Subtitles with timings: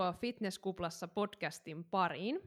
[0.00, 2.40] tervetuloa Fitnesskuplassa podcastin pariin.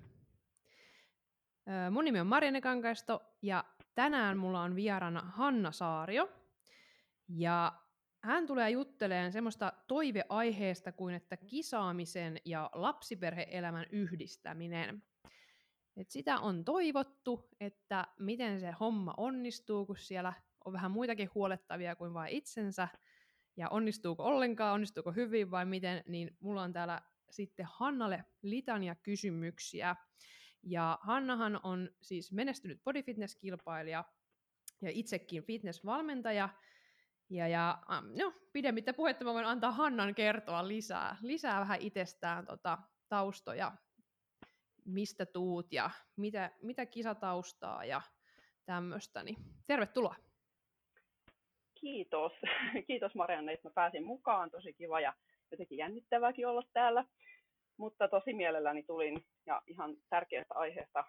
[1.92, 3.64] Mun nimi on Marianne Kankaisto ja
[3.96, 6.30] tänään mulla on vieraana Hanna Saario.
[7.28, 7.74] Ja
[8.24, 15.04] hän tulee juttelemaan semmoista toiveaiheesta kuin, että kisaamisen ja lapsiperheelämän yhdistäminen.
[15.98, 20.34] Et sitä on toivottu, että miten se homma onnistuu, kun siellä
[20.66, 22.88] on vähän muitakin huolettavia kuin vain itsensä,
[23.58, 27.02] ja onnistuuko ollenkaan, onnistuuko hyvin vai miten, niin mulla on täällä
[27.36, 29.96] sitten Hannalle litania kysymyksiä.
[30.64, 34.04] Ja Hannahan on siis menestynyt bodyfitness-kilpailija
[34.82, 36.50] ja itsekin fitnessvalmentaja.
[37.30, 37.80] Ja, ja
[38.20, 42.78] no, pidemmittä puhetta mä voin antaa Hannan kertoa lisää, lisää vähän itsestään tota,
[43.10, 43.72] taustoja,
[44.86, 48.02] mistä tuut ja mitä, mitä kisataustaa ja
[48.66, 49.24] tämmöistä.
[49.24, 50.16] Niin tervetuloa!
[51.84, 52.32] Kiitos.
[52.88, 54.52] Kiitos Marianne, että mä pääsin mukaan.
[54.52, 55.14] Tosi kiva ja
[55.52, 57.06] jotenkin jännittävääkin olla täällä.
[57.78, 61.04] Mutta tosi mielelläni tulin ja ihan tärkeästä aiheesta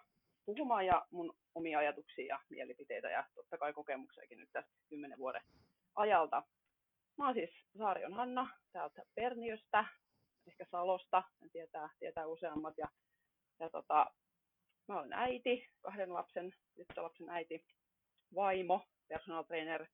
[0.45, 5.41] puhumaan ja mun omia ajatuksia ja mielipiteitä ja totta kai kokemuksiakin nyt tästä kymmenen vuoden
[5.95, 6.43] ajalta.
[7.17, 9.85] Mä oon siis Saarion Hanna täältä Perniöstä,
[10.47, 12.73] ehkä Salosta, en tietää, tietää useammat.
[12.77, 12.87] Ja,
[13.59, 14.11] ja tota,
[14.87, 17.65] mä olen äiti, kahden lapsen, tyttölapsen äiti,
[18.35, 19.85] vaimo, personal trainer,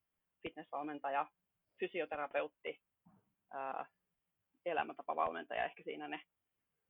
[0.44, 1.28] fitnessvalmentaja,
[1.80, 2.82] fysioterapeutti,
[3.52, 3.86] ää,
[4.66, 6.22] elämäntapavalmentaja, ehkä siinä ne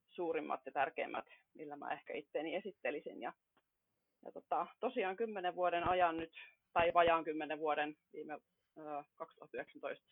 [0.09, 3.22] suurimmat ja tärkeimmät, millä mä ehkä itteeni esittelisin.
[3.22, 3.33] Ja,
[4.25, 6.33] ja tota, tosiaan kymmenen vuoden ajan nyt,
[6.73, 10.05] tai vajaan kymmenen vuoden viime ää, 2019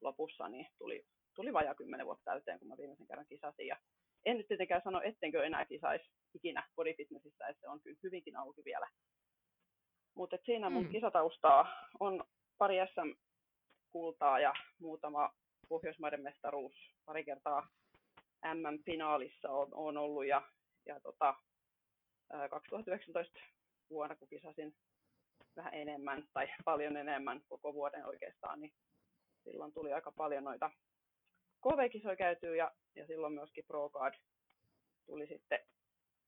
[0.00, 3.66] lopussa, niin tuli, tuli vajaa kymmenen vuotta täyteen, kun mä viimeisen kerran kisasin.
[3.66, 3.76] Ja
[4.24, 8.64] en nyt tietenkään sano, ettenkö enää kisaisi ikinä bodyfitnessistä, että se on kyllä hyvinkin auki
[8.64, 8.88] vielä.
[10.14, 10.90] Mutta siinä mun mm.
[10.90, 12.24] kisataustaa on
[12.58, 15.30] pari SM-kultaa ja muutama
[15.68, 17.68] Pohjoismaiden mestaruus pari kertaa
[18.44, 20.42] MM-finaalissa on, on ollut ja,
[20.86, 21.34] ja tota,
[22.50, 23.40] 2019
[23.90, 24.74] vuonna, kun kisasin
[25.56, 28.72] vähän enemmän tai paljon enemmän koko vuoden oikeastaan, niin
[29.44, 30.70] silloin tuli aika paljon noita
[31.62, 34.14] KV-kisoja käytyä ja, ja silloin myöskin ProCard
[35.06, 35.58] tuli sitten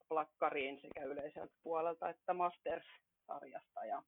[0.09, 4.03] plakkariin sekä yleiseltä puolelta että Masters-sarjasta ja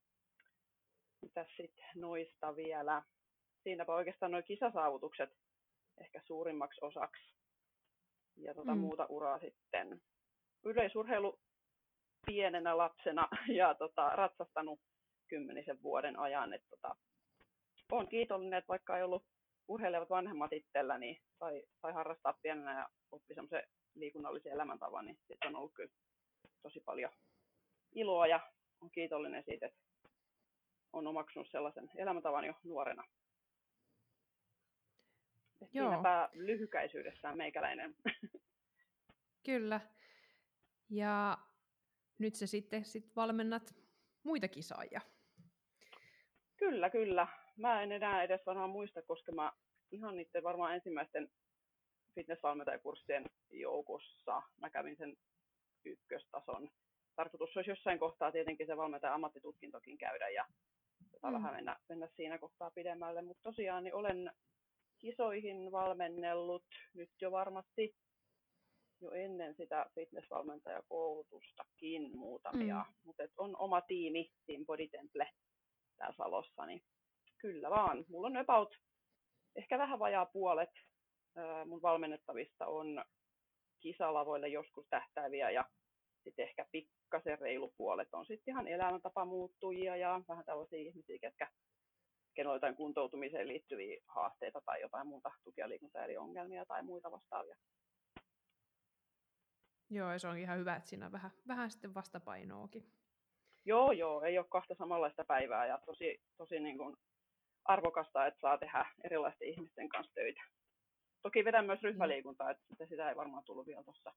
[1.23, 3.03] mitä sitten noista vielä?
[3.69, 5.31] Siinäpä oikeastaan nuo kisasaavutukset
[6.01, 7.35] ehkä suurimmaksi osaksi.
[8.37, 8.81] Ja tuota mm.
[8.81, 10.03] muuta uraa sitten.
[10.65, 11.39] Yleisurheilu
[12.27, 13.29] pienenä lapsena
[13.61, 14.81] ja tota, ratsastanut
[15.29, 16.53] kymmenisen vuoden ajan.
[16.53, 16.97] Et, tota,
[17.93, 19.25] olen kiitollinen, että vaikka ei ollut
[19.69, 23.63] urheilevat vanhemmat itsellä, niin sai, sai harrastaa pienenä ja oppi semmoisen
[23.95, 25.93] liikunnallisen elämäntavan, niin siitä on ollut kyllä
[26.63, 27.13] tosi paljon
[27.95, 28.41] iloa ja
[28.81, 29.81] on kiitollinen siitä, että
[30.93, 33.05] on omaksunut sellaisen elämäntavan jo nuorena.
[35.61, 35.89] Joo.
[35.89, 37.95] Siinäpä lyhykäisyydessään meikäläinen.
[39.47, 39.81] Kyllä.
[40.91, 41.39] Ja
[42.19, 43.75] nyt se sitten sit valmennat
[44.23, 45.01] muita kisaajia.
[46.57, 47.27] Kyllä, kyllä.
[47.57, 49.53] Mä en enää edes varmaan muista, koska mä
[49.91, 51.31] ihan niiden varmaan ensimmäisten
[52.15, 55.17] fitnessvalmentajakurssien joukossa mä kävin sen
[55.85, 56.71] ykköstason.
[57.17, 60.45] Tarkoitus olisi jossain kohtaa tietenkin se valmentaja ammattitutkintokin käydä ja
[61.23, 61.33] mm.
[61.33, 63.23] vähän mennä, mennä siinä kohtaa pidemmälle.
[63.23, 64.33] Mutta tosiaan niin olen
[64.99, 67.97] kisoihin valmennellut nyt jo varmasti
[69.01, 72.95] jo ennen sitä fitnessvalmentajakoulutustakin muutamia, mm.
[73.05, 75.31] mutta on oma tiimi, Team Body Temple
[75.97, 76.83] täällä Salossa, niin
[77.39, 78.05] kyllä vaan.
[78.09, 78.75] Mulla on about
[79.57, 80.71] ehkä vähän vajaa puolet
[81.67, 83.05] mun valmennettavista on
[83.81, 85.65] kisalavoille joskus tähtääviä ja
[86.25, 91.51] sitten ehkä pikkasen reilu puolet on sitten ihan elämäntapa muuttujia ja vähän tällaisia ihmisiä, ketkä
[92.39, 97.57] kenellä on jotain kuntoutumiseen liittyviä haasteita tai jotain muuta tuki- ja liikuntaeliongelmia tai muita vastaavia.
[99.91, 102.93] Joo, ja se on ihan hyvä, että siinä on vähän, vähän sitten vastapainoakin.
[103.65, 106.97] Joo, joo, ei ole kahta samanlaista päivää ja tosi, tosi niin kuin
[107.65, 110.41] arvokasta, että saa tehdä erilaisten ihmisten kanssa töitä.
[111.23, 114.13] Toki vedän myös ryhmäliikuntaa, että sitä ei varmaan tullut vielä tuossa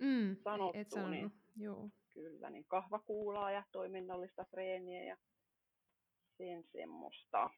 [0.00, 0.78] mm, sanottu.
[0.78, 1.90] Et niin, joo.
[2.14, 5.16] Kyllä, niin kahvakuulaa ja toiminnallista treeniä ja
[6.36, 7.50] sen semmoista.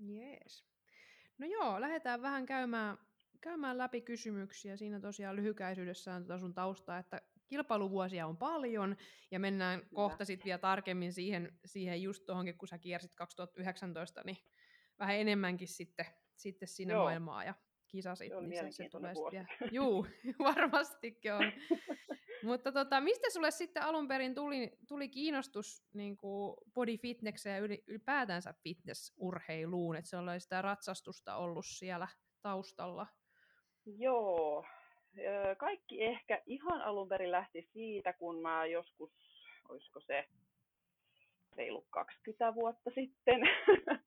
[0.00, 0.64] Jees.
[1.38, 2.98] No joo, lähdetään vähän käymään,
[3.40, 4.76] käymään läpi kysymyksiä.
[4.76, 8.96] Siinä tosiaan lyhykäisyydessään tuota sun taustaa, että kilpailuvuosia on paljon,
[9.30, 9.92] ja mennään Kyllä.
[9.94, 14.36] kohta sitten vielä tarkemmin siihen, siihen just tuohonkin, kun sä kiersit 2019, niin
[14.98, 16.06] vähän enemmänkin sitten,
[16.36, 17.02] sitten sinne Joo.
[17.02, 17.54] maailmaa ja
[17.88, 18.28] kisasit.
[18.28, 19.36] Se on niin se tulee vuosi.
[19.72, 20.06] Juu,
[20.38, 21.42] varmastikin on.
[22.42, 26.18] Mutta tota, mistä sulle sitten alun perin tuli, tuli kiinnostus niin
[26.74, 32.08] body fitnesseen ja ylipäätänsä fitnessurheiluun, että se oli sitä ratsastusta ollut siellä
[32.42, 33.06] taustalla?
[33.86, 34.64] Joo,
[35.58, 39.10] kaikki ehkä ihan alun perin lähti siitä, kun mä joskus,
[39.68, 40.28] olisiko se
[41.56, 43.40] reilu 20 vuotta sitten,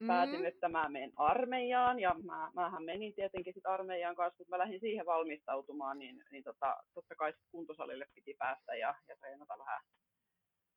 [0.00, 0.06] mm.
[0.06, 4.58] päätin, että mä menen armeijaan, ja mä, mähän menin tietenkin sit armeijaan kanssa, kun mä
[4.58, 9.58] lähdin siihen valmistautumaan, niin, niin tota, totta kai sit kuntosalille piti päästä ja, ja treenata
[9.58, 9.80] vähän,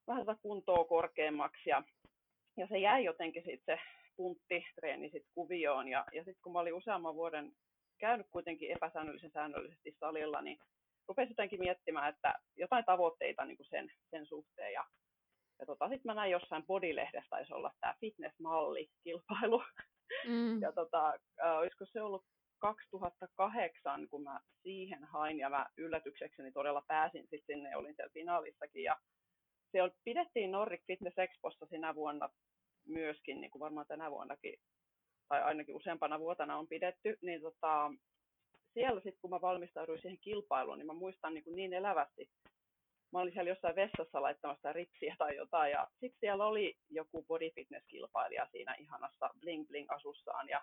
[0.08, 1.84] vähän sitä kuntoa korkeammaksi, ja,
[2.58, 3.84] ja se jäi jotenkin sitten se
[4.16, 7.52] punttitreeni sit kuvioon, ja, ja sitten kun mä olin useamman vuoden
[8.00, 10.60] käynyt kuitenkin epäsäännöllisen säännöllisesti salilla, niin
[11.08, 14.74] rupesin jotenkin miettimään, että jotain tavoitteita niin kuin sen, sen suhteen.
[14.74, 14.86] Ja,
[15.60, 19.64] ja tota, sitten mä näin jossain Bodylehdessä taisi olla tämä fitnessmalli-kilpailu.
[20.28, 20.62] Mm.
[20.62, 21.14] ja tota,
[21.44, 22.26] äh, olisiko se ollut
[22.60, 28.84] 2008, kun mä siihen hain, ja mä yllätyksekseni todella pääsin sitten sinne, olin siellä finaalissakin,
[28.84, 28.98] ja
[29.72, 32.30] siellä pidettiin Nordic Fitness Expossa sinä vuonna
[32.88, 34.60] myöskin, niin kuin varmaan tänä vuonnakin
[35.28, 37.92] tai ainakin useampana vuotena on pidetty, niin tota,
[38.74, 42.30] siellä sitten kun mä valmistauduin siihen kilpailuun, niin mä muistan niin, kuin niin elävästi,
[43.14, 47.50] mä olin siellä jossain vessassa laittamassa ripsiä tai jotain, ja sitten siellä oli joku body
[47.50, 50.62] fitness-kilpailija siinä ihanassa bling bling asussaan, ja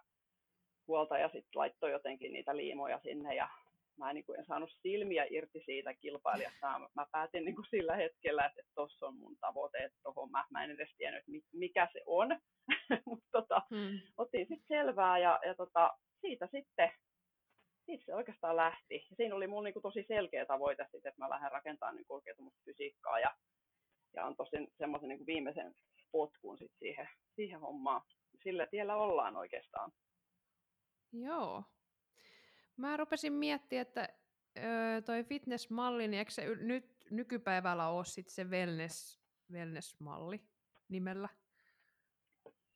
[0.89, 3.49] huoltaja sitten laittoi jotenkin niitä liimoja sinne, ja
[3.97, 6.81] mä en, niin kuin, en saanut silmiä irti siitä kilpailijasta.
[6.95, 10.65] Mä, päätin niin kuin sillä hetkellä, että tuossa on mun tavoite, että tohon mä, mä
[10.65, 12.29] en edes tiennyt, mikä se on.
[13.07, 14.01] Mutta tota, hmm.
[14.17, 16.93] otin sitten selvää ja, ja tota, siitä sitten
[17.87, 18.95] siitä se oikeastaan lähti.
[19.11, 22.53] Ja siinä oli mun niin kuin, tosi selkeä tavoite, sit, että mä lähden rakentamaan niin
[22.65, 23.37] fysiikkaa ja,
[24.17, 25.75] ja on tosi semmoisen niin viimeisen
[26.13, 28.03] potkun sit siihen, siihen hommaan.
[28.43, 29.93] Sillä tiellä ollaan oikeastaan.
[31.13, 31.63] Joo,
[32.77, 34.09] Mä rupesin miettimään, että
[34.59, 39.21] öö, toi fitnessmalli, niin eikö se nyt nykypäivällä ole sit se wellness,
[39.53, 40.41] wellness-malli
[40.89, 41.29] nimellä?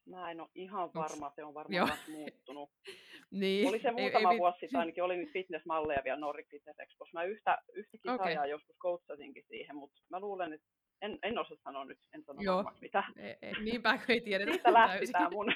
[0.09, 1.37] Mä en ole ihan varma, Onks...
[1.37, 2.71] se on varmaan muuttunut.
[3.31, 3.69] niin.
[3.69, 7.13] Oli se muutama ei, vuosi sitten ainakin, oli nyt fitnessmalleja vielä Nordic Fitness Expos.
[7.13, 8.51] Mä yhtä, yhtä kisaajaa okay.
[8.51, 10.67] joskus coachasinkin siihen, mutta mä luulen, että
[11.03, 12.73] en, en osaa sanoa nyt, en sano Joo.
[12.81, 13.05] mitä.
[13.17, 15.47] E, e, niinpä kun ei tiedetä Siitä lähti tämä mun.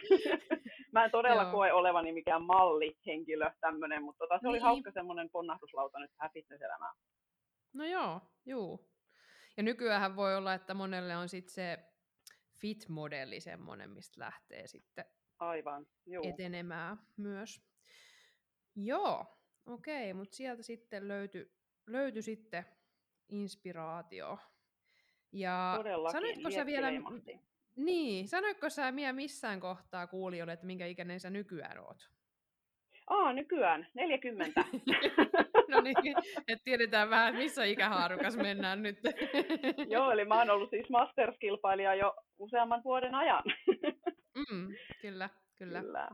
[0.92, 1.52] mä en todella Joo.
[1.52, 4.50] koe olevani mikään mallihenkilö tämmöinen, mutta tota, se niin.
[4.50, 6.94] oli hauska semmoinen ponnahduslauta nyt tähän fitnesselämään.
[7.72, 8.88] No joo, juu.
[9.56, 11.78] Ja nykyään voi olla, että monelle on sitten se
[12.62, 15.04] fit-modelli semmoinen, mistä lähtee sitten
[15.38, 16.24] Aivan, juu.
[16.28, 17.62] etenemään myös.
[18.76, 19.26] Joo,
[19.66, 21.52] okei, okay, mutta sieltä sitten löytyi
[21.86, 22.64] löyty sitten
[23.28, 24.38] inspiraatio
[25.32, 26.88] ja Todellakin, sanoitko sä vielä,
[27.76, 32.10] niin, sanoitko sä vielä missään kohtaa kuulijoille, että minkä ikäinen sä nykyään oot?
[33.12, 34.64] Aa, nykyään, 40.
[35.70, 36.16] no niin,
[36.48, 38.98] että tiedetään vähän, missä ikähaarukas mennään nyt.
[39.94, 43.42] Joo, eli mä oon ollut siis Masters-kilpailija jo useamman vuoden ajan.
[44.50, 45.80] mm, kyllä, kyllä.
[45.80, 46.08] Kyllä.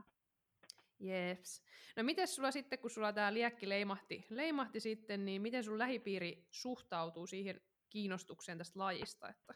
[0.99, 1.63] Jeps.
[1.95, 6.47] No miten sulla sitten, kun sulla tämä liekki leimahti, leimahti sitten, niin miten sun lähipiiri
[6.51, 9.29] suhtautuu siihen kiinnostukseen tästä lajista?
[9.29, 9.53] Että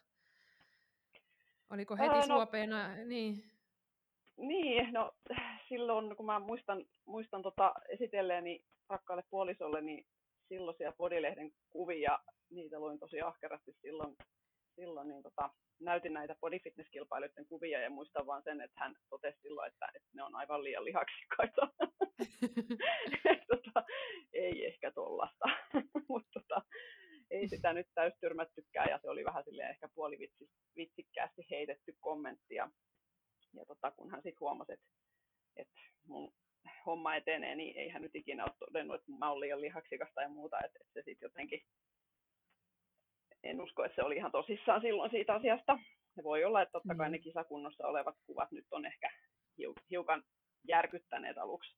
[1.69, 2.95] oliko heti Ää, no, suopeena?
[2.95, 3.52] Niin.
[4.37, 5.11] Niin, no
[5.69, 10.05] silloin kun mä muistan, muistan tota esitelleeni rakkaalle puolisolle, niin
[10.47, 12.19] silloisia Bodilehden kuvia,
[12.49, 14.15] niitä luin tosi ahkerasti silloin,
[14.75, 15.49] silloin niin tota,
[15.81, 20.23] näytin näitä bodyfitness-kilpailijoiden kuvia ja muistan vaan sen, että hän totesi silloin, että, että ne
[20.23, 21.61] on aivan liian lihaksikkaita.
[23.51, 23.85] tota,
[24.33, 25.45] ei ehkä tollasta,
[26.09, 26.61] mutta tota,
[27.31, 32.55] ei sitä nyt täystyrmättykään ja se oli vähän silleen ehkä puolivitsikkäästi heitetty kommentti.
[32.55, 32.69] Ja
[33.67, 34.85] tota, kun hän sitten huomasi, että,
[35.55, 36.33] että mun
[36.85, 40.29] homma etenee, niin ei hän nyt ikinä ole todennut, että mä olen liian lihaksikasta ja
[40.29, 41.61] muuta, että, että se sitten jotenkin,
[43.43, 45.79] en usko, että se oli ihan tosissaan silloin siitä asiasta.
[46.15, 49.11] Se voi olla, että totta kai ne kisakunnossa olevat kuvat nyt on ehkä
[49.89, 50.23] hiukan
[50.67, 51.75] järkyttäneet aluksi.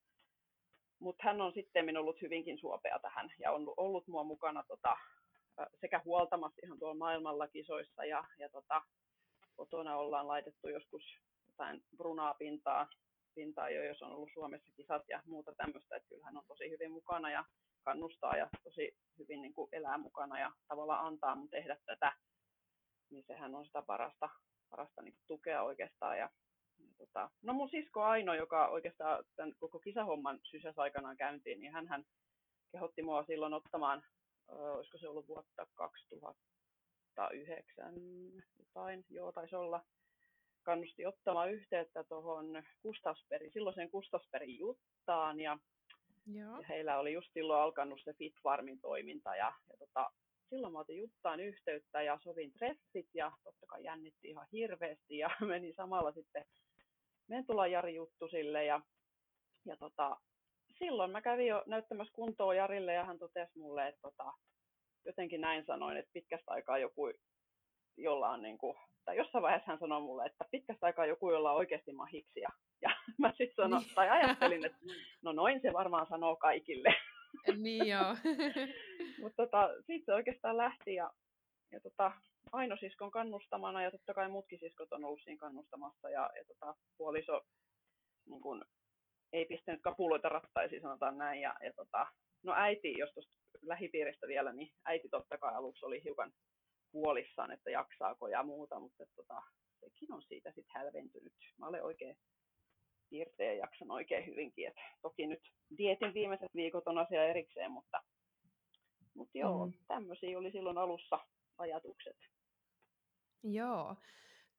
[0.99, 4.97] Mutta hän on sitten ollut hyvinkin suopea tähän ja on ollut mua mukana tota,
[5.81, 8.81] sekä huoltamassa ihan tuolla maailmalla kisoissa ja, ja tota,
[9.55, 11.03] kotona ollaan laitettu joskus
[11.55, 12.87] jotain brunaa pintaa,
[13.35, 16.91] pintaa jo, jos on ollut Suomessa kisat ja muuta tämmöistä, että kyllähän on tosi hyvin
[16.91, 17.45] mukana ja
[17.83, 22.13] kannustaa ja tosi hyvin niin kuin elää mukana ja tavallaan antaa mun tehdä tätä,
[23.09, 24.29] niin sehän on sitä parasta,
[24.69, 26.17] parasta niin kuin tukea oikeastaan.
[26.17, 26.29] Ja,
[26.79, 31.73] ja tota, no mun sisko Aino, joka oikeastaan tämän koko kisahomman sysäs aikanaan käyntiin, niin
[31.73, 32.05] hän
[32.71, 34.03] kehotti mua silloin ottamaan
[34.47, 37.93] olisiko se ollut vuotta 2009
[38.59, 39.85] jotain, joo taisi olla,
[40.65, 45.57] kannusti ottamaan yhteyttä tuohon Kustavsperin, silloiseen Kustavsperin Juttaan ja,
[46.33, 46.57] Joo.
[46.57, 50.11] ja heillä oli just silloin alkanut se Fitfarmin toiminta ja, ja tota,
[50.49, 55.29] silloin mä otin Juttaan yhteyttä ja sovin treffit ja totta kai jännitti ihan hirveästi ja
[55.47, 56.45] meni samalla sitten
[57.27, 58.81] Mentula Jari juttu sille ja,
[59.65, 60.17] ja tota,
[60.79, 64.33] silloin mä kävin jo näyttämässä kuntoa Jarille ja hän totesi mulle, että tota,
[65.05, 67.11] jotenkin näin sanoin, että pitkästä aikaa joku,
[67.97, 71.51] jolla on niin kuin, tai jossain vaiheessa hän sanoi mulle, että pitkästä aikaa joku, jolla
[71.51, 72.49] on oikeasti mahiksia.
[72.81, 72.89] Ja
[73.21, 73.95] mä sitten sanoin, niin.
[73.95, 74.77] tai ajattelin, että
[75.21, 76.95] no noin se varmaan sanoo kaikille.
[77.63, 78.15] niin joo.
[79.21, 81.11] Mutta tota, siitä se oikeastaan lähti ja,
[81.71, 82.11] ja tota,
[82.51, 86.75] Aino siskon kannustamana ja totta kai muutkin siskot on ollut siinä kannustamassa ja, ja tota,
[86.97, 87.41] puoliso
[88.25, 88.65] niin kun,
[89.33, 91.41] ei pistänyt kapuloita rattaisiin, sanotaan näin.
[91.41, 92.07] Ja, ja tota,
[92.43, 96.31] no äiti, jos tuosta lähipiiristä vielä, niin äiti totta kai aluksi oli hiukan
[96.95, 99.41] huolissaan, että jaksaako ja muuta, mutta tota,
[99.79, 101.33] sekin on siitä sitten hälventynyt.
[101.57, 102.17] Mä olen oikein
[103.09, 104.67] piirteä ja jaksan oikein hyvinkin.
[104.67, 105.41] Et toki nyt
[105.77, 108.03] dietin viimeiset viikot on asia erikseen, mutta,
[109.13, 109.73] mutta joo, mm.
[109.87, 111.19] tämmöisiä oli silloin alussa
[111.57, 112.17] ajatukset.
[113.43, 113.95] Joo.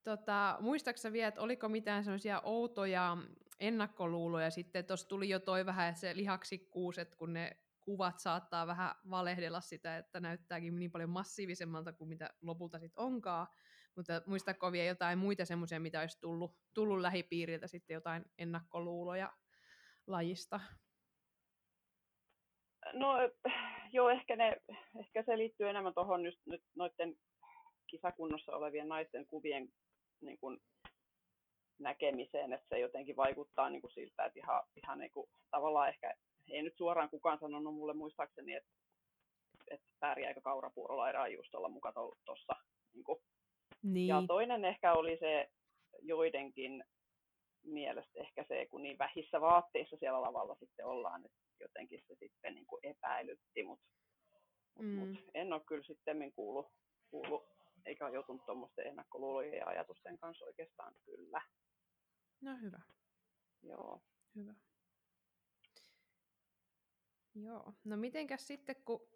[0.05, 3.17] Tota, muistaaksä vielä, että oliko mitään semmoisia outoja
[3.61, 8.95] ennakkoluuloja sitten, tuossa tuli jo toi vähän, se lihaksikkuus, että kun ne kuvat saattaa vähän
[9.11, 13.47] valehdella sitä, että näyttääkin niin paljon massiivisemmalta kuin mitä lopulta sitten onkaan,
[13.97, 19.33] mutta muistatko vielä jotain muita semmoisia, mitä olisi tullut, tullut lähipiiriltä sitten jotain ennakkoluuloja
[20.07, 20.61] lajista?
[22.93, 23.13] No
[23.93, 24.57] joo, ehkä, ne,
[25.01, 27.17] ehkä se liittyy enemmän tuohon nyt, nyt noiden
[27.87, 29.69] kisakunnossa olevien naisten kuvien
[30.21, 30.61] niin kuin,
[31.79, 36.15] näkemiseen, että se jotenkin vaikuttaa niin kuin siltä, että ihan, ihan niin kuin, tavallaan ehkä,
[36.51, 38.71] ei nyt suoraan kukaan sanonut mulle muistaakseni, että,
[39.71, 42.53] että pärjääkö kaurapuurolla erää just olla mukaan tuossa.
[42.95, 43.05] Niin
[43.83, 44.07] niin.
[44.07, 45.51] Ja toinen ehkä oli se
[46.03, 46.85] joidenkin
[47.63, 52.55] mielestä ehkä se, kun niin vähissä vaatteissa siellä lavalla sitten ollaan, että jotenkin se sitten
[52.55, 53.87] niin kuin epäilytti, mutta
[54.79, 54.95] mm.
[54.95, 56.67] mut en ole kyllä sitten kuullut,
[57.11, 57.43] kuullut
[57.87, 61.43] eikä ole joutunut tuommoisten ennakkoluulojen ja ajatusten kanssa oikeastaan kyllä.
[62.41, 62.81] No hyvä.
[63.63, 64.01] Joo.
[64.35, 64.55] Hyvä.
[67.43, 67.73] Joo.
[67.85, 69.09] No mitenkäs sitten, kun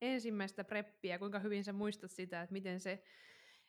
[0.00, 3.02] ensimmäistä preppiä, kuinka hyvin sä muistat sitä, että miten se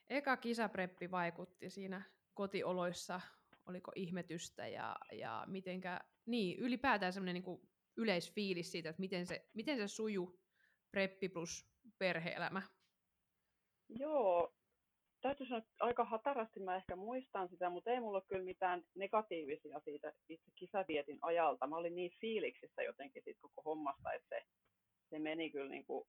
[0.10, 2.02] eka kisapreppi vaikutti siinä
[2.34, 3.22] kotioloissa,
[3.66, 9.78] oliko ihmetystä ja, ja mitenkä, niin ylipäätään semmoinen niin yleisfiilis siitä, että miten se, miten
[9.78, 10.40] se suju
[10.92, 12.62] preppi plus perheelämä
[13.90, 14.55] Joo,
[15.22, 18.84] täytyy sanoa, että aika hatarasti mä ehkä muistan sitä, mutta ei mulla ole kyllä mitään
[18.96, 21.68] negatiivisia siitä itse kisavietin ajalta.
[21.68, 24.46] Mä olin niin fiiliksissä jotenkin siitä koko hommasta, että se,
[25.10, 26.08] se meni kyllä niin kuin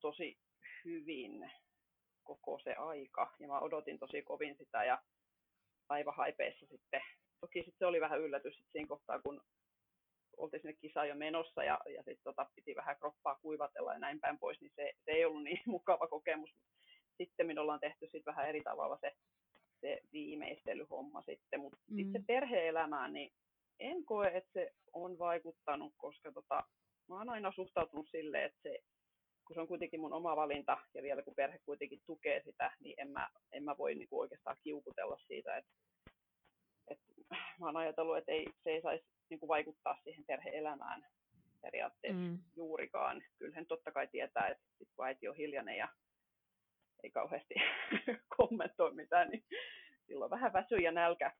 [0.00, 0.38] tosi
[0.84, 1.50] hyvin
[2.24, 3.34] koko se aika.
[3.40, 5.02] Ja mä odotin tosi kovin sitä ja
[5.88, 7.00] aivan haipeissa sitten.
[7.40, 9.40] Toki sitten se oli vähän yllätys että siinä kohtaa, kun
[10.36, 14.20] oltiin sinne kisaan jo menossa ja, ja sitten tota, piti vähän kroppaa kuivatella ja näin
[14.20, 16.50] päin pois, niin se, se ei ollut niin mukava kokemus.
[17.18, 19.12] Sitten me ollaan tehty sit vähän eri tavalla se,
[19.80, 21.96] se viimeistelyhomma sitten, mutta mm.
[21.96, 23.32] sitten perhe-elämään, niin
[23.80, 26.64] en koe, että se on vaikuttanut, koska tota,
[27.08, 28.78] mä oon aina suhtautunut silleen, että se,
[29.46, 32.94] kun se on kuitenkin mun oma valinta ja vielä kun perhe kuitenkin tukee sitä, niin
[32.98, 35.70] en mä, en mä voi niinku oikeastaan kiukutella siitä, että,
[36.88, 37.04] että
[37.60, 41.06] mä oon ajatellut, että ei, se ei saisi niin kuin vaikuttaa siihen perheelämään
[41.62, 42.38] periaatteessa mm.
[42.56, 43.22] juurikaan.
[43.38, 45.88] Kyllähän totta kai tietää, että sit kun äiti on hiljainen ja
[47.04, 47.54] ei kauheasti
[48.36, 49.44] kommentoi mitään, niin
[50.06, 51.32] silloin vähän väsy ja nälkä.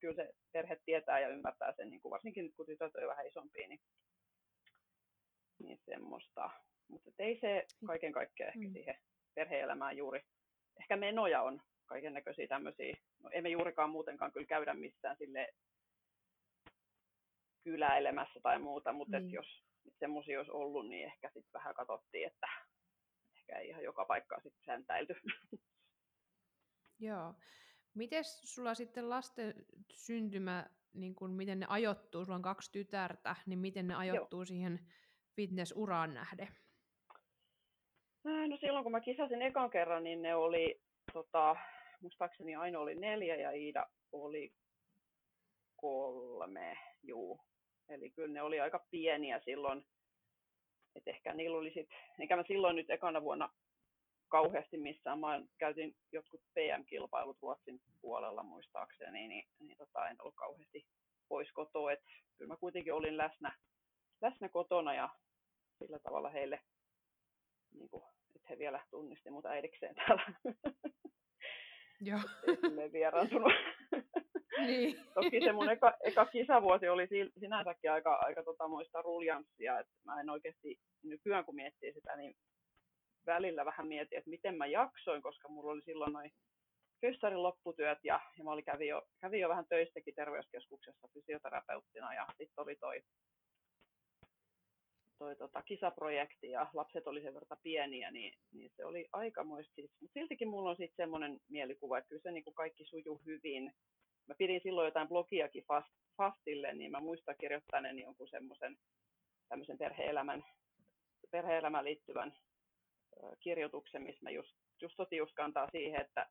[0.00, 3.26] Kyllä se perhe tietää ja ymmärtää sen, niin kuin varsinkin nyt kun tytöt on vähän
[3.26, 3.80] isompia, niin,
[5.62, 6.50] niin semmoista.
[6.88, 8.72] Mutta ei se kaiken kaikkiaan ehkä mm.
[8.72, 8.98] siihen
[9.34, 10.20] perheelämään juuri,
[10.80, 15.48] ehkä menoja on kaiken näköisiä tämmöisiä, no emme juurikaan muutenkaan kyllä käydä missään sille
[17.64, 19.32] kyläilemässä tai muuta, mutta niin.
[19.32, 19.62] jos
[19.98, 22.48] semmoisia olisi ollut, niin ehkä sitten vähän katsottiin, että
[23.58, 25.14] ei ihan joka paikkaa sitten säntäilty.
[26.98, 27.34] Joo.
[27.94, 29.54] Miten sulla sitten lasten
[29.94, 34.44] syntymä, niin kun, miten ne ajoittuu, sulla on kaksi tytärtä, niin miten ne ajoittuu Joo.
[34.44, 34.78] siihen
[35.36, 36.48] fitnessuraan nähden?
[38.24, 40.80] No silloin kun mä kisasin ekan kerran, niin ne oli,
[41.12, 41.56] tota,
[42.00, 44.54] muistaakseni Aino oli neljä ja Iida oli
[45.76, 47.40] kolme, juu.
[47.88, 49.86] Eli kyllä ne oli aika pieniä silloin.
[50.96, 51.88] Et ehkä niillä oli sit,
[52.20, 53.48] enkä mä silloin nyt ekana vuonna
[54.28, 55.18] kauheasti missään.
[55.18, 60.86] Mä käytin jotkut PM-kilpailut Ruotsin puolella muistaakseni, niin, niin tota, en ollut kauheasti
[61.28, 61.92] pois kotoa.
[61.92, 62.04] Et
[62.38, 63.56] kyllä mä kuitenkin olin läsnä,
[64.20, 65.08] läsnä kotona ja
[65.78, 66.60] sillä tavalla heille,
[67.74, 68.04] niin kuin,
[68.36, 70.22] että he vielä tunnisti mut äidikseen täällä.
[72.00, 72.20] Joo.
[72.82, 73.52] Ei vieraantunut.
[74.58, 75.00] Niin.
[75.14, 77.08] Toki se mun eka, eka kisavuosi oli
[77.40, 82.34] sinänsäkin aika, aika tota muista ruljanssia, että mä en oikeasti nykyään kun miettii sitä, niin
[83.26, 86.30] välillä vähän mietin, että miten mä jaksoin, koska mulla oli silloin noin
[87.00, 92.26] fyssarin lopputyöt ja, ja mä olin, kävin, jo, kävin jo vähän töistäkin terveyskeskuksessa fysioterapeuttina ja
[92.38, 93.02] sitten oli toi
[95.22, 99.74] toi tota, kisaprojekti ja lapset oli sen verran pieniä, niin, niin se oli aikamoista.
[99.74, 99.90] Siis.
[100.12, 103.72] Siltikin mulla on sitten semmoinen mielikuva, että kyllä se niin kuin kaikki sujuu hyvin.
[104.28, 108.76] Mä pidin silloin jotain blogiakin fast, fastille, niin mä muistan kirjoittaneeni jonkun semmoisen
[109.48, 110.44] tämmöisen perhe-elämän,
[111.30, 112.32] perhe-elämään liittyvän
[113.40, 116.26] kirjoituksen, missä mä just, just otin just kantaa siihen, että,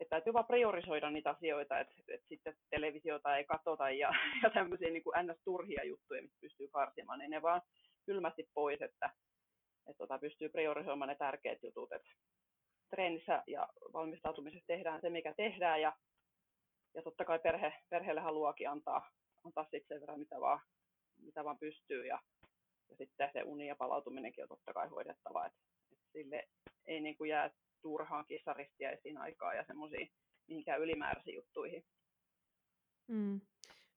[0.00, 4.10] että täytyy vaan priorisoida niitä asioita, että, että sitten televisiota ei katsota ja,
[4.42, 7.62] ja tämmöisiä niin kuin ns-turhia juttuja, mistä pystyy karsimaan, niin ne vaan
[8.06, 9.10] kylmästi pois, että,
[9.88, 12.08] että tota, pystyy priorisoimaan ne tärkeät jutut, että
[12.90, 15.92] treenissä ja valmistautumisessa tehdään se, mikä tehdään ja,
[16.96, 19.10] ja totta kai perhe, perheelle haluakin antaa,
[19.44, 20.60] antaa sitten sen verran, mitä vaan,
[21.22, 22.20] mitä vaan pystyy ja,
[22.88, 25.58] ja sitten se uni ja palautuminenkin on totta kai hoidettava, että,
[25.92, 26.48] että sille
[26.86, 27.50] ei niin kuin jää
[27.82, 30.10] turhaan kissaristia esiin aikaa ja semmoisiin
[30.46, 31.84] mihinkään ylimääräisiin juttuihin.
[33.08, 33.40] Mm.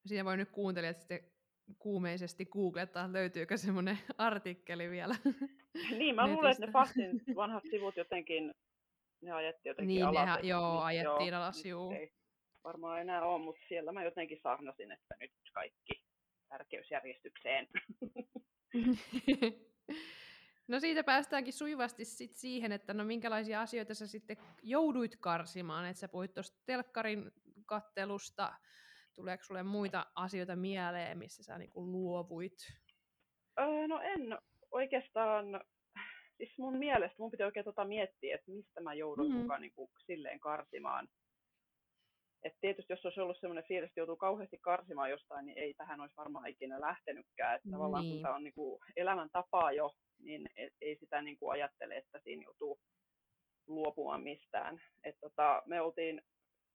[0.06, 1.32] Siinä voi nyt kuuntelijat sitten
[1.80, 5.16] kuumeisesti googlettaa, löytyykö semmoinen artikkeli vielä.
[5.98, 8.52] Niin, mä luulen, että ne Fastin vanhat sivut jotenkin,
[9.22, 10.26] ne ajettiin jotenkin niin, alas.
[10.26, 11.92] Nehän, joo, niin, ajettiin joo, alas, juu.
[11.92, 12.19] Ei
[12.64, 16.04] varmaan enää ole, mutta siellä mä jotenkin sahnasin, että nyt kaikki
[16.50, 17.68] tärkeysjärjestykseen.
[20.68, 26.00] No siitä päästäänkin sujuvasti sit siihen, että no minkälaisia asioita sä sitten jouduit karsimaan, että
[26.00, 27.32] sä puhuit tuosta telkkarin
[27.66, 28.54] kattelusta,
[29.16, 32.58] tuleeko sulle muita asioita mieleen, missä sä niinku luovuit?
[33.60, 34.38] Öö, no en
[34.72, 35.46] oikeastaan,
[36.38, 39.42] siis mun mielestä mun pitää oikein tota miettiä, että mistä mä joudun mm-hmm.
[39.42, 41.08] mukaan niinku silleen karsimaan.
[42.44, 46.02] Et tietysti jos olisi ollut sellainen fiilis, että joutuu kauheasti karsimaan jostain, niin ei tähän
[46.02, 47.56] olisi varmaan ikinä lähtenytkään.
[47.56, 47.74] Että niin.
[47.74, 48.22] tavallaan kun niin.
[48.22, 50.50] tämä on niinku elämäntapaa jo, niin
[50.82, 52.80] ei sitä niin kuin ajattele, että siinä joutuu
[53.68, 54.82] luopumaan mistään.
[55.04, 56.22] Et tota, me oltiin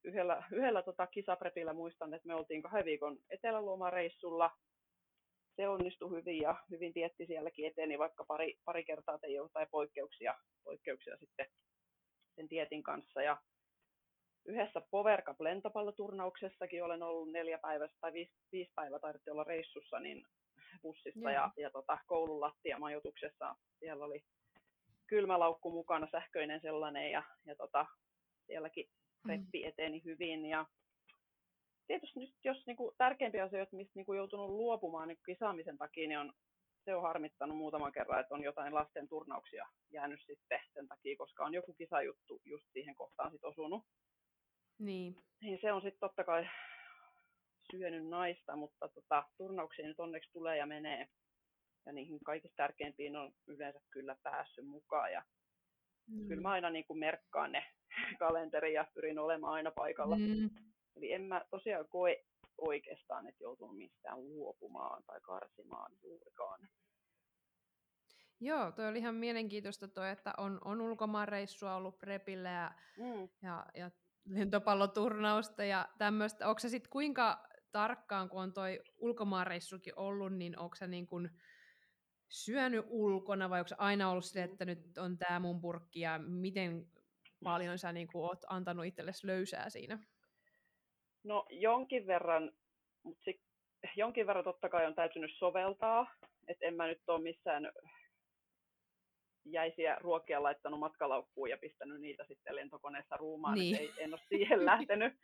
[0.04, 4.50] yhdellä, yhdellä tota kisaprepillä, muistan, että me oltiin kahden viikon eteläluomareissulla.
[5.56, 10.34] Se onnistui hyvin ja hyvin tietti sielläkin eteni, vaikka pari, pari kertaa tein jotain poikkeuksia,
[10.64, 11.46] poikkeuksia sitten
[12.36, 13.22] sen tietin kanssa.
[13.22, 13.42] Ja
[14.44, 20.00] yhdessä Power Cup lentopalloturnauksessakin olen ollut neljä päivästä tai viisi, viisi päivää tarvitsi olla reissussa,
[20.00, 20.26] niin
[20.82, 23.56] bussissa ja, ja tota, koulun lattiamajoituksessa.
[23.78, 24.24] Siellä oli
[25.06, 27.86] kylmälaukku mukana, sähköinen sellainen ja, ja tota,
[28.46, 28.88] sielläkin
[29.28, 29.68] reppi mm.
[29.68, 30.46] eteni hyvin.
[30.46, 30.66] Ja
[31.86, 36.08] tietysti nyt, jos niin kuin, tärkeimpiä asioita, mistä niin kuin, joutunut luopumaan niin kisaamisen takia,
[36.08, 36.32] niin on,
[36.84, 41.44] se on harmittanut muutaman kerran, että on jotain lasten turnauksia jäänyt sitten sen takia, koska
[41.44, 43.84] on joku kisajuttu just siihen kohtaan sit osunut.
[44.78, 45.16] Niin.
[45.40, 46.48] niin se on sitten totta kai
[47.70, 51.08] syönyt naista, mutta tota, turnauksiin nyt onneksi tulee ja menee.
[51.86, 55.12] Ja niihin kaikista tärkeimpiin on yleensä kyllä päässyt mukaan.
[55.12, 55.22] Ja
[56.06, 56.28] mm.
[56.28, 57.64] Kyllä mä aina niin kuin merkkaan ne
[58.18, 60.16] kalenteri ja pyrin olemaan aina paikalla.
[60.16, 60.50] Mm.
[60.96, 62.24] Eli en mä tosiaan koe
[62.58, 66.68] oikeastaan, että joutuu mistään luopumaan tai karsimaan juurikaan.
[68.40, 73.28] Joo, toi oli ihan mielenkiintoista toi, että on, on ulkomaanreissua ollut prepillä ja, mm.
[73.42, 73.90] ja, ja
[74.26, 76.48] lentopalloturnausta ja tämmöistä.
[76.48, 81.30] Onko se sitten kuinka tarkkaan, kun on toi ulkomaanreissukin ollut, niin onko sä niin kun
[82.28, 86.86] syönyt ulkona vai onko aina ollut sille, että nyt on tämä mun purkki ja miten
[87.44, 89.98] paljon sä niin oot antanut itsellesi löysää siinä?
[91.24, 92.52] No jonkin verran,
[93.02, 93.30] mutta
[93.96, 96.14] jonkin verran totta kai on täytynyt soveltaa,
[96.48, 97.72] että en mä nyt ole missään
[99.44, 103.58] jäisiä ruokia laittanut matkalaukkuun ja pistänyt niitä sitten lentokoneessa ruumaan.
[103.58, 103.76] Niin.
[103.76, 105.14] Ei, en ole siihen lähtenyt,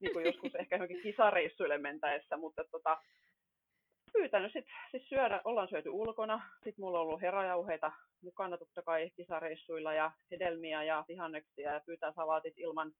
[0.00, 2.98] niin kuin joskus ehkä johonkin kisareissuille mentäessä, mutta tota,
[4.12, 6.42] pyytänyt sit, siis syödä, ollaan syöty ulkona.
[6.64, 12.12] Sitten mulla on ollut herajauheita mukana totta kai kisareissuilla ja hedelmiä ja vihanneksia ja pyytää
[12.12, 12.92] salaatit ilman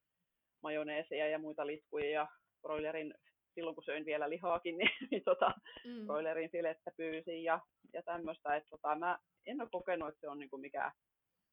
[0.63, 2.29] majoneeseja ja muita litkuja ja
[2.63, 3.15] broilerin
[3.59, 5.53] silloin kun söin vielä lihaakin, niin, niin tota,
[5.85, 6.07] mm.
[6.07, 7.61] broilerin filettä pyysin ja,
[7.93, 8.57] ja tämmöistä.
[8.57, 10.93] Että tota, mä en ole kokenut, että se on niin kuin mikään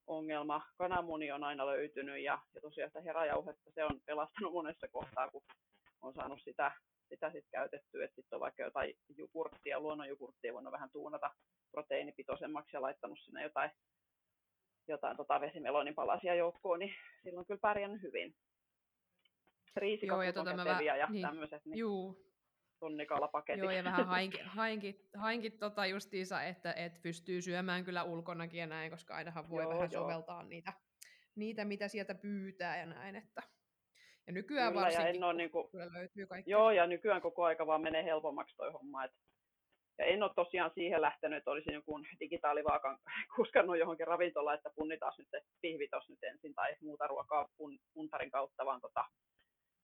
[0.07, 0.61] ongelma.
[0.77, 5.41] Kananmuni on aina löytynyt ja, ja tosiaan sitä herajauhetta se on pelastanut monessa kohtaa, kun
[6.01, 6.71] on saanut sitä,
[7.09, 8.07] sitä sit käytettyä.
[8.07, 11.31] Sitten on vaikka jotain jukurttia, luonnonjukurttia voinut vähän tuunata
[11.71, 13.71] proteiinipitoisemmaksi ja laittanut sinne jotain,
[14.87, 18.35] jotain tota vesimelonin palasia joukkoon, niin silloin kyllä pärjännyt hyvin.
[19.75, 21.65] Riisikat Joo, ja, tota mä, ja niin, tämmöiset.
[21.65, 21.77] Niin.
[21.77, 22.25] Juu,
[22.85, 23.63] tonnikalapaketin.
[23.63, 28.67] Joo, ja vähän hainkin, hainkin, hainkin tota justiinsa, että et pystyy syömään kyllä ulkonakin ja
[28.67, 30.03] näin, koska ainahan voi joo, vähän joo.
[30.03, 30.73] soveltaa niitä,
[31.35, 33.15] niitä, mitä sieltä pyytää ja näin.
[33.15, 33.41] Että.
[34.27, 36.51] Ja nykyään kyllä, varsinkin, ja en ole niinku, kyllä löytyy kaikki.
[36.51, 39.03] Joo, ja nykyään koko aika vaan menee helpommaksi toi homma.
[39.03, 39.11] Et,
[39.97, 42.97] ja en ole tosiaan siihen lähtenyt, että olisin joku digitaalivaakan
[43.35, 48.31] kuskannut johonkin ravintolaan, että punnitaan nyt se pihvitos nyt ensin tai muuta ruokaa pun, puntarin
[48.31, 49.05] kautta, vaan tota,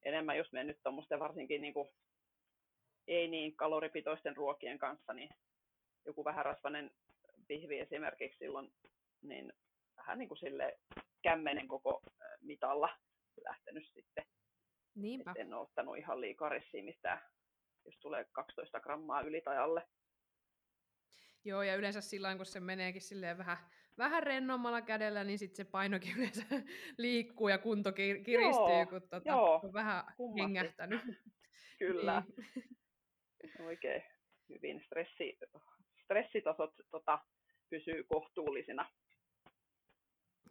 [0.05, 1.89] enemmän jos mennyt tuommoisten varsinkin niin kuin
[3.07, 5.29] ei niin kaloripitoisten ruokien kanssa, niin
[6.05, 6.91] joku vähärasvainen
[7.47, 8.73] pihvi esimerkiksi silloin,
[9.21, 9.53] niin
[9.97, 10.79] vähän niin kuin sille
[11.21, 12.03] kämmenen koko
[12.41, 12.97] mitalla
[13.43, 14.25] lähtenyt sitten.
[14.95, 15.31] Niinpä.
[15.31, 17.21] Et en ole ottanut ihan liikaa ressiimistä,
[17.85, 19.87] jos tulee 12 grammaa yli tai alle.
[21.45, 23.57] Joo, ja yleensä silloin, kun se meneekin silleen vähän,
[23.97, 26.45] vähän rennommalla kädellä, niin sitten se painokin yleensä
[26.97, 30.41] liikkuu ja kunto kiristyy, joo, kun tota, joo, on vähän kummasti.
[30.41, 31.01] hengähtänyt.
[31.79, 32.23] Kyllä.
[32.37, 32.77] Niin.
[33.59, 34.03] Oikein
[34.49, 34.83] hyvin.
[34.85, 35.37] Stressi,
[36.03, 37.19] stressitasot tota,
[37.69, 38.89] pysyy kohtuullisina.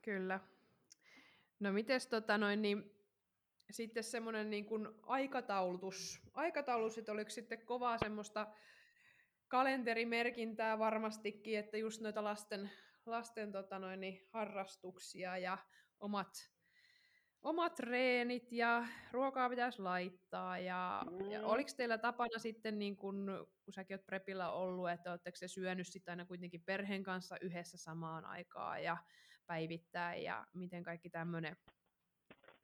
[0.02, 0.40] Kyllä.
[1.60, 3.00] No mites tota noin, niin
[3.70, 8.46] sitten semmoinen niin kuin aikataulutus, aikataulus, että oliko sitten kovaa semmoista
[9.48, 12.70] kalenterimerkintää varmastikin, että just noita lasten,
[13.06, 15.58] lasten tota noin, niin harrastuksia ja
[16.00, 16.50] omat,
[17.42, 20.58] omat treenit ja ruokaa pitäisi laittaa.
[20.58, 21.30] Ja, mm.
[21.30, 25.48] ja oliko teillä tapana sitten, niin kun, kun säkin olet Prepillä ollut, että oletteko se
[25.48, 28.96] syönyt sitten aina kuitenkin perheen kanssa yhdessä samaan aikaan ja
[29.46, 31.56] päivittäin ja miten kaikki tämmöinen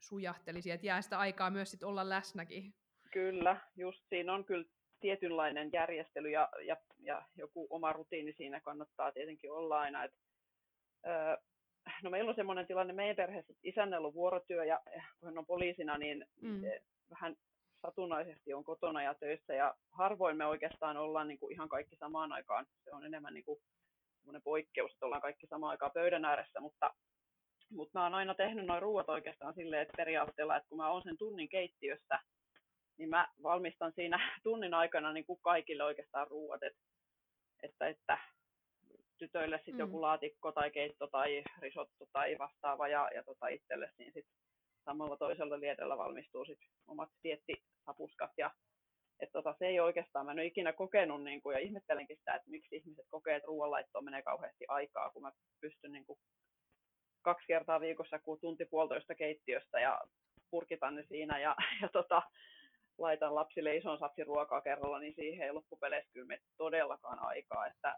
[0.00, 2.74] sujahtelisi, että jää sitä aikaa myös sit olla läsnäkin.
[3.12, 4.64] Kyllä, just siinä on kyllä
[5.00, 10.04] tietynlainen järjestely ja, ja, ja joku oma rutiini siinä kannattaa tietenkin olla aina.
[10.04, 10.12] Et,
[11.06, 11.36] öö,
[12.02, 14.80] no meillä on sellainen tilanne meidän perheessä, että isännellä on vuorotyö ja
[15.20, 16.60] kun hän on poliisina, niin mm.
[16.60, 17.36] se vähän
[17.82, 22.32] satunnaisesti on kotona ja töissä ja harvoin me oikeastaan ollaan niin kuin ihan kaikki samaan
[22.32, 22.66] aikaan.
[22.84, 23.60] Se on enemmän niin kuin
[24.44, 26.94] poikkeus, että ollaan kaikki samaan aikaan pöydän ääressä, mutta
[27.70, 31.02] mutta mä oon aina tehnyt noin ruuat oikeastaan silleen, että periaatteella, että kun mä oon
[31.02, 32.18] sen tunnin keittiössä,
[32.98, 36.80] niin mä valmistan siinä tunnin aikana niin kuin kaikille oikeastaan ruuat, että,
[37.62, 38.18] että, että
[39.18, 39.80] tytöille sitten mm.
[39.80, 44.26] joku laatikko tai keitto tai risotto tai vastaava ja, ja tota itselle niin sit
[44.84, 48.50] samalla toisella liedellä valmistuu sit omat diettisapuskat ja
[49.20, 52.34] että tota, se ei oikeastaan, mä en ole ikinä kokenut niin kuin, ja ihmettelenkin sitä,
[52.34, 56.18] että miksi ihmiset kokee, että ruoanlaittoon menee kauheasti aikaa, kun mä pystyn niin kuin,
[57.22, 60.00] kaksi kertaa viikossa, kun tunti puolitoista keittiöstä ja
[60.50, 62.22] purkitan ne siinä ja, ja tota,
[62.98, 67.96] laitan lapsille ison satsin ruokaa kerralla, niin siihen ei loppupeleissä kyllä todellakaan aikaa, että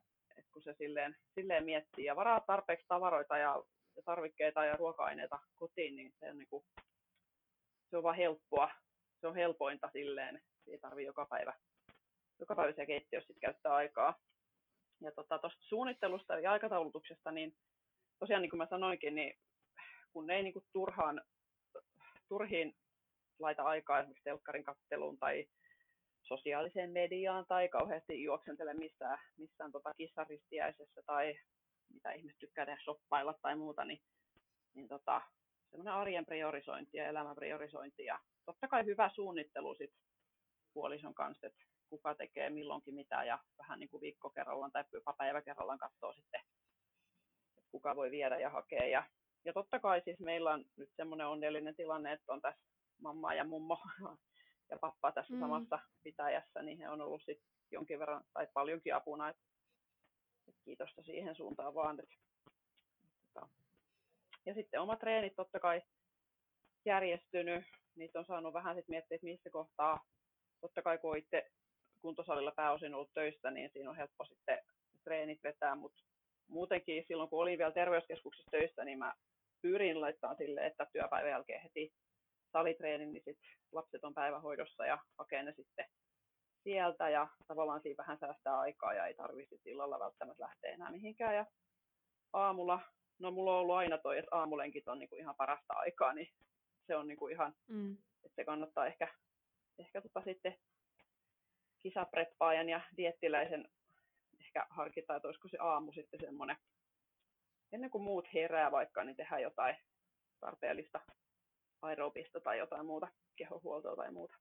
[0.52, 3.62] kun se silleen, silleen miettii ja varaa tarpeeksi tavaroita ja,
[4.04, 6.64] tarvikkeita ja ruoka-aineita kotiin, niin se on, niin kuin,
[7.90, 8.70] se on vaan helppoa.
[9.20, 11.54] Se on helpointa silleen, ei tarvi joka päivä,
[12.38, 14.14] joka päivä siellä keittiössä käyttää aikaa.
[15.00, 17.56] Ja tuosta tota, suunnittelusta ja aikataulutuksesta, niin
[18.18, 19.38] tosiaan niin kuin mä sanoinkin, niin
[20.12, 21.22] kun ei niin kuin turhaan,
[22.28, 22.76] turhiin
[23.38, 25.46] laita aikaa esimerkiksi telkkarin katteluun tai
[26.28, 31.38] sosiaaliseen mediaan tai kauheasti juoksentele missään, missään tota kissaristiäisessä tai
[31.92, 34.00] mitä ihmiset tykkää tehdä shoppailla tai muuta, niin,
[34.74, 35.22] niin tota,
[35.70, 39.90] semmoinen arjen priorisointi ja elämän priorisointi ja totta kai hyvä suunnittelu sit
[40.74, 45.12] puolison kanssa, että kuka tekee milloinkin mitä ja vähän niin kuin viikko kerrallaan tai jopa
[45.12, 46.40] päivä kerrallaan katsoo sitten
[47.70, 48.86] kuka voi viedä ja hakea.
[48.86, 49.04] Ja,
[49.44, 52.66] ja totta kai siis meillä on nyt semmoinen onnellinen tilanne, että on tässä
[53.00, 53.78] mamma ja mummo
[54.70, 55.40] ja pappa tässä mm.
[55.40, 59.28] samassa pitäjässä, niin he on ollut sit jonkin verran tai paljonkin apuna.
[59.28, 59.36] Et,
[60.48, 62.00] et kiitosta siihen suuntaan vaan.
[62.00, 62.08] Et,
[63.34, 63.48] tota.
[64.46, 65.82] Ja sitten omat treenit totta kai
[66.84, 67.64] järjestynyt.
[67.96, 70.04] Niitä on saanut vähän sit miettiä, että missä kohtaa,
[70.60, 71.50] totta kai kun itse
[72.00, 74.58] kuntosalilla pääosin ollut töistä, niin siinä on helppo sitten
[75.04, 76.02] treenit vetää, mutta
[76.48, 79.14] muutenkin silloin, kun olin vielä terveyskeskuksessa töissä, niin mä
[79.62, 81.92] pyrin laittamaan sille, että työpäivän jälkeen heti
[82.52, 83.38] salitreenin, niin sit
[83.72, 85.84] lapset on päivähoidossa ja hakee ne sitten
[86.62, 91.36] sieltä ja tavallaan siinä vähän säästää aikaa ja ei tarvitse illalla välttämättä lähteä enää mihinkään.
[91.36, 91.46] Ja
[92.32, 92.80] aamulla,
[93.18, 96.28] no mulla on ollut aina toi, että aamulenkit on niinku ihan parasta aikaa, niin
[96.86, 97.92] se on niinku ihan, mm.
[98.24, 99.08] että se kannattaa ehkä,
[99.78, 100.58] ehkä tota sitten
[101.82, 103.68] kisapreppaajan ja diettiläisen
[104.40, 106.56] ehkä harkita, että olisiko se aamu sitten semmoinen,
[107.72, 109.76] ennen kuin muut herää vaikka, niin tehdään jotain
[110.40, 111.00] tarpeellista
[111.82, 114.34] aerobista tai jotain muuta, kehohuoltoa tai muuta.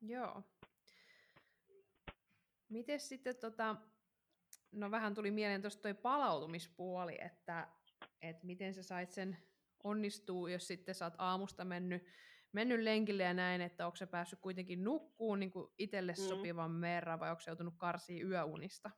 [0.00, 0.42] Joo.
[2.68, 3.76] Miten sitten, tota,
[4.72, 7.68] no vähän tuli mieleen tuosta toi palautumispuoli, että,
[8.22, 9.36] että miten sä sait sen
[9.84, 12.02] onnistuu, jos sitten sä oot aamusta mennyt
[12.52, 16.22] mennyt lenkille ja näin, että onko se päässyt kuitenkin nukkuun niin kuin itselle mm.
[16.22, 18.90] sopivan verran vai onko se joutunut karsiin yöunista?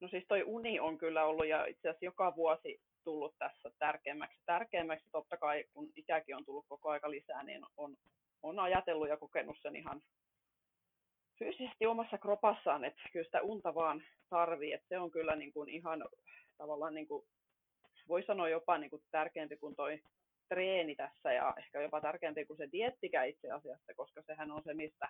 [0.00, 4.40] No siis toi uni on kyllä ollut ja itse asiassa joka vuosi tullut tässä tärkeämmäksi.
[4.46, 7.96] Tärkeämmäksi totta kai, kun ikäkin on tullut koko aika lisää, niin on,
[8.42, 10.02] on ajatellut ja kokenut sen ihan
[11.38, 15.68] fyysisesti omassa kropassaan, että kyllä sitä unta vaan tarvii, että se on kyllä niin kuin
[15.68, 16.04] ihan
[16.58, 17.26] tavallaan niin kuin,
[18.08, 20.02] voi sanoa jopa niin kuin tärkeämpi kuin toi
[20.48, 24.74] treeni tässä ja ehkä jopa tärkeämpi kuin se diettikä itse asiassa, koska sehän on se,
[24.74, 25.08] mistä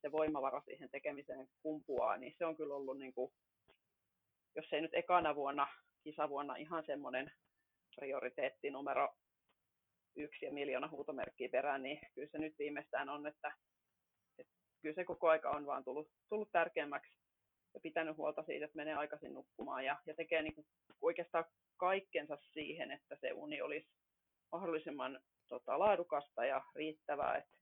[0.00, 3.32] se voimavara siihen tekemiseen kumpuaa, niin se on kyllä ollut niin kuin
[4.56, 5.68] jos ei nyt ekana vuonna,
[6.08, 7.30] kisavuonna ihan semmoinen
[7.96, 9.14] prioriteetti numero
[10.16, 13.52] yksi ja miljoona huutomerkkiä perään, niin kyllä se nyt viimeistään on, että,
[14.38, 17.12] että kyllä se koko aika on vaan tullut, tullut tärkeämmäksi
[17.74, 20.66] ja pitänyt huolta siitä, että menee aikaisin nukkumaan ja, ja tekee niin kuin
[21.00, 21.44] oikeastaan
[21.76, 23.88] kaikkensa siihen, että se uni olisi
[24.52, 27.58] mahdollisimman tota, laadukasta ja riittävää, että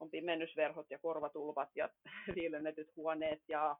[0.00, 1.88] on pimennysverhot ja korvatulvat ja
[2.36, 3.76] viilennetyt huoneet ja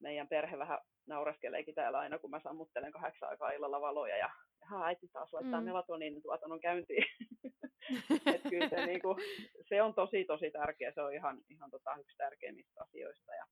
[0.00, 4.30] meidän perhe vähän naureskeleekin täällä aina, kun mä sammuttelen kahdeksan aikaa illalla valoja ja
[4.70, 5.64] ja äiti taas laittaa mm.
[5.64, 7.04] melatoniinin tuotannon käyntiin.
[8.34, 9.16] Et kyllä se, niinku,
[9.68, 13.46] se, on tosi tosi tärkeä, se on ihan, ihan tota, yksi tärkeimmistä asioista ja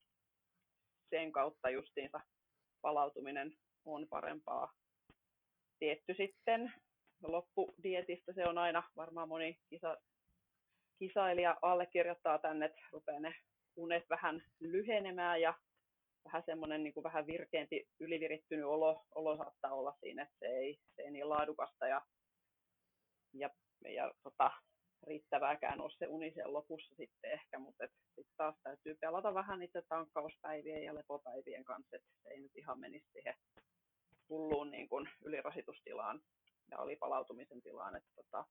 [1.09, 2.21] sen kautta justiinsa
[2.81, 3.53] palautuminen
[3.85, 4.73] on parempaa.
[5.79, 6.73] Tietty sitten
[7.23, 9.97] loppudietistä se on aina varmaan moni kisa,
[10.99, 13.35] kisailija allekirjoittaa tänne, että rupeaa ne
[13.75, 15.53] unet vähän lyhenemään ja
[16.25, 20.79] vähän semmoinen niin kuin vähän virkeämpi, ylivirittynyt olo, olo saattaa olla siinä, että se ei,
[20.95, 22.01] se ei niin laadukasta ja,
[23.33, 23.49] ja,
[23.89, 24.51] ja tota,
[25.07, 29.83] riittävääkään ole se uni siellä lopussa sitten ehkä, mutta sitten taas täytyy pelata vähän niiden
[29.89, 33.35] tankkauspäivien ja lepopäivien kanssa, että se ei nyt ihan menisi siihen
[34.29, 36.21] hulluun niin kuin ylirasitustilaan
[36.71, 38.45] ja alipalautumisen tilaan, että tota,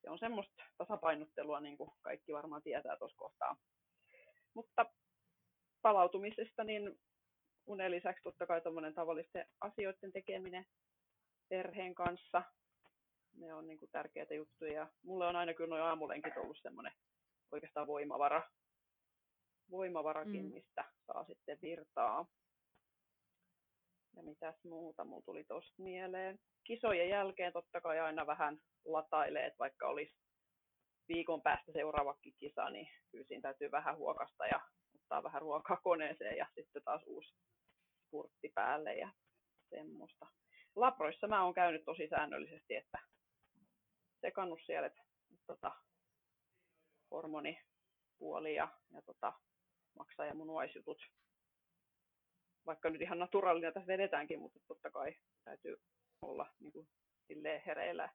[0.00, 3.56] se on semmoista tasapainottelua, niin kuin kaikki varmaan tietää tuossa kohtaa.
[4.54, 4.86] Mutta
[5.82, 6.98] palautumisesta, niin
[7.66, 8.60] unen lisäksi totta kai
[8.94, 10.66] tavallisten asioiden tekeminen
[11.48, 12.42] perheen kanssa,
[13.36, 14.88] ne on niin kuin tärkeitä juttuja.
[15.02, 16.92] Mulle on aina kyllä noin aamulenkit ollut semmoinen
[17.52, 18.42] oikeastaan voimavara,
[19.70, 20.52] voimavarakin, mm.
[20.52, 22.26] mistä saa sitten virtaa.
[24.16, 26.38] Ja mitäs muuta mulla tuli tosta mieleen.
[26.64, 30.14] Kisojen jälkeen totta kai aina vähän latailee, että vaikka olisi
[31.08, 34.60] viikon päästä seuraavakin kisa, niin kyllä siinä täytyy vähän huokasta ja
[35.08, 37.34] ottaa vähän ruokaa koneeseen ja sitten taas uusi
[38.06, 39.12] spurtti päälle ja
[39.68, 40.26] semmoista.
[40.76, 42.98] Laproissa mä oon käynyt tosi säännöllisesti, että
[44.20, 44.92] sekannusielet,
[45.46, 45.72] tota,
[47.10, 49.32] hormonipuoli ja, ja tota,
[49.98, 50.98] maksa ja munuaisjutut.
[52.66, 55.76] Vaikka nyt ihan naturaalina tässä vedetäänkin, mutta totta kai täytyy
[56.22, 56.88] olla niin kuin,
[57.66, 58.08] hereillä,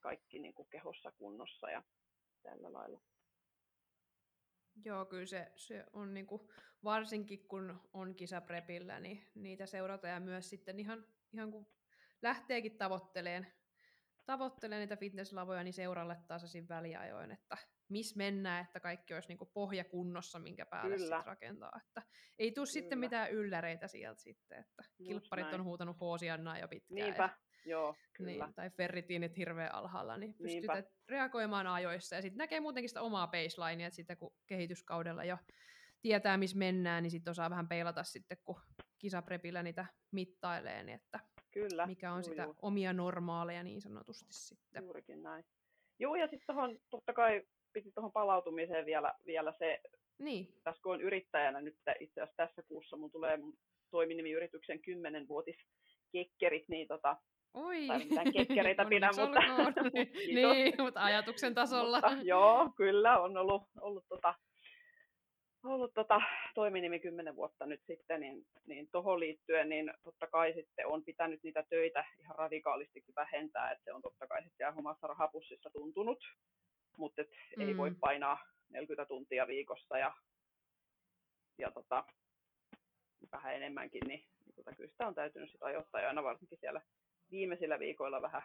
[0.00, 1.82] kaikki niin kuin, kehossa kunnossa ja
[2.42, 3.00] tällä lailla.
[4.84, 6.50] Joo, kyllä se, se on niinku,
[6.84, 11.66] varsinkin kun on kisaprepillä, niin niitä seurataan ja myös sitten ihan, ihan kun
[12.22, 13.46] lähteekin tavoitteleen,
[14.26, 17.56] tavoittelee niitä fitnesslavoja, niin seuralle tasaisin väliajoin, että
[17.88, 21.80] missä mennään, että kaikki olisi niinku pohja kunnossa, minkä päälle sitten rakentaa.
[21.86, 22.02] Että
[22.38, 25.54] ei tule sitten mitään ylläreitä sieltä sitten, että Just kilpparit näin.
[25.54, 26.94] on huutanut hoosiannaa jo pitkään.
[26.94, 27.28] Niinpä, ja
[27.66, 28.44] Joo, kyllä.
[28.46, 30.70] Niin, tai ferritiinit hirveän alhaalla, niin pystyt
[31.08, 32.16] reagoimaan ajoissa.
[32.16, 35.38] Ja sitten näkee muutenkin sitä omaa baselinea, että sitten kun kehityskaudella jo
[36.02, 38.60] tietää, missä mennään, niin sitten osaa vähän peilata sitten, kun
[38.98, 41.20] kisaprepillä niitä mittailee, niin että
[41.50, 42.54] Kyllä, mikä on juu, sitä juu.
[42.62, 44.84] omia normaaleja niin sanotusti sitten.
[44.84, 45.44] Juurikin näin.
[45.98, 47.42] Joo, ja sitten tuohon totta kai
[47.72, 49.80] piti tuohon palautumiseen vielä, vielä se,
[50.18, 50.54] niin.
[50.64, 53.58] tässä kun on yrittäjänä nyt itse asiassa tässä kuussa, mun tulee mun
[53.90, 55.56] toiminimiyrityksen 10-vuotis
[56.12, 57.16] kekkerit, niin tota,
[57.54, 57.86] Oi.
[57.86, 59.40] Tai mitään kekkereitä pidä, mutta,
[60.34, 62.00] niin, mutta ajatuksen tasolla.
[62.00, 64.34] Mutta, joo, kyllä on ollut, ollut, tota,
[65.64, 66.20] ollut tota,
[66.54, 71.42] toiminimi kymmenen vuotta nyt sitten, niin, niin tuohon liittyen, niin totta kai sitten on pitänyt
[71.42, 76.18] niitä töitä ihan radikaalistikin vähentää, että se on totta kai sitten omassa rahapussissa tuntunut,
[76.96, 77.22] mutta
[77.56, 77.68] mm.
[77.68, 77.96] ei voi mm.
[78.00, 80.14] painaa 40 tuntia viikossa ja,
[81.58, 82.04] ja tota,
[83.32, 86.80] vähän enemmänkin, niin, niin tota, kyllä sitä on täytynyt sitä ajoittaa ja aina varsinkin siellä
[87.30, 88.42] viimeisillä viikoilla vähän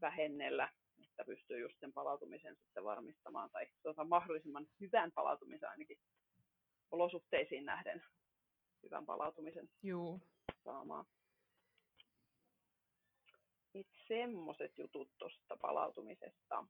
[0.00, 0.72] vähennellä,
[1.04, 5.98] että pystyy just sen palautumisen sitten varmistamaan tai tuota, mahdollisimman hyvän palautumisen ainakin
[6.90, 8.02] olosuhteisiin nähden
[8.82, 10.20] hyvän palautumisen Juu.
[10.64, 11.06] saamaan.
[13.74, 16.66] Itse semmoiset jutut tuosta palautumisesta.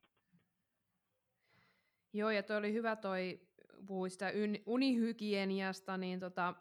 [2.12, 3.40] Joo, ja toi oli hyvä toi,
[3.86, 4.32] puhuit sitä
[4.66, 6.54] unihygieniasta, niin tota,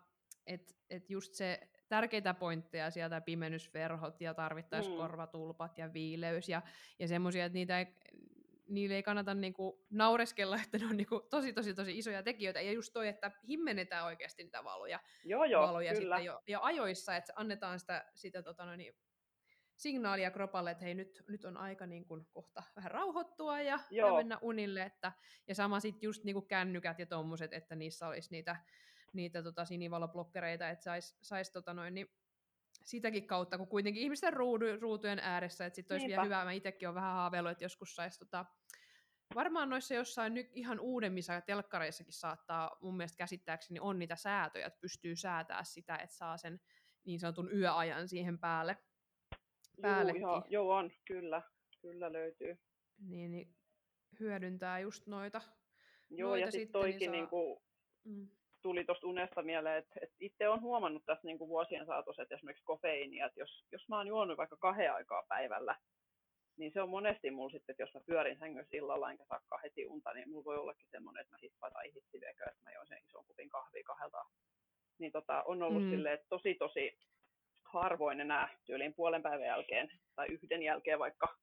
[0.46, 4.97] että et just se tärkeitä pointteja sieltä, pimennysverhot ja tarvittaisiin mm.
[4.97, 6.62] korvatulpat ja viileys ja,
[7.00, 7.88] ja semmoisia, että niitä ei,
[8.67, 12.62] niille ei kannata niinku naureskella, että ne on niinku tosi, tosi, tosi isoja tekijöitä.
[12.62, 16.15] Ja just toi, että himmennetään oikeasti niitä valoja, joo, joo, valoja kyllä.
[16.15, 18.93] sitten jo, jo ajoissa, että annetaan sitä, sitä tota noin,
[19.78, 24.13] signaalia kropalle, että hei nyt, nyt on aika niin kuin kohta vähän rauhoittua ja, ja
[24.13, 24.82] mennä unille.
[24.84, 25.12] Että,
[25.47, 28.56] ja sama sitten just niin kuin kännykät ja tommoset, että niissä olisi niitä
[29.13, 32.08] niitä tota, sinivaloblokkereita, että saisi sais, tota noin, niin
[32.84, 36.22] sitäkin kautta, kun kuitenkin ihmisten ruudu, ruutujen ääressä, että sitten olisi Niinpä.
[36.22, 38.46] vielä hyvä, mä itsekin olen vähän haaveillut, että joskus saisi tota,
[39.36, 44.80] varmaan noissa jossain nyt ihan uudemmissa telkkareissakin saattaa mun mielestä käsittääkseni on niitä säätöjä, että
[44.82, 46.60] pystyy säätää sitä, että saa sen
[47.06, 48.78] niin sanotun yöajan siihen päälle.
[49.78, 51.41] Joo, joo, joo, on, kyllä,
[51.82, 52.58] kyllä löytyy.
[52.98, 53.56] Niin, niin
[54.20, 55.41] hyödyntää just noita.
[56.10, 57.12] Joo, noita ja sitten niin toikin niin saa...
[57.12, 57.60] niin kuin,
[58.04, 58.30] mm.
[58.62, 62.36] Tuli tuosta unesta mieleen, että, että itse olen huomannut tässä niin kuin vuosien saatossa, että
[62.36, 65.76] esimerkiksi kofeiinia, että jos, jos mä oon juonut vaikka kahden aikaa päivällä,
[66.58, 69.86] niin se on monesti mulla sitten, että jos mä pyörin sängyssä illalla enkä saakaan heti
[69.86, 73.04] unta, niin mulla voi ollakin semmoinen, että mä hippaan tai hitsiviekö, että mä join sen
[73.06, 74.26] ison kupin kahvia kahdelta.
[75.00, 75.89] Niin tota, on ollut mm.
[75.89, 76.98] silleen, että tosi tosi
[77.63, 81.36] harvoin enää tyyliin puolen päivän jälkeen tai yhden jälkeen vaikka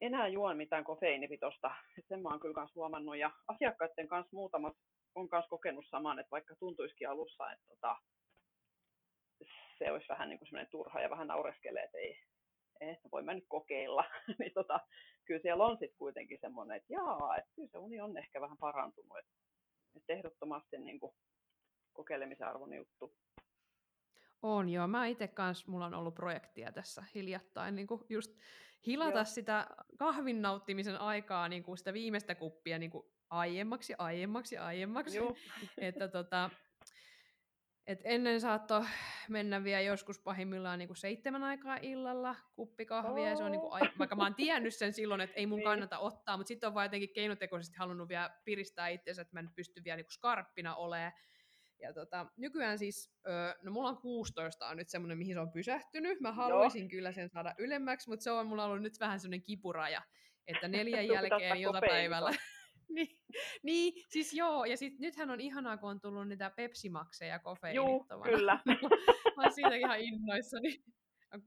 [0.00, 1.70] enää juon mitään kofeiinipitosta.
[2.08, 4.76] Sen mä oon kyllä kans huomannut ja asiakkaiden kanssa muutamat
[5.20, 7.96] on myös kokenut saman, että vaikka tuntuisikin alussa, että tota,
[9.78, 12.18] se olisi vähän niin kuin semmoinen turha ja vähän naureskelee, että ei,
[12.80, 14.04] että voin mä nyt kokeilla.
[14.38, 14.80] niin tota,
[15.24, 18.58] kyllä siellä on sitten kuitenkin semmoinen, että jaa, että kyllä se uni on ehkä vähän
[18.58, 19.18] parantunut.
[19.18, 19.32] Että,
[19.96, 21.14] että ehdottomasti niin kuin
[21.92, 23.14] kokeilemisen arvon juttu.
[24.42, 28.38] On joo, mä itse kanssa, mulla on ollut projektia tässä hiljattain, niin kuin just
[28.86, 29.24] hilata joo.
[29.24, 29.66] sitä
[29.98, 35.16] kahvin nauttimisen aikaa, niin kuin sitä viimeistä kuppia niin kuin aiemmaksi, aiemmaksi, aiemmaksi.
[35.16, 35.36] Joo.
[35.78, 36.50] että tota,
[37.86, 38.84] et ennen saatto
[39.28, 43.28] mennä vielä joskus pahimmillaan niin kuin seitsemän aikaa illalla kuppi kahvia, oh.
[43.28, 45.64] ja se on niin kuin, vaikka mä oon tiennyt sen silloin, että ei mun niin.
[45.64, 49.54] kannata ottaa, mutta sitten on vaan jotenkin keinotekoisesti halunnut vielä piristää itseänsä, että mä nyt
[49.54, 51.12] pystyn vielä niin kuin skarppina olemaan.
[51.80, 53.12] Ja tota, nykyään siis,
[53.62, 56.20] no mulla on 16 on nyt semmoinen, mihin se on pysähtynyt.
[56.20, 56.88] Mä haluaisin Joo.
[56.88, 60.02] kyllä sen saada ylemmäksi, mutta se on mulla ollut nyt vähän semmoinen kipuraja,
[60.46, 62.30] että neljän jälkeen iltapäivällä.
[62.94, 63.18] niin,
[63.62, 68.30] niin, siis joo, ja sit nythän on ihanaa, kun on tullut niitä pepsimakseja kofeiinittomana.
[68.30, 68.60] Joo, kyllä.
[69.36, 70.82] mä oon siitä ihan innoissani.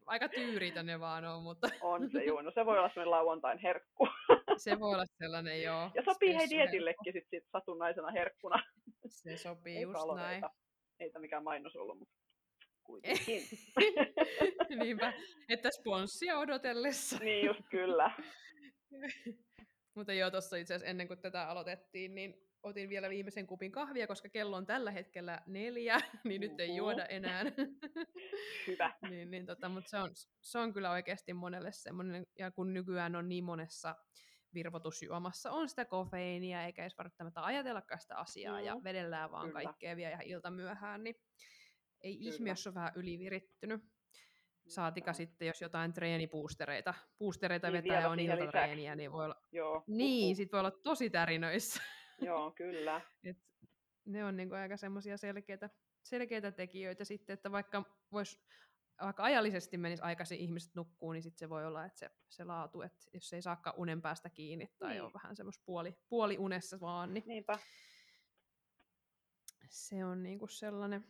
[0.06, 1.68] Aika tyyritön ne vaan on, mutta...
[1.82, 4.08] On se joo, no se voi olla sellainen lauantain herkku.
[4.58, 5.92] se voi olla sellainen, joo.
[5.96, 8.64] Ja sopii hei dietillekin sit, sit satunnaisena herkkuna.
[9.08, 10.44] Se sopii Ei just näin.
[11.00, 12.16] Ei tämä mikään mainos ollut, mutta
[12.84, 13.44] kuitenkin.
[14.84, 15.14] Niinpä,
[15.50, 17.18] että sponssia odotellessa.
[17.20, 18.12] niin just kyllä.
[19.96, 24.08] Mutta joo, tuossa itse asiassa ennen kuin tätä aloitettiin, niin otin vielä viimeisen kupin kahvia,
[24.08, 27.44] koska kello on tällä hetkellä neljä, niin nyt ei juoda enää.
[28.68, 28.94] Hyvä.
[29.10, 33.16] niin, niin tota, mutta se on, se on kyllä oikeasti monelle semmoinen, ja kun nykyään
[33.16, 33.96] on niin monessa
[34.54, 38.66] virvotusjuomassa on sitä kofeiinia, eikä edes välttämättä ajatellakaan sitä asiaa, mm.
[38.66, 39.64] ja vedellään vaan kyllä.
[39.64, 41.16] kaikkea vielä ihan ilta myöhään, niin
[42.02, 42.34] ei kyllä.
[42.34, 43.82] ihme, jos on vähän ylivirittynyt.
[44.72, 49.84] Saatika sitten, jos jotain treenipuustereita puustereita niin, vetää ja on iltatreeniä, niin voi olla, Joo,
[49.88, 51.82] niin, sit voi olla tosi tärinöissä.
[52.22, 53.02] Joo, kyllä.
[53.24, 53.38] Et
[54.06, 55.70] ne on niinku aika semmoisia selkeitä,
[56.04, 58.44] selkeitä tekijöitä sitten, että vaikka vois,
[59.02, 62.82] vaikka ajallisesti menisi aikaisin ihmiset nukkuu, niin sitten se voi olla, että se, se laatu,
[62.82, 65.02] että jos ei saakaan unen päästä kiinni tai niin.
[65.02, 67.60] on vähän semmoista puoli, puoli unessa vaan, niin Niinpä.
[69.70, 71.06] se on niinku sellainen,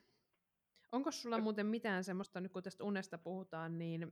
[0.92, 4.12] Onko sulla muuten mitään semmoista, nyt kun tästä unesta puhutaan, niin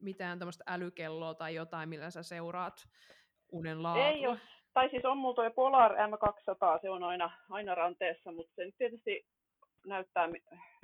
[0.00, 2.88] mitään tämmöistä älykelloa tai jotain, millä sä seuraat
[3.52, 4.06] unen laatua?
[4.06, 4.38] Ei ole.
[4.74, 8.74] Tai siis on mulla tuo Polar M200, se on aina, aina ranteessa, mutta se nyt
[8.78, 9.26] tietysti
[9.86, 10.28] näyttää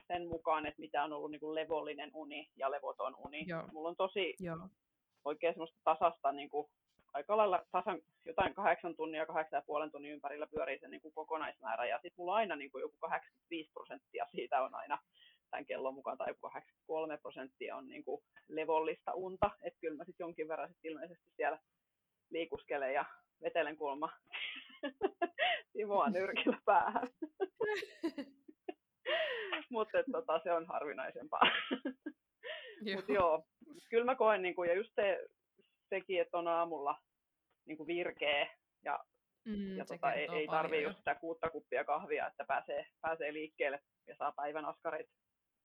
[0.06, 3.44] sen mukaan, että mitä on ollut niin kuin levollinen uni ja levoton uni.
[3.46, 3.68] Joo.
[3.72, 4.68] Mulla on tosi Joo.
[5.24, 6.66] oikein semmoista tasasta niin kuin
[7.18, 11.14] aika lailla tasan jotain kahdeksan tunnia, kahdeksan ja puolen tunnin ympärillä pyörii se niin kuin
[11.14, 11.86] kokonaismäärä.
[11.86, 14.98] Ja sitten mulla aina niin kuin joku 85 prosenttia siitä on aina
[15.50, 19.50] tämän kellon mukaan, tai joku 83 prosenttia on niin kuin levollista unta.
[19.62, 21.58] Että kyllä mä sitten jonkin verran sit ilmeisesti siellä
[22.30, 23.04] liikuskelen ja
[23.42, 24.12] vetelen kulma
[25.72, 27.08] Timoa nyrkillä päähän.
[29.70, 31.50] Mutta tota, se on harvinaisempaa.
[32.94, 33.44] Mutta joo,
[33.90, 35.26] kyllä mä koen, niin kuin, ja just se,
[35.88, 36.98] sekin, että on aamulla
[37.68, 39.04] niin kuin virkeä ja,
[39.44, 43.80] mm, ja tota, ei, ei tarvitse just sitä kuutta kuppia kahvia, että pääsee, pääsee liikkeelle
[44.06, 45.06] ja saa päivän askarit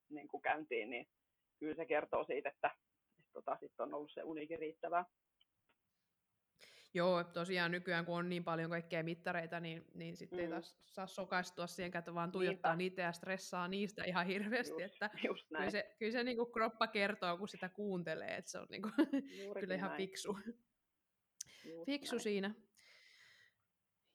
[0.09, 1.07] niin kuin käyntiin, niin
[1.59, 2.71] kyllä se kertoo siitä, että,
[3.19, 5.05] että tota, sit on ollut se unikin riittävää.
[6.95, 10.43] Joo, tosiaan nykyään kun on niin paljon kaikkea mittareita, niin, niin sitten mm.
[10.43, 12.77] ei taas saa sokaistua siihen, että vaan tuijottaa Niinpä.
[12.77, 14.81] niitä ja stressaa niistä ihan hirveästi.
[14.81, 15.61] Just, että just näin.
[15.61, 18.81] Kyllä se, kyllä se niin kuin kroppa kertoo, kun sitä kuuntelee, että se on niin
[18.81, 18.93] kuin,
[19.59, 19.97] kyllä ihan näin.
[19.97, 20.37] fiksu.
[21.65, 22.23] Just fiksu näin.
[22.23, 22.53] siinä.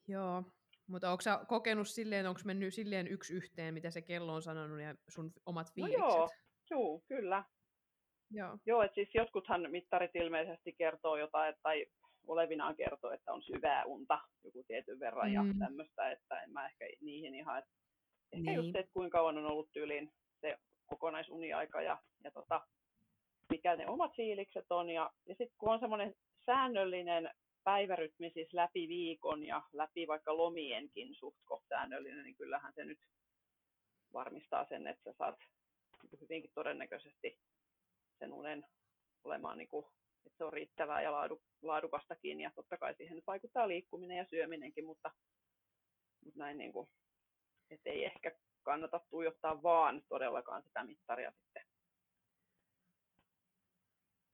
[0.09, 0.45] Joo,
[0.87, 4.81] mutta onko sä kokenut silleen, onko mennyt silleen yksi yhteen, mitä se kello on sanonut
[4.81, 6.01] ja sun omat fiilikset?
[6.01, 6.29] No joo,
[6.71, 7.45] joo kyllä.
[8.31, 11.87] Joo, joo että siis jotkuthan mittarit ilmeisesti kertoo jotain, tai
[12.27, 15.35] olevinaan kertoo, että on syvää unta joku tietyn verran mm.
[15.35, 17.71] ja tämmöistä, että en mä ehkä niihin ihan, että
[18.33, 18.57] ehkä niin.
[18.57, 22.67] just se, että kuinka kauan on ollut tyyliin se kokonaisuniaika ja, ja tota,
[23.51, 24.91] mikä ne omat fiilikset on.
[24.91, 26.15] Ja, ja sitten kun on semmoinen
[26.49, 27.31] säännöllinen
[27.65, 31.37] päivärytmi siis läpi viikon ja läpi vaikka lomienkin suht
[31.69, 32.99] säännöllinen, niin kyllähän se nyt
[34.13, 35.37] varmistaa sen, että sä saat
[36.21, 37.39] hyvinkin todennäköisesti
[38.19, 38.67] sen unen
[39.25, 39.87] olemaan, niin kuin,
[40.27, 42.41] että se on riittävää ja laadu, laadukastakin.
[42.41, 45.11] Ja totta kai siihen nyt vaikuttaa liikkuminen ja syöminenkin, mutta,
[46.25, 46.89] mutta näin niin kuin,
[47.71, 48.33] että ei ehkä
[48.63, 51.63] kannata tuijottaa vaan todellakaan sitä mittaria sitten.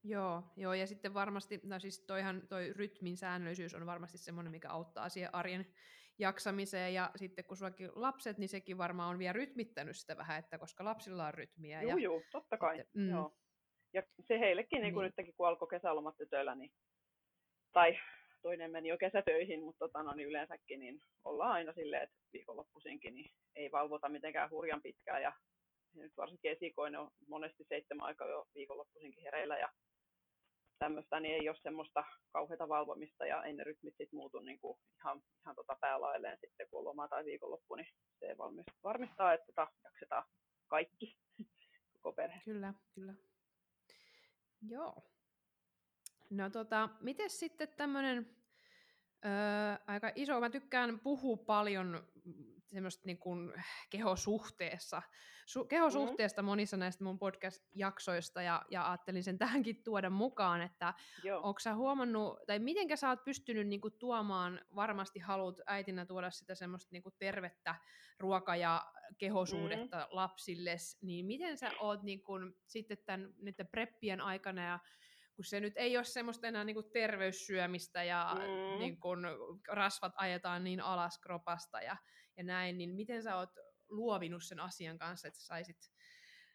[0.07, 4.69] Joo, joo, ja sitten varmasti, no siis toihan, toi rytmin säännöllisyys on varmasti semmoinen, mikä
[4.69, 5.65] auttaa siihen arjen
[6.19, 10.57] jaksamiseen, ja sitten kun sullakin lapset, niin sekin varmaan on vielä rytmittänyt sitä vähän, että
[10.57, 11.81] koska lapsilla on rytmiä.
[11.81, 13.09] Joo, ja joo, totta kai, sitten, mm.
[13.09, 13.37] joo.
[13.93, 15.13] Ja se heillekin, niin kuin niin.
[15.17, 16.71] nytkin, kun alkoi kesälomat tytöillä, niin,
[17.73, 17.99] tai
[18.41, 23.15] toinen meni jo kesätöihin, mutta tota, no, niin yleensäkin niin ollaan aina silleen, että viikonloppuisinkin
[23.15, 25.33] niin ei valvota mitenkään hurjan pitkään, ja
[25.93, 29.69] nyt varsinkin esikoinen on monesti seitsemän aikaa jo viikonloppuisinkin hereillä, ja
[30.79, 32.03] tämmöistä, niin ei ole semmoista
[32.33, 36.67] kauheata valvomista ja ei ne rytmit sit muutu niin kuin ihan, ihan tota päälailleen sitten,
[36.69, 37.87] kun on loma tai viikonloppu, niin
[38.19, 38.35] se
[38.83, 40.23] varmistaa, että tota, jaksetaan
[40.67, 41.17] kaikki,
[41.93, 42.41] koko perhe.
[42.45, 43.13] Kyllä, kyllä.
[44.69, 45.03] Joo.
[46.29, 48.35] No tota, miten sitten tämmöinen
[49.87, 52.07] aika iso, mä tykkään puhua paljon
[52.73, 53.53] semmoista niin kuin
[53.89, 55.01] kehosuhteessa,
[55.45, 56.49] su, kehosuhteesta mm-hmm.
[56.49, 60.93] monissa näistä mun podcast-jaksoista, ja, ja ajattelin sen tähänkin tuoda mukaan, että
[61.41, 66.31] onko sä huomannut, tai mitenkä sä oot pystynyt niin kuin, tuomaan, varmasti haluat äitinä tuoda
[66.31, 67.75] sitä semmoista niin kuin, tervettä
[68.19, 68.85] ruoka- ja
[69.17, 70.15] kehosuhdetta mm-hmm.
[70.15, 74.79] lapsilles, niin miten sä oot niin kuin, sitten tämän, niiden preppien aikana ja
[75.35, 78.79] kun se nyt ei ole semmoista enää niin kuin terveyssyömistä ja mm.
[78.79, 79.19] niin kuin
[79.67, 81.97] rasvat ajetaan niin alas kropasta ja,
[82.37, 83.49] ja näin, niin miten sä oot
[83.89, 85.77] luovinut sen asian kanssa, että saisit,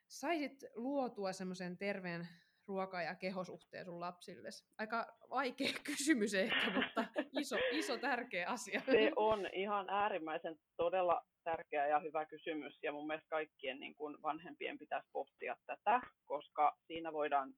[0.08, 2.28] saisit luotua semmoisen terveen
[2.68, 4.48] ruoka- ja kehosuhteen sun lapsille?
[4.78, 7.04] Aika vaikea kysymys ehkä, mutta
[7.40, 8.82] iso, iso tärkeä asia.
[8.86, 14.22] Se on ihan äärimmäisen todella tärkeä ja hyvä kysymys, ja mun mielestä kaikkien niin kuin
[14.22, 17.54] vanhempien pitäisi pohtia tätä, koska siinä voidaan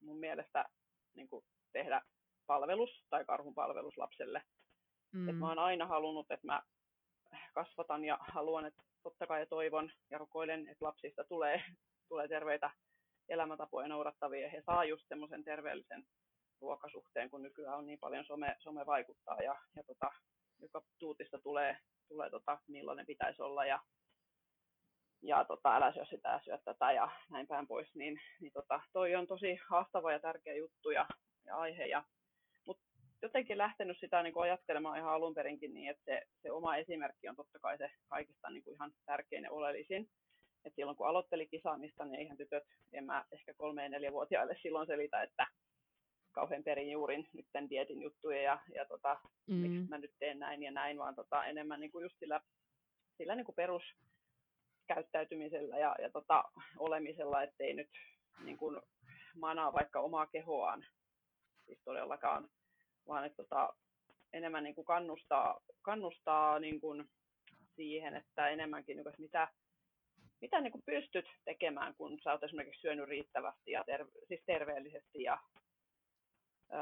[0.00, 0.64] mun mielestä
[1.14, 2.02] niin kuin tehdä
[2.46, 4.42] palvelus tai karhun palvelus lapselle.
[5.12, 5.28] Mm.
[5.28, 6.62] Et mä oon aina halunnut, että mä
[7.54, 11.62] kasvatan ja haluan, että totta kai toivon ja rukoilen, että lapsista tulee,
[12.08, 12.70] tulee terveitä
[13.28, 14.50] elämäntapoja noudattavia.
[14.50, 16.04] He saa just semmoisen terveellisen
[16.60, 20.10] ruokasuhteen, kun nykyään on niin paljon some, some vaikuttaa ja, ja tota,
[20.60, 21.76] joka tuutista tulee,
[22.08, 23.80] tulee tota, millainen pitäisi olla ja
[25.22, 29.14] ja tota, älä syö sitä, syö tätä ja näin päin pois, niin, niin tota, toi
[29.14, 31.06] on tosi haastava ja tärkeä juttu ja,
[31.46, 31.86] ja aihe.
[31.86, 32.04] Ja,
[33.22, 37.28] jotenkin lähtenyt sitä niin kuin ajattelemaan ihan alun perinkin niin, että se, se oma esimerkki
[37.28, 40.08] on totta kai se kaikista niin kuin ihan tärkein ja oleellisin.
[40.64, 44.86] Et silloin kun aloitteli kisaamista, niin eihän tytöt, en mä ehkä kolme neljä vuotiaille silloin
[44.86, 45.46] selitä, että
[46.32, 49.54] kauhean perin juurin nyt tämän dietin juttuja ja, ja tota, mm.
[49.54, 52.40] miksi mä nyt teen näin ja näin, vaan tota, enemmän niin kuin just sillä,
[53.16, 53.82] sillä niin kuin perus,
[54.86, 56.44] käyttäytymisellä ja, ja tota,
[56.78, 57.90] olemisella, ettei nyt
[58.44, 58.80] niin kuin,
[59.36, 60.86] manaa vaikka omaa kehoaan,
[61.66, 62.48] siis todellakaan,
[63.08, 63.74] vaan että tota,
[64.32, 67.10] enemmän niin kuin kannustaa, kannustaa niin kuin
[67.76, 69.48] siihen, että enemmänkin, niin kuin, mitä,
[70.40, 75.22] mitä niin kuin pystyt tekemään, kun sä oot esimerkiksi syönyt riittävästi ja terve, siis terveellisesti
[75.22, 75.38] ja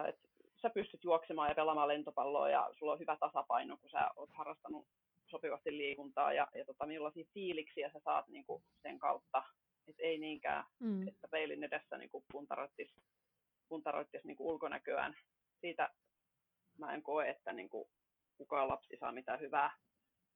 [0.09, 0.17] et
[0.63, 4.87] sä pystyt juoksemaan ja pelaamaan lentopalloa ja sulla on hyvä tasapaino, kun sä oot harrastanut
[5.31, 9.43] sopivasti liikuntaa ja, ja tota, millaisia fiiliksiä sä saat niin kuin sen kautta.
[9.89, 11.09] Et ei niinkään, mm.
[11.09, 12.95] että peilin edessä niin kuin puntaroittis,
[13.69, 15.17] puntaroittis niin kuin ulkonäköään.
[15.61, 15.91] Siitä
[16.81, 17.89] mä en koe, että niin kuin
[18.37, 19.71] kukaan lapsi saa mitään hyvää,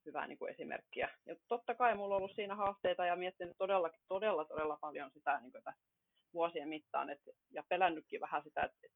[0.05, 1.09] hyvää niin kuin esimerkkiä.
[1.25, 5.39] Ja totta kai mulla on ollut siinä haasteita ja miettinyt todella, todella, todella paljon sitä
[5.39, 5.63] niin kuin
[6.33, 7.21] vuosien mittaan et,
[7.51, 8.87] ja pelännytkin vähän sitä, että,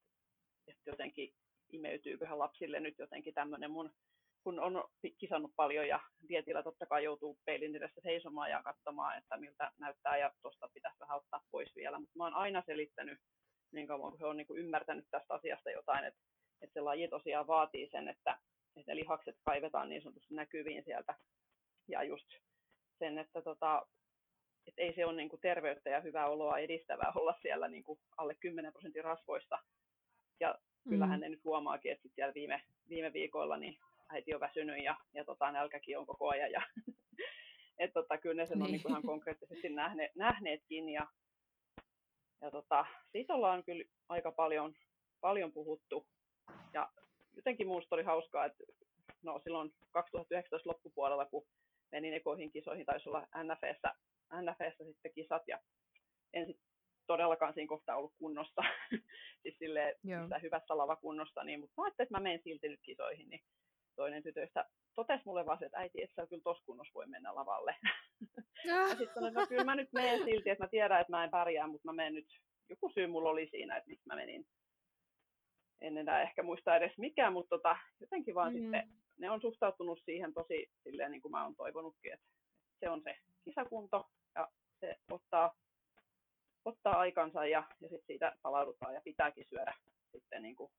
[0.67, 1.33] että jotenkin
[1.71, 3.91] imeytyyköhän lapsille nyt jotenkin tämmöinen mun
[4.43, 4.83] kun on
[5.17, 10.17] kisannut paljon ja dietillä totta kai joutuu peilin edessä seisomaan ja katsomaan, että miltä näyttää
[10.17, 11.99] ja tuosta pitäisi vähän ottaa pois vielä.
[11.99, 13.19] Mutta mä oon aina selittänyt
[13.71, 16.21] niin kauan, kun he on niin kuin ymmärtänyt tästä asiasta jotain, että,
[16.61, 18.37] että se laji tosiaan vaatii sen, että,
[18.75, 21.15] että lihakset kaivetaan niin sanotusti näkyviin sieltä.
[21.87, 22.27] Ja just
[22.99, 23.87] sen, että, tota,
[24.67, 27.99] että ei se ole niin kuin terveyttä ja hyvää oloa edistävää olla siellä niin kuin
[28.17, 29.59] alle 10 prosentin rasvoista.
[30.39, 30.55] Ja
[30.89, 31.21] kyllähän mm.
[31.21, 33.79] ne nyt huomaakin, että siellä viime, viime viikoilla niin
[34.09, 36.51] äiti on väsynyt ja, ja tota, nälkäkin on koko ajan.
[36.51, 36.61] Ja,
[37.79, 38.65] et, tota, kyllä ne sen niin.
[38.65, 40.89] on niin ihan konkreettisesti nähne, nähneetkin.
[40.89, 41.07] Ja,
[42.41, 44.75] ja tota, siitä ollaan kyllä aika paljon,
[45.21, 46.05] paljon puhuttu.
[46.73, 46.89] Ja
[47.35, 48.63] jotenkin minusta oli hauskaa, että
[49.23, 51.47] no, silloin 2019 loppupuolella, kun
[51.91, 53.81] menin ekoihin kisoihin, taisi olla NFS
[54.33, 55.59] NFssä sitten kisat ja
[56.33, 56.59] en sit
[57.07, 58.61] todellakaan siinä kohtaa ollut kunnossa,
[59.41, 59.95] siis silleen
[60.41, 63.41] hyvässä lavakunnossa, niin, mutta mä ajattelin, että mä menen silti nyt kisoihin, niin
[63.95, 64.65] toinen tytöistä
[64.95, 67.75] totesi mulle vaan, että äiti, et sä kyllä tuossa kunnossa voi mennä lavalle.
[68.65, 71.23] Ja sitten sanoin, että no, kyllä mä nyt menen silti, että mä tiedän, että mä
[71.23, 72.27] en pärjää, mutta mä menen nyt,
[72.69, 74.45] joku syy mulla oli siinä, että miksi mä menin.
[75.81, 78.59] En enää ehkä muista edes mikään, mutta tota, jotenkin vaan mm.
[78.59, 82.27] sitten ne on suhtautunut siihen tosi silleen, niin kuin mä oon toivonutkin, että
[82.79, 84.47] se on se kisakunto ja
[84.79, 85.55] se ottaa,
[86.65, 89.73] ottaa aikansa ja, ja sitten siitä palaudutaan ja pitääkin syödä
[90.11, 90.71] sitten, niin kuin,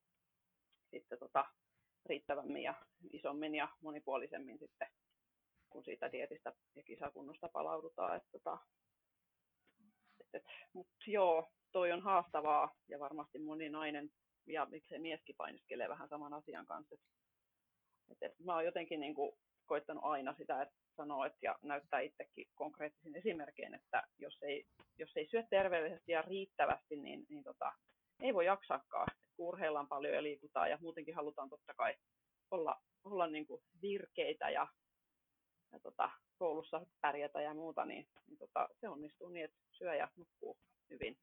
[0.90, 1.44] sitten tota,
[2.06, 2.74] riittävämmin ja
[3.12, 4.88] isommin ja monipuolisemmin sitten,
[5.70, 8.16] kun siitä dietistä ja kisakunnosta palaudutaan.
[8.16, 8.58] Et, tota,
[10.20, 14.10] et, et, Mutta joo, toi on haastavaa ja varmasti moni nainen
[14.46, 16.94] ja miksei mieskin painiskelee vähän saman asian kanssa.
[16.94, 17.00] Et,
[18.10, 19.32] et, et mä oon jotenkin niin kuin,
[19.66, 24.64] koittanut aina sitä, että sanoo että, ja näyttää itsekin konkreettisin esimerkkein, että jos ei,
[24.98, 27.72] jos ei syö terveellisesti ja riittävästi, niin, niin tota,
[28.20, 29.06] ei voi jaksaakaan.
[29.38, 31.94] Urheillaan paljon ja liikutaan ja muutenkin halutaan totta kai
[32.50, 34.68] olla, olla niin kuin virkeitä ja,
[35.72, 40.08] ja tota, koulussa pärjätä ja muuta, niin, niin tota, se onnistuu niin, että syö ja
[40.16, 40.58] nukkuu
[40.90, 41.18] hyvin.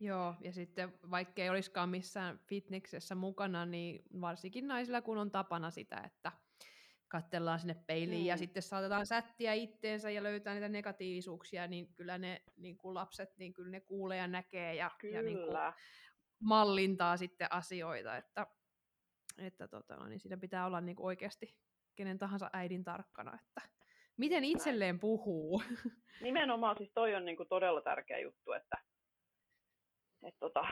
[0.00, 5.70] Joo, ja sitten vaikka ei olisikaan missään fitneksessä mukana, niin varsinkin naisilla kun on tapana
[5.70, 6.32] sitä, että
[7.08, 8.26] katsellaan sinne peiliin mm.
[8.26, 13.30] ja sitten saatetaan sättiä itteensä ja löytää niitä negatiivisuuksia, niin kyllä ne niin kuin lapset,
[13.36, 15.56] niin kyllä ne kuulee ja näkee ja, ja niin kuin
[16.38, 18.46] mallintaa sitten asioita, että,
[19.38, 21.56] että tota, niin siinä pitää olla niin kuin oikeasti
[21.96, 23.68] kenen tahansa äidin tarkkana, että
[24.16, 25.62] miten itselleen puhuu.
[26.22, 28.76] Nimenomaan siis toi on niin kuin todella tärkeä juttu, että,
[30.26, 30.64] että tota,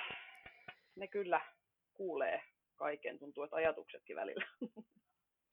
[0.97, 1.41] ne kyllä
[1.95, 2.43] kuulee
[2.77, 4.47] kaiken, tuntuu, että ajatuksetkin välillä.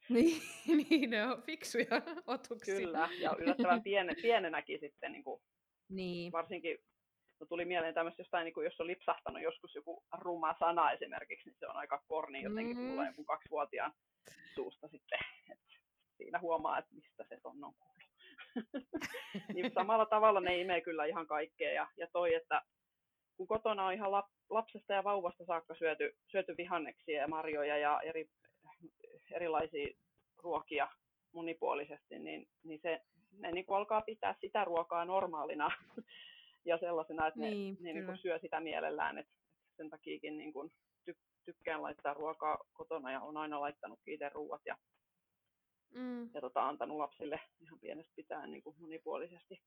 [0.08, 2.74] Niin, niin ne on fiksuja otuksia.
[2.74, 5.42] Kyllä, ja yllättävän piene, pienenäkin sitten, niin kuin,
[5.88, 6.32] niin.
[6.32, 6.78] varsinkin
[7.40, 11.48] no tuli mieleen tämmöistä jostain, niin kuin, jos on lipsahtanut joskus joku ruma sana esimerkiksi,
[11.48, 12.90] niin se on aika korni jotenkin mm.
[12.90, 13.92] tulee joku kaksivuotiaan
[14.54, 15.18] suusta sitten.
[15.52, 15.60] Et
[16.16, 18.02] siinä huomaa, että mistä se on, on kuullut.
[19.54, 21.72] niin samalla tavalla ne imee kyllä ihan kaikkea.
[21.72, 22.62] Ja, ja toi, että
[23.42, 28.00] kun kotona on ihan lap, lapsesta ja vauvasta saakka syöty, syöty vihanneksia ja marjoja ja
[28.00, 28.28] eri
[29.30, 29.96] erilaisia
[30.36, 30.88] ruokia
[31.32, 33.02] monipuolisesti, niin, niin se,
[33.38, 35.70] ne niin kuin alkaa pitää sitä ruokaa normaalina
[36.64, 39.18] ja sellaisena, että niin, ne, ne niin kuin syö sitä mielellään.
[39.18, 39.26] Et
[39.76, 40.72] sen takiakin niin kuin
[41.04, 44.76] ty, tykkään laittaa ruokaa kotona ja on aina laittanut itse ruuat ja,
[45.94, 46.30] mm.
[46.34, 49.62] ja tota, antanut lapsille ihan pienestä pitää niin kuin monipuolisesti.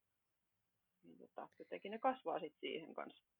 [1.03, 3.34] Niin tota, jotenkin ne kasvaa sitten siihen kanssa.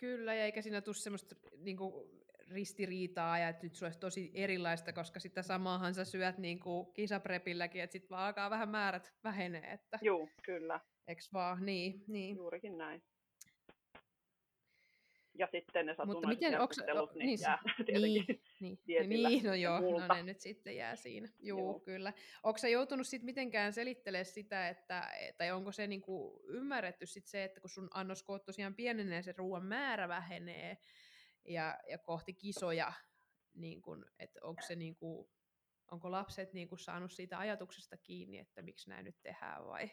[0.00, 2.10] Kyllä, ja eikä siinä tule semmoista niin kuin,
[2.50, 6.92] ristiriitaa ja että nyt se olisi tosi erilaista, koska sitä samaahan sä syöt niin kuin
[6.92, 9.72] kisaprepilläkin, että sitten vaan alkaa vähän määrät vähenee.
[9.72, 9.98] Että...
[10.02, 10.80] Joo, kyllä.
[11.06, 11.66] Eks vaan?
[11.66, 12.36] Niin, niin.
[12.36, 13.02] Juurikin näin.
[15.34, 20.14] Ja sitten ne satunnaiset keskustelut, niin, niin jää tietenkin niin, niin, niin, no joo, no
[20.14, 21.28] ne nyt sitten jää siinä.
[21.38, 21.80] Juu, joo.
[21.80, 22.12] kyllä.
[22.42, 27.44] Onko sä joutunut sitten mitenkään selittelemään sitä, että, tai onko se niinku ymmärretty sit se,
[27.44, 30.78] että kun sun annoskoot tosiaan pienenee, se ruoan määrä vähenee,
[31.44, 32.92] ja, ja kohti kisoja,
[33.54, 35.28] niin kun, että onko, se, niin kun,
[35.90, 39.90] onko lapset niin kun, saanut siitä ajatuksesta kiinni, että miksi näin nyt tehdään vai?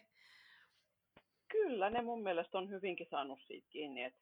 [1.48, 4.02] Kyllä, ne mun mielestä on hyvinkin saanut siitä kiinni.
[4.02, 4.14] Et,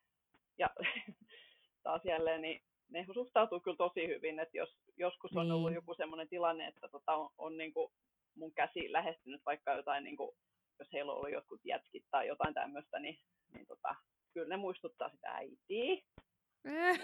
[0.59, 0.70] ja
[1.82, 5.52] taas jälleen, niin ne suhtautuu kyllä tosi hyvin, että jos joskus on niin.
[5.52, 7.92] ollut joku sellainen tilanne, että tota, on, on niin kuin
[8.36, 10.36] mun käsi lähestynyt vaikka jotain, niin kuin,
[10.78, 13.18] jos heillä on ollut jotkut jätskit tai jotain tämmöistä, niin,
[13.54, 13.94] niin tota,
[14.34, 16.02] kyllä ne muistuttaa sitä äitiä.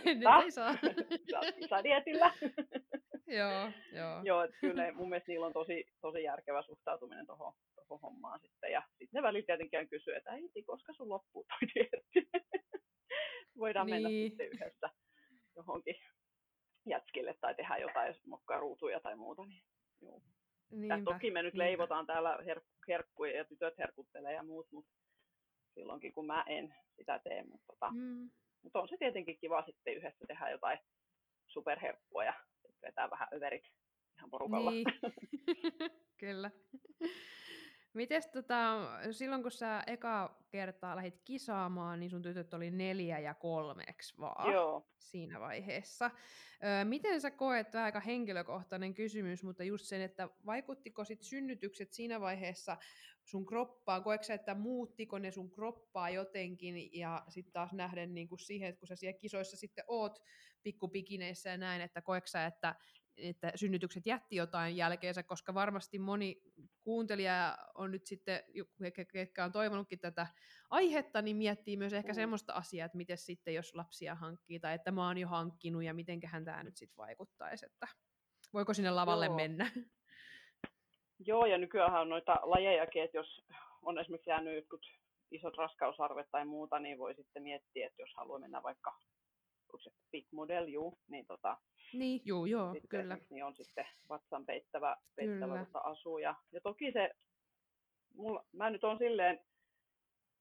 [0.05, 0.75] Nyt ei saa.
[1.71, 2.33] Sä dietillä.
[3.41, 4.21] joo, joo.
[4.23, 8.73] joo, että kyllä mun mielestä niillä on tosi, tosi järkevä suhtautuminen tuohon toho hommaan sitten.
[8.73, 12.31] Ja sitten ne välit tietenkin kysyy, että äiti, koska sun loppuu toi dietti?
[13.59, 13.95] Voidaan niin.
[14.03, 14.91] mennä sitten yhdessä
[15.57, 15.95] johonkin
[16.87, 19.45] jätskille tai tehdä jotain, jos mokkaa ruutuja tai muuta.
[19.45, 19.63] Niin,
[20.01, 20.23] joo.
[20.71, 21.65] Niinpä, ja toki me nyt niinpä.
[21.65, 24.93] leivotaan täällä her- herkkuja ja tytöt herkuttelee ja muut, mutta
[25.75, 27.43] silloinkin kun mä en sitä tee.
[27.43, 28.31] Mutta tota, mm.
[28.63, 30.79] Mutta on se tietenkin kiva sitten yhdessä tehdä jotain
[31.49, 32.35] superherkkua ja
[32.83, 33.65] vetää vähän överit
[34.17, 34.71] ihan porukalla.
[34.71, 34.85] Niin.
[36.21, 36.51] Kyllä.
[37.95, 43.35] Mites tota, silloin kun sä eka kertaa lähdit kisaamaan, niin sun tytöt oli neljä ja
[43.35, 44.87] kolmeksi vaan Joo.
[44.99, 46.11] siinä vaiheessa.
[46.81, 51.93] Ö, miten sä koet, tämä aika henkilökohtainen kysymys, mutta just sen, että vaikuttiko sit synnytykset
[51.93, 52.77] siinä vaiheessa
[53.25, 58.29] sun kroppaan, koetko sä, että muuttiko ne sun kroppaa jotenkin, ja sitten taas nähden niin
[58.29, 60.23] kuin siihen, että kun sä siellä kisoissa sitten oot
[60.63, 62.75] pikkupikineissä ja näin, että koetko sä, että
[63.17, 66.43] että synnytykset jätti jotain jälkeensä, koska varmasti moni
[66.81, 68.41] kuuntelija on nyt sitten,
[69.13, 70.27] ketkä on toivonutkin tätä
[70.71, 72.15] aihetta, niin miettii myös ehkä mm.
[72.15, 75.95] semmoista asiaa, että miten sitten, jos lapsia hankkii, tai että mä oon jo hankkinut, ja
[75.95, 77.87] mitenköhän tämä nyt sitten vaikuttaisi, että
[78.53, 79.37] voiko sinne lavalle Joo.
[79.37, 79.71] mennä?
[81.27, 83.45] Joo, ja nykyään on noita lajejakin, että jos
[83.83, 84.87] on esimerkiksi jäänyt jotkut
[85.31, 88.91] isot raskausarvet tai muuta, niin voi sitten miettiä, että jos haluaa mennä vaikka
[89.73, 91.59] onko se big model, juu, niin tota,
[91.93, 93.19] niin, juu, joo, kyllä.
[93.31, 96.19] Niin on sitten vatsan peittävä, peittävä tota asu.
[96.19, 97.11] Ja, ja toki se,
[98.15, 99.41] mulla, mä nyt on silleen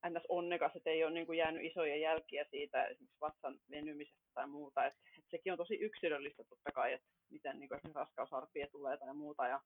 [0.10, 0.26] ns.
[0.30, 4.86] onnekas, että ei ole niin kuin jäänyt isoja jälkiä siitä esimerkiksi vatsan venymisestä tai muuta.
[4.86, 9.14] Et, et sekin on tosi yksilöllistä totta kai, että miten niin kuin raskausarpia tulee tai
[9.14, 9.48] muuta.
[9.48, 9.62] Ja,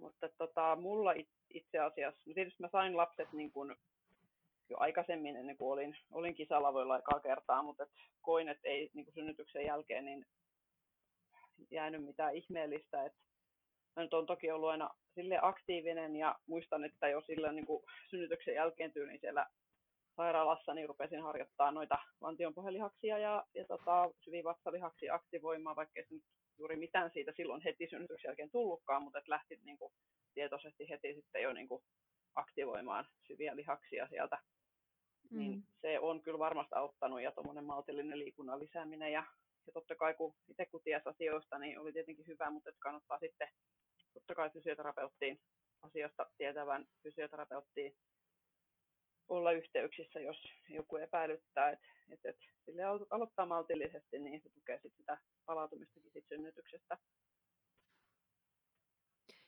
[0.00, 1.14] mutta tota, mulla
[1.50, 3.76] itse asiassa, no tietysti mä sain lapset niin kuin
[4.68, 7.90] jo aikaisemmin ennen kuin olin, olin kisalavoilla aikaa kertaa, mutta et
[8.20, 10.26] koin, että ei niin kuin synnytyksen jälkeen niin
[11.70, 13.04] jäänyt mitään ihmeellistä.
[13.04, 13.12] Et
[13.96, 17.82] mä nyt on toki ollut aina sille aktiivinen ja muistan, että jo sillä niin kuin
[18.10, 19.46] synnytyksen jälkeen tyyliin siellä
[20.16, 26.20] sairaalassa niin rupesin harjoittaa noita lantionpohjelihaksia ja, ja tota, syvivatsalihaksia aktivoimaan, vaikka ei
[26.58, 29.92] juuri mitään siitä silloin heti synnytyksen jälkeen tullutkaan, mutta et lähti niin kuin,
[30.34, 31.82] tietoisesti heti sitten jo niin kuin,
[32.34, 34.38] aktivoimaan syviä lihaksia sieltä
[35.30, 35.62] niin mm.
[35.80, 39.24] se on kyllä varmasti auttanut ja tuommoinen maltillinen liikunnan lisääminen ja,
[39.66, 43.18] ja totta kai kun itse kun ties asioista, niin oli tietenkin hyvä, mutta että kannattaa
[43.18, 43.48] sitten
[44.14, 45.40] totta kai fysioterapeuttiin
[45.82, 47.96] asiasta tietävän fysioterapeuttiin
[49.28, 50.36] olla yhteyksissä, jos
[50.68, 56.28] joku epäilyttää, että et, et, sille aloittaa maltillisesti, niin se tukee sit sitä palautumistakin sit
[56.28, 56.98] synnytyksestä.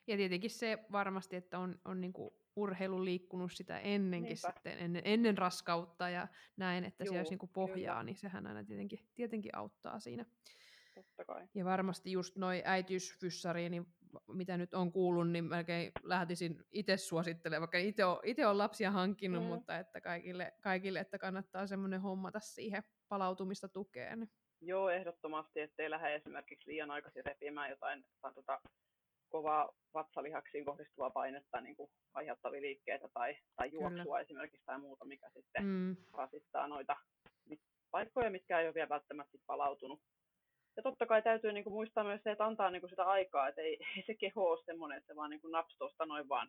[0.06, 4.52] Ja tietenkin se varmasti, että on, on niinku urheilu liikkunut sitä ennenkin Niinpä.
[4.52, 8.02] sitten, ennen, ennen raskautta ja näin, että Juu, siellä olisi niinku pohjaa, kyllä.
[8.02, 10.24] niin sehän aina tietenkin, tietenkin auttaa siinä.
[10.94, 11.48] Totta kai.
[11.54, 13.86] Ja varmasti just noi äitiysfyssariin, niin
[14.28, 17.78] mitä nyt on kuullut, niin melkein lähtisin itse suosittelemaan, vaikka
[18.22, 19.48] itse olen, lapsia hankkinut, mm.
[19.48, 24.28] mutta että kaikille, kaikille, että kannattaa semmoinen hommata siihen palautumista tukeen.
[24.60, 28.60] Joo, ehdottomasti, ettei lähde esimerkiksi liian aikaisin repimään jotain, jotain tota
[29.32, 34.20] kovaa vatsalihaksiin kohdistuvaa painetta niin kuin aiheuttavia liikkeitä tai, tai juoksua Kyllä.
[34.20, 35.96] esimerkiksi tai muuta, mikä sitten mm.
[36.12, 36.96] rasittaa noita
[37.92, 40.00] paikkoja, mitkä ei ole vielä välttämättä palautunut.
[40.76, 43.48] Ja totta kai täytyy niin kuin muistaa myös se, että antaa niin kuin sitä aikaa,
[43.48, 46.28] että ei, ei se keho ole semmoinen, että se vaan niin kuin naps tuosta noin
[46.28, 46.48] vaan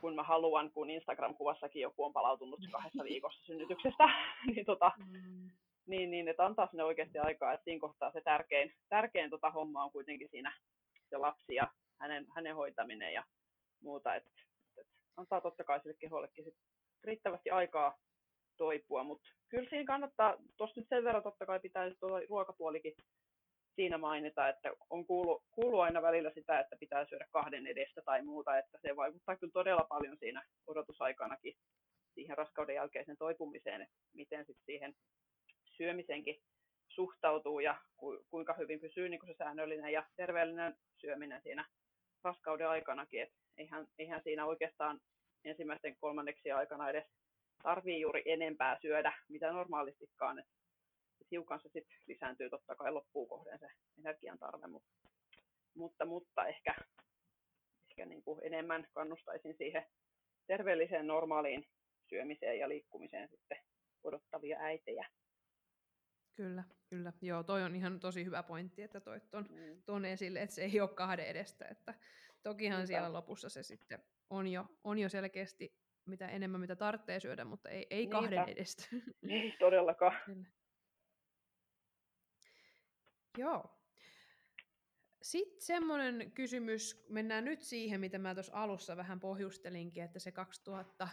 [0.00, 4.04] kun mä haluan, kun Instagram-kuvassakin joku on palautunut kahdessa viikossa synnytyksestä,
[4.54, 5.50] niin, tota, mm.
[5.86, 9.84] niin, niin, että antaa sinne oikeasti aikaa, että siinä kohtaa se tärkein, tärkein tota homma
[9.84, 10.52] on kuitenkin siinä
[11.10, 13.24] se lapsi ja hänen, hänen hoitaminen ja
[13.82, 14.14] muuta.
[14.14, 14.24] Et,
[14.78, 14.86] et,
[15.16, 16.54] antaa totta kai sille kehollekin sit
[17.04, 17.98] riittävästi aikaa
[18.56, 22.94] toipua, mutta kyllä siinä kannattaa, tuossa nyt sen verran totta kai pitää tuo ruokapuolikin
[23.74, 28.22] siinä mainita, että on kuulu, kuulu aina välillä sitä, että pitää syödä kahden edestä tai
[28.22, 31.54] muuta, että se vaikuttaa kyllä todella paljon siinä odotusaikanakin
[32.14, 34.94] siihen raskauden jälkeisen toipumiseen, että miten sitten siihen
[35.76, 36.40] syömisenkin
[36.90, 41.64] suhtautuu ja ku, kuinka hyvin pysyy niin se säännöllinen ja terveellinen syöminen siinä
[42.24, 43.22] raskauden aikanakin.
[43.22, 45.00] Et eihän, eihän siinä oikeastaan
[45.44, 47.04] ensimmäisten kolmanneksi aikana edes
[47.62, 50.38] tarvii juuri enempää syödä, mitä normaalistikaan.
[50.38, 50.46] Et,
[51.30, 53.68] hiukan se sitten lisääntyy totta kai loppuun kohden se
[53.98, 54.90] energian tarve, mutta,
[55.74, 56.74] mutta, mutta ehkä,
[57.90, 59.86] ehkä niin kuin enemmän kannustaisin siihen
[60.46, 61.66] terveelliseen normaaliin
[62.08, 63.58] syömiseen ja liikkumiseen sitten
[64.04, 65.06] odottavia äitejä.
[66.40, 67.12] Kyllä, kyllä.
[67.22, 69.82] Joo, toi on ihan tosi hyvä pointti, että toit ton, mm.
[69.82, 71.64] ton esille, että se ei ole kahden edestä.
[71.64, 71.94] Että
[72.42, 72.86] tokihan Mitä?
[72.86, 77.68] siellä lopussa se sitten on jo, on jo selkeästi mitä enemmän, mitä tarvitsee syödä, mutta
[77.68, 78.82] ei, ei kahden edestä.
[79.28, 80.16] Ei todellakaan.
[80.26, 80.46] Kyllä.
[83.38, 83.80] Joo.
[85.22, 91.08] Sitten semmoinen kysymys, mennään nyt siihen, mitä mä tuossa alussa vähän pohjustelinkin, että se 2000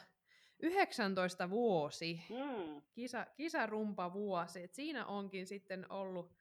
[0.59, 2.81] 19 vuosi, mm.
[2.91, 4.63] kisa, kisarumpa vuosi.
[4.63, 6.31] Et siinä onkin sitten ollut,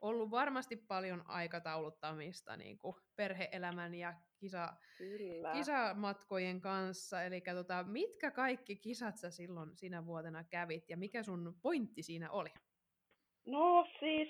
[0.00, 4.72] ollut varmasti paljon aikatauluttamista niin kuin perheelämän ja kisa,
[5.52, 7.22] kisamatkojen kanssa.
[7.22, 12.30] Eli tota, mitkä kaikki kisat sä silloin sinä vuotena kävit ja mikä sun pointti siinä
[12.30, 12.50] oli?
[13.46, 14.28] No siis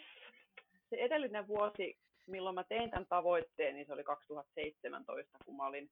[0.90, 5.90] se edellinen vuosi, milloin mä tein tämän tavoitteen, niin se oli 2017, kun mä olin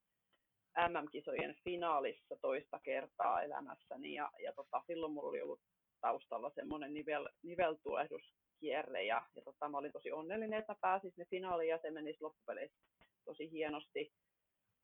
[0.77, 5.61] MM-kisojen finaalissa toista kertaa elämässäni ja, ja tota, silloin mulla oli ollut
[6.01, 11.69] taustalla semmoinen nivel, niveltulehduskierre ja, ja tota, mä olin tosi onnellinen, että pääsin sinne finaaliin
[11.69, 12.77] ja se menisi loppupeleissä
[13.25, 14.11] tosi hienosti.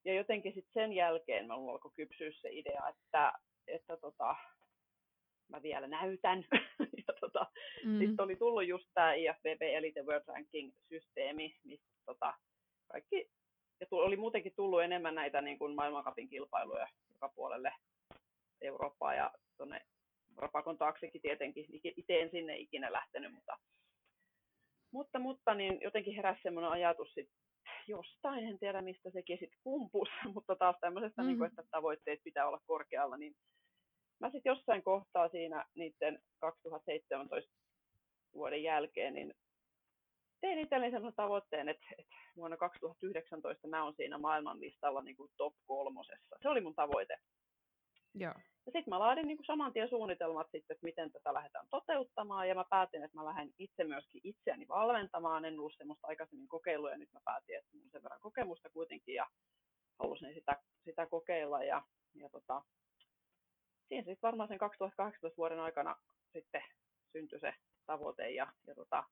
[0.06, 3.34] Ja jotenkin sitten sen jälkeen mulla alkoi kypsyä se idea, että,
[3.68, 4.36] että tota,
[5.50, 6.46] mä vielä näytän.
[7.08, 7.46] ja tota,
[7.86, 8.00] mm.
[8.00, 12.34] sitten oli tullut just tämä IFBB Elite World Ranking-systeemi, missä tota,
[12.92, 13.30] kaikki
[13.80, 17.74] ja oli muutenkin tullut enemmän näitä niin kuin maailmankapin kilpailuja joka puolelle
[18.62, 19.82] Eurooppaa ja tuonne
[20.36, 21.66] Rapakon taaksekin tietenkin.
[21.84, 23.58] Itse en sinne ikinä lähtenyt, mutta,
[24.92, 27.30] mutta, mutta niin jotenkin heräsi semmoinen ajatus sit
[27.88, 31.28] jostain, en tiedä mistä sekin sitten kumpus, mutta taas tämmöisestä, mm-hmm.
[31.28, 33.36] niin kuin, että tavoitteet pitää olla korkealla, niin
[34.20, 37.52] mä sitten jossain kohtaa siinä niiden 2017
[38.34, 39.34] vuoden jälkeen, niin
[40.42, 45.54] tein itselleni sellaisen tavoitteen, että, että vuonna 2019 mä oon siinä maailmanlistalla niin kuin top
[45.66, 46.36] kolmosessa.
[46.42, 47.18] Se oli mun tavoite.
[48.14, 48.34] Joo.
[48.66, 52.50] Ja sitten mä laadin niin kuin saman tien suunnitelmat sitten, että miten tätä lähdetään toteuttamaan,
[52.50, 56.92] ja mä päätin, että mä lähden itse myöskin itseäni valmentamaan, en ollut semmoista aikaisemmin kokeilua,
[56.92, 59.28] ja nyt mä päätin, että mun sen verran kokemusta kuitenkin, ja
[60.00, 61.84] halusin sitä, sitä kokeilla, ja,
[62.16, 62.62] ja tota,
[63.88, 65.96] siinä sitten varmaan sen 2018 vuoden aikana
[66.34, 66.64] sitten
[67.12, 67.54] syntyi se
[67.86, 69.04] tavoite, ja, ja tota,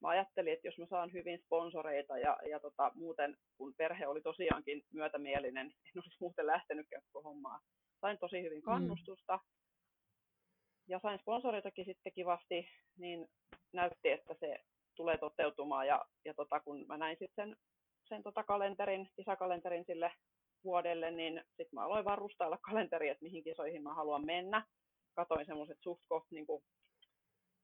[0.00, 4.20] mä ajattelin, että jos mä saan hyvin sponsoreita ja, ja tota, muuten, kun perhe oli
[4.20, 7.60] tosiaankin myötämielinen, en olisi muuten lähtenyt koko hommaa.
[8.00, 8.64] Sain tosi hyvin mm.
[8.64, 9.42] kannustusta mm.
[10.88, 13.28] ja sain sponsoreitakin sitten kivasti, niin
[13.72, 14.58] näytti, että se
[14.96, 15.86] tulee toteutumaan.
[15.86, 17.56] Ja, ja tota, kun mä näin sitten sen,
[18.04, 20.12] sen tota kalenterin, kisakalenterin sille
[20.64, 24.66] vuodelle, niin sitten mä aloin varustailla kalenteria, että mihin kisoihin mä haluan mennä.
[25.14, 26.64] Katoin semmoiset suht koht, niin kuin,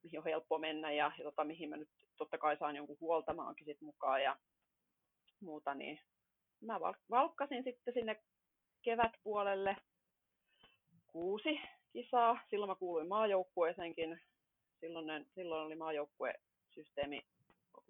[0.03, 3.64] mihin on helppo mennä ja, ja tota, mihin mä nyt totta kai saan jonkun huoltamaankin
[3.64, 4.36] sit mukaan ja
[5.40, 6.00] muuta, niin
[6.60, 8.22] mä valkkasin sitten sinne
[8.82, 9.76] kevätpuolelle
[11.06, 11.60] kuusi
[11.92, 12.40] kisaa.
[12.50, 14.20] Silloin mä kuuluin maajoukkueeseenkin.
[14.80, 17.22] Silloin, silloin oli maajoukkuesysteemi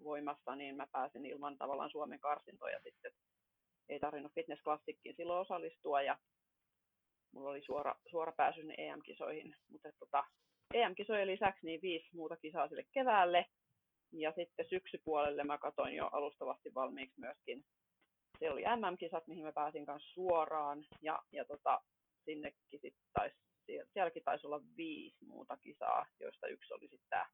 [0.03, 3.11] voimassa, niin mä pääsin ilman tavallaan Suomen karsintoja sitten.
[3.89, 6.17] Ei tarvinnut Fitness Classickiin silloin osallistua ja
[7.31, 9.55] mulla oli suora, suora pääsy EM-kisoihin.
[9.71, 10.23] Mutta tota,
[10.73, 13.45] EM-kisojen lisäksi niin viisi muuta kisaa sille keväälle.
[14.11, 17.65] Ja sitten syksypuolelle mä katsoin jo alustavasti valmiiksi myöskin.
[18.39, 20.85] Se oli MM-kisat, mihin mä pääsin kanssa suoraan.
[21.01, 21.81] Ja, ja tota,
[22.25, 23.35] sinnekin sit taisi,
[23.93, 27.25] sielläkin taisi olla viisi muuta kisaa, joista yksi oli sitten tämä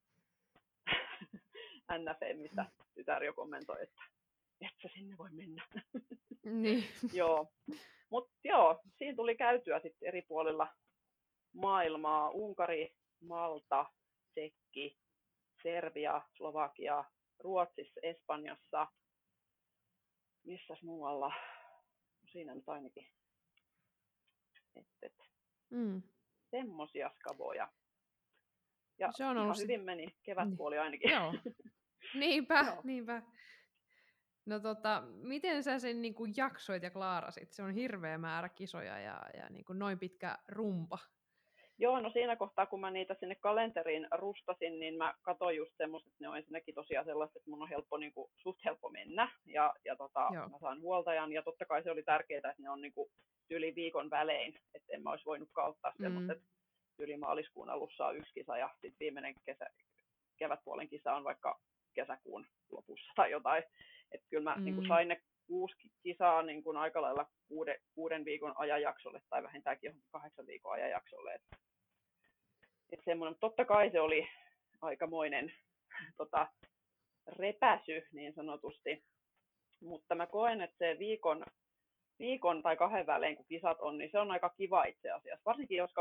[1.98, 4.02] NFM, missä tytär jo kommentoi, että
[4.62, 5.64] et sä sinne voi mennä.
[6.44, 6.84] Niin.
[7.14, 7.48] joo.
[8.10, 10.68] Mutta joo, siinä tuli käytyä sitten eri puolilla
[11.54, 12.30] maailmaa.
[12.30, 13.86] Unkari, Malta,
[14.32, 14.98] Tsekki,
[15.64, 17.04] Serbia, Slovakia,
[17.40, 18.88] Ruotsissa, Espanjassa,
[20.44, 21.34] missäs muualla,
[22.32, 23.08] siinä nyt ainakin.
[24.76, 25.16] Et, et.
[25.70, 26.02] Mm.
[26.52, 27.72] Semmosia skavoja.
[29.00, 30.84] Ja se on ollut hyvin meni kevätpuoli niin.
[30.84, 31.12] ainakin.
[31.12, 31.34] Joo.
[32.14, 32.82] Niinpä, Joo.
[32.84, 33.22] niinpä.
[34.46, 37.52] No tota, miten sä sen niin kuin jaksoit ja klaarasit?
[37.52, 40.98] Se on hirveä määrä kisoja ja, ja niin kuin noin pitkä rumpa.
[41.82, 46.10] Joo, no siinä kohtaa, kun mä niitä sinne kalenteriin rustasin, niin mä katsoin just semmoista,
[46.10, 49.32] että ne on ensinnäkin tosiaan sellaista, että mun on helppo, niin kuin, suht helppo mennä,
[49.46, 52.82] ja, ja tota, mä saan huoltajan, ja totta kai se oli tärkeää, että ne on
[52.82, 53.12] niin kuin,
[53.50, 56.04] yli viikon välein, että en mä olisi voinut kauttaa mm.
[56.04, 56.46] semmoista, että
[57.00, 59.66] yli maaliskuun alussa on yksi kisa, ja sitten viimeinen kesä,
[60.38, 61.60] kevätpuolen kisa on vaikka
[61.94, 63.64] kesäkuun lopussa tai jotain.
[64.12, 64.66] Että kyllä mä mm.
[64.66, 65.22] niin kuin, sain ne
[65.52, 70.74] kuusi kisaa niin kuin aika lailla kuuden, kuuden viikon ajanjaksolle tai vähintäänkin johonkin kahdeksan viikon
[70.74, 71.34] ajanjaksolle.
[71.34, 71.58] Että
[72.92, 74.28] että semmoinen, totta kai se oli
[74.82, 75.54] aikamoinen
[76.18, 76.48] tota,
[77.28, 79.04] repäsy niin sanotusti,
[79.82, 81.46] mutta mä koen, että se viikon,
[82.20, 85.46] viikon tai kahden välein, kun kisat on, niin se on aika kiva itse asiassa.
[85.46, 85.92] Varsinkin jos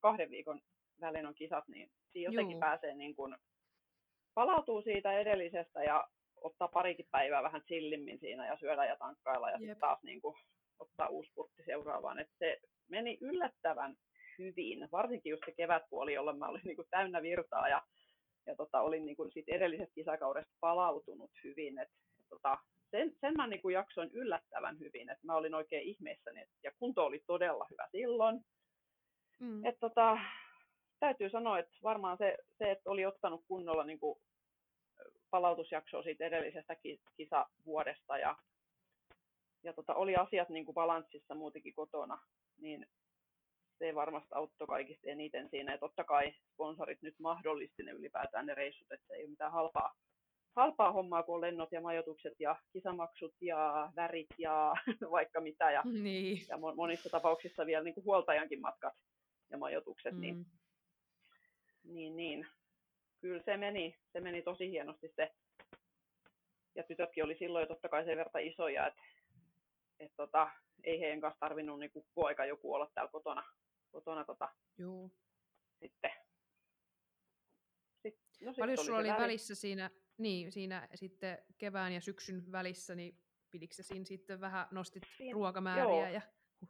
[0.00, 0.60] kahden viikon
[1.00, 2.60] välein on kisat, niin siinä jotenkin Juu.
[2.60, 3.36] pääsee niin kuin,
[4.34, 6.08] palautuu siitä edellisestä ja
[6.46, 10.36] ottaa parikin päivää vähän chillimmin siinä ja syödä ja tankkailla ja sitten taas niin kuin,
[10.78, 12.18] ottaa uusi purtti seuraavaan.
[12.18, 13.96] Et se meni yllättävän
[14.38, 17.82] hyvin, varsinkin just se kevätpuoli, jolloin mä olin niin kuin täynnä virtaa ja,
[18.46, 21.78] ja tota, olin niin kuin siitä edellisestä kisakaudesta palautunut hyvin.
[21.78, 21.88] Et,
[22.20, 22.58] et tota,
[22.90, 26.70] sen, sen mä niin kuin jaksoin yllättävän hyvin, että mä olin oikein ihmeessäni et, ja
[26.78, 28.40] kunto oli todella hyvä silloin.
[29.40, 29.66] Mm.
[29.66, 30.18] Et, tota,
[31.00, 34.18] täytyy sanoa, että varmaan se, se että oli ottanut kunnolla niin kuin
[35.36, 36.76] palautusjaksoa siitä edellisestä
[37.16, 38.36] kisavuodesta ja,
[39.62, 42.18] ja tota, oli asiat niin kuin balanssissa muutenkin kotona,
[42.58, 42.86] niin
[43.78, 45.72] se varmasti auttoi kaikista eniten siinä.
[45.72, 49.94] Ja totta kai sponsorit nyt mahdollisti ne ylipäätään ne reissut, että ei ole mitään halpaa,
[50.56, 54.74] halpaa hommaa, kun on lennot ja majoitukset ja kisamaksut ja värit ja
[55.16, 55.70] vaikka mitä.
[55.70, 56.46] Ja, niin.
[56.48, 58.94] ja monissa tapauksissa vielä niin kuin huoltajankin matkat
[59.50, 60.14] ja majoitukset.
[60.14, 60.44] Niin- mm.
[61.84, 62.46] Niin, niin, niin,
[63.26, 65.32] kyllä se meni, se meni tosi hienosti se.
[66.74, 69.02] Ja tytötkin oli silloin jo totta kai sen verran isoja, että
[70.00, 70.50] et tota,
[70.84, 73.42] ei heidän kanssa tarvinnut niin koko aika joku olla täällä kotona
[73.96, 74.48] kotona tota,
[74.78, 75.10] Joo.
[75.80, 76.10] sitten.
[78.02, 79.22] Sit, no sit Paljon sulla oli väli.
[79.22, 83.18] välissä siinä, niin, siinä sitten kevään ja syksyn välissä, niin
[83.50, 85.84] pidikö siinä sitten vähän, nostit siinä, ruokamääriä?
[85.84, 86.20] Joo, ja...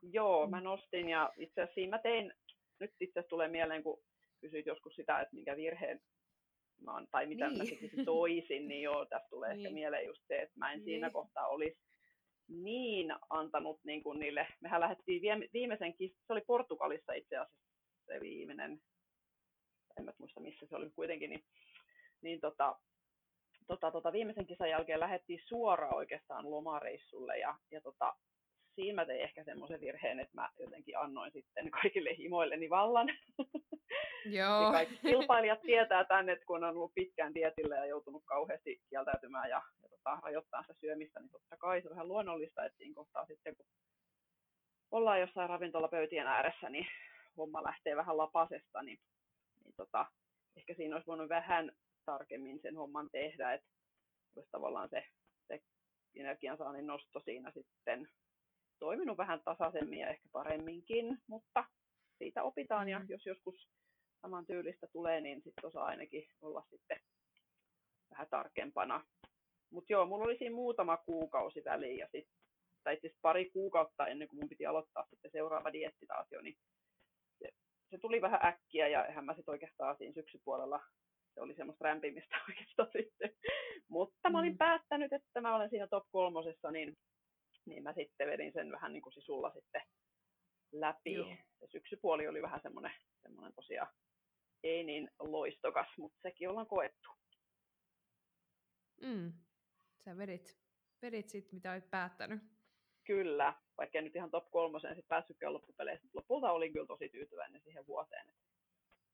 [0.03, 2.33] joo, mä nostin ja itse asiassa siinä mä tein,
[2.81, 4.03] nyt itse asiassa tulee mieleen, kun
[4.41, 6.01] kysyit joskus sitä, että minkä virheen
[7.11, 7.59] tai mitä niin.
[7.59, 9.67] mä tekisin toisin, niin joo, tässä tulee niin.
[9.67, 10.85] ehkä mieleen just se, että mä en niin.
[10.85, 11.79] siinä kohtaa olisi
[12.49, 15.23] niin antanut niin kuin niille, mehän lähdettiin
[15.53, 17.67] viimeisen, se oli Portugalissa itse asiassa
[18.07, 18.81] se viimeinen,
[19.99, 21.45] en mä muista missä se oli kuitenkin, niin,
[22.23, 22.79] niin tota,
[23.67, 28.15] tota, tota, viimeisen kisan jälkeen lähdettiin suoraan oikeastaan lomareissulle ja, ja tota,
[28.75, 33.09] siinä mä tein ehkä semmoisen virheen, että mä jotenkin annoin sitten kaikille himoilleni vallan.
[34.31, 34.73] Joo.
[34.73, 39.63] kaikki kilpailijat tietää tänne, että kun on ollut pitkään dietillä ja joutunut kauheasti kieltäytymään ja,
[39.83, 43.27] ja tota, rajoittaa sitä syömistä, niin totta kai se on vähän luonnollista, että siinä kohtaa
[43.27, 43.67] sitten kun
[44.91, 46.87] ollaan jossain ravintolapöytien ääressä, niin
[47.37, 48.99] homma lähtee vähän lapasesta, niin,
[49.65, 50.07] niin tota,
[50.57, 51.73] ehkä siinä olisi voinut vähän
[52.05, 53.69] tarkemmin sen homman tehdä, että
[54.37, 55.05] olisi tavallaan se,
[55.49, 55.61] se
[56.17, 58.09] energiansaannin nosto siinä sitten
[58.79, 61.65] toiminut vähän tasaisemmin ja ehkä paremminkin, mutta
[62.19, 63.07] siitä opitaan ja mm.
[63.09, 63.69] jos joskus
[64.23, 67.01] saman tyylistä tulee, niin sitten osaa ainakin olla sitten
[68.11, 69.05] vähän tarkempana.
[69.71, 72.37] Mutta joo, mulla oli siinä muutama kuukausi väliin ja sitten,
[72.85, 76.57] tai siis pari kuukautta ennen kuin mun piti aloittaa sitten seuraava dietti taas jo, niin
[77.39, 77.49] se,
[77.91, 80.81] se tuli vähän äkkiä ja eihän mä sitten oikeastaan siinä syksypuolella
[81.35, 83.33] se oli semmoista rämpimistä oikeastaan sitten.
[83.89, 84.59] Mutta mä olin mm.
[84.59, 86.97] päättänyt, että mä olen siinä top kolmosessa, niin
[87.67, 89.83] niin mä sitten vedin sen vähän niin kuin sisulla sitten
[90.73, 91.13] läpi.
[91.13, 91.37] Joo.
[91.61, 92.93] Se syksypuoli oli vähän semmoinen,
[93.23, 93.89] semmoinen tosiaan
[94.67, 97.09] ei niin loistokas, mutta sekin ollaan koettu.
[99.03, 99.33] Mm.
[100.05, 100.59] Sä vedit,
[101.03, 102.41] vedit sit, mitä olet päättänyt.
[103.05, 106.09] Kyllä, vaikka nyt ihan top kolmoseen sitten päässytkään loppupeleissä.
[106.13, 108.33] Lopulta olin kyllä tosi tyytyväinen siihen vuoteen.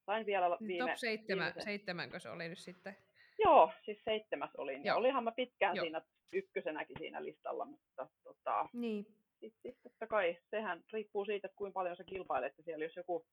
[0.07, 1.62] Sain vielä niin viime, top seitsemän, viimeisen...
[1.62, 2.96] seitsemänkö se oli nyt sitten?
[3.38, 4.76] Joo, siis seitsemäs olin.
[4.76, 4.84] Joo.
[4.84, 5.84] Ja olihan mä pitkään Joo.
[5.84, 9.07] siinä ykkösenäkin siinä listalla, mutta tota, niin.
[9.43, 12.53] Sitten sit, totta kai sehän riippuu siitä, että kuinka paljon sä kilpailet.
[12.64, 13.26] Siellä jos joku,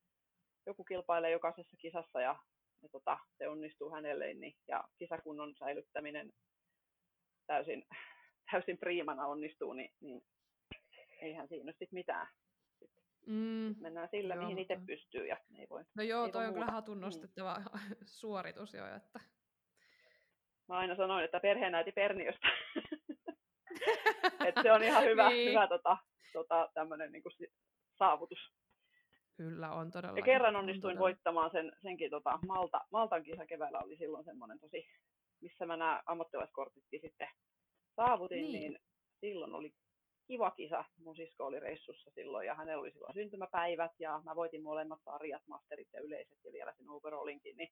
[0.65, 2.35] joku kilpailee jokaisessa kisassa ja,
[2.83, 6.31] ja tota, se onnistuu hänelle, niin, ja kisakunnon säilyttäminen
[7.47, 7.85] täysin,
[8.51, 10.21] täysin priimana onnistuu, niin, niin
[11.21, 12.27] eihän siinä sitten mitään.
[13.27, 15.83] Mm, mennään sillä, joo, mihin itse pystyy ja ei voi.
[15.95, 17.01] No joo, ei toi on kyllä hatun mm.
[17.01, 17.95] nostettava mm.
[18.19, 19.19] suoritus jo, että
[20.67, 22.47] mä aina sanoin, että perheenäiti Perniöstä.
[24.47, 25.49] että se on ihan hyvä, niin.
[25.49, 25.97] hyvä tota,
[26.33, 27.23] tota, tämmöinen niin
[27.97, 28.39] saavutus.
[29.37, 30.17] Kyllä on todella.
[30.17, 34.59] Ja kerran onnistuin on voittamaan sen, senkin tota, Malta, Maltan kisa keväällä oli silloin semmoinen
[34.59, 34.87] tosi,
[35.41, 37.27] missä mä nämä ammattilaiskortitkin sitten
[37.95, 38.53] saavutin, niin.
[38.53, 38.79] niin
[39.19, 39.73] silloin oli
[40.27, 40.85] kiva kisa.
[40.97, 45.47] Mun sisko oli reissussa silloin ja hänellä oli silloin syntymäpäivät ja mä voitin molemmat sarjat,
[45.47, 47.69] masterit ja yleiset ja vielä sen overallinkin, niin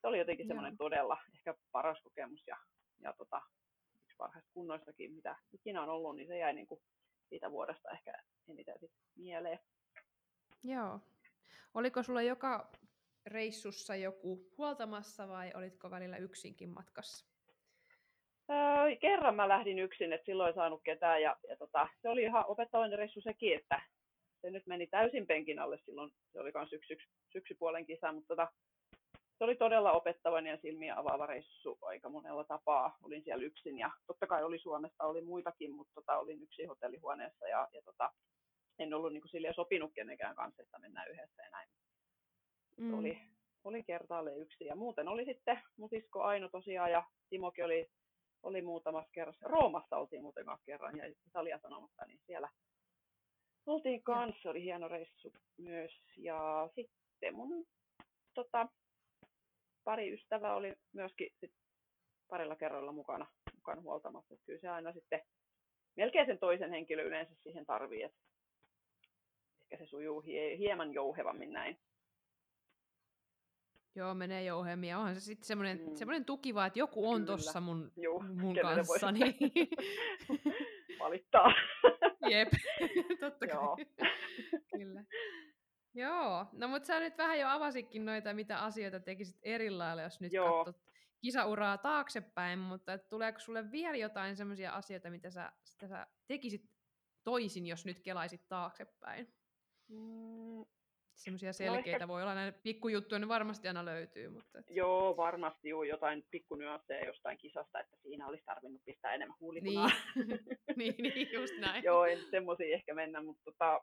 [0.00, 2.56] se oli jotenkin semmoinen todella ehkä paras kokemus ja,
[3.00, 3.40] ja tota,
[4.24, 6.80] parhaista kunnoistakin, mitä ikinä on ollut, niin se jäi niin kuin
[7.28, 8.12] siitä vuodesta ehkä
[8.48, 9.58] eniten sit mieleen.
[10.62, 11.00] Joo.
[11.74, 12.70] Oliko sulla joka
[13.26, 17.26] reissussa joku huoltamassa vai olitko välillä yksinkin matkassa?
[18.50, 22.22] Öö, kerran mä lähdin yksin, että silloin ei saanut ketään ja, ja tota, se oli
[22.22, 23.82] ihan opettavainen reissu sekin, että
[24.40, 26.96] se nyt meni täysin penkin alle silloin, se oli myös syksy,
[27.32, 28.52] syksypuolen kisa, mutta tota,
[29.38, 32.98] se oli todella opettavainen ja silmiä avaava reissu aika monella tapaa.
[33.02, 37.48] Olin siellä yksin ja totta kai oli Suomesta, oli muitakin, mutta tota, olin yksin hotellihuoneessa
[37.48, 38.12] ja, ja tota,
[38.78, 41.68] en ollut niin kuin sopinut kenenkään kanssa, että mennään yhdessä ja näin.
[42.76, 42.98] Mm.
[42.98, 43.18] Oli,
[43.64, 47.90] oli kertaalle yksi ja muuten oli sitten mun sisko Aino tosiaan ja Timokin oli,
[48.42, 49.48] oli muutamassa kerrassa.
[49.48, 52.48] Roomassa oltiin muuten kanssa kerran ja Italia sanomatta, niin siellä
[53.66, 55.92] oltiin kanssa, oli hieno reissu myös.
[56.16, 57.66] Ja sitten mun
[58.34, 58.68] tota,
[59.84, 61.52] pari ystävää oli myöskin sit
[62.28, 64.34] parilla kerralla mukana, mukana huoltamassa.
[64.34, 65.20] Että kyllä se aina sitten
[65.96, 68.18] melkein sen toisen henkilön yleensä siihen tarvii, että
[69.60, 71.78] ehkä se sujuu hie, hieman jouhevammin näin.
[73.96, 74.90] Joo, menee jouhemmin.
[74.90, 75.94] Ja onhan se sitten semmoinen, mm.
[75.94, 79.12] semmoinen tuki vaan, että joku on tuossa mun, Juh, mun kanssa.
[79.12, 79.34] Niin...
[80.98, 81.52] Valittaa.
[82.30, 82.48] Jep,
[83.20, 83.56] totta kai.
[83.56, 83.76] Joo.
[84.76, 85.04] Kyllä.
[85.94, 90.20] Joo, no mutta sä nyt vähän jo avasitkin noita, mitä asioita tekisit eri lailla, jos
[90.20, 90.64] nyt Joo.
[90.64, 90.84] katsot
[91.24, 96.62] kisauraa taaksepäin, mutta tuleeko sulle vielä jotain sellaisia asioita, mitä sä, sitä sä tekisit
[97.24, 99.34] toisin, jos nyt kelaisit taaksepäin?
[99.88, 100.64] Mm.
[101.14, 102.08] Semmoisia selkeitä no ehkä...
[102.08, 104.28] voi olla, näitä pikkujuttuja ne varmasti aina löytyy.
[104.28, 104.66] Mutta et...
[104.70, 109.90] Joo, varmasti juu, jotain pikkunyansseja jostain kisasta, että siinä olisi tarvinnut pistää enemmän huulipunaa.
[110.14, 110.40] Niin,
[110.76, 111.84] niin, niin just näin.
[111.84, 113.80] joo, en semmoisia ehkä mennä, mutta tota,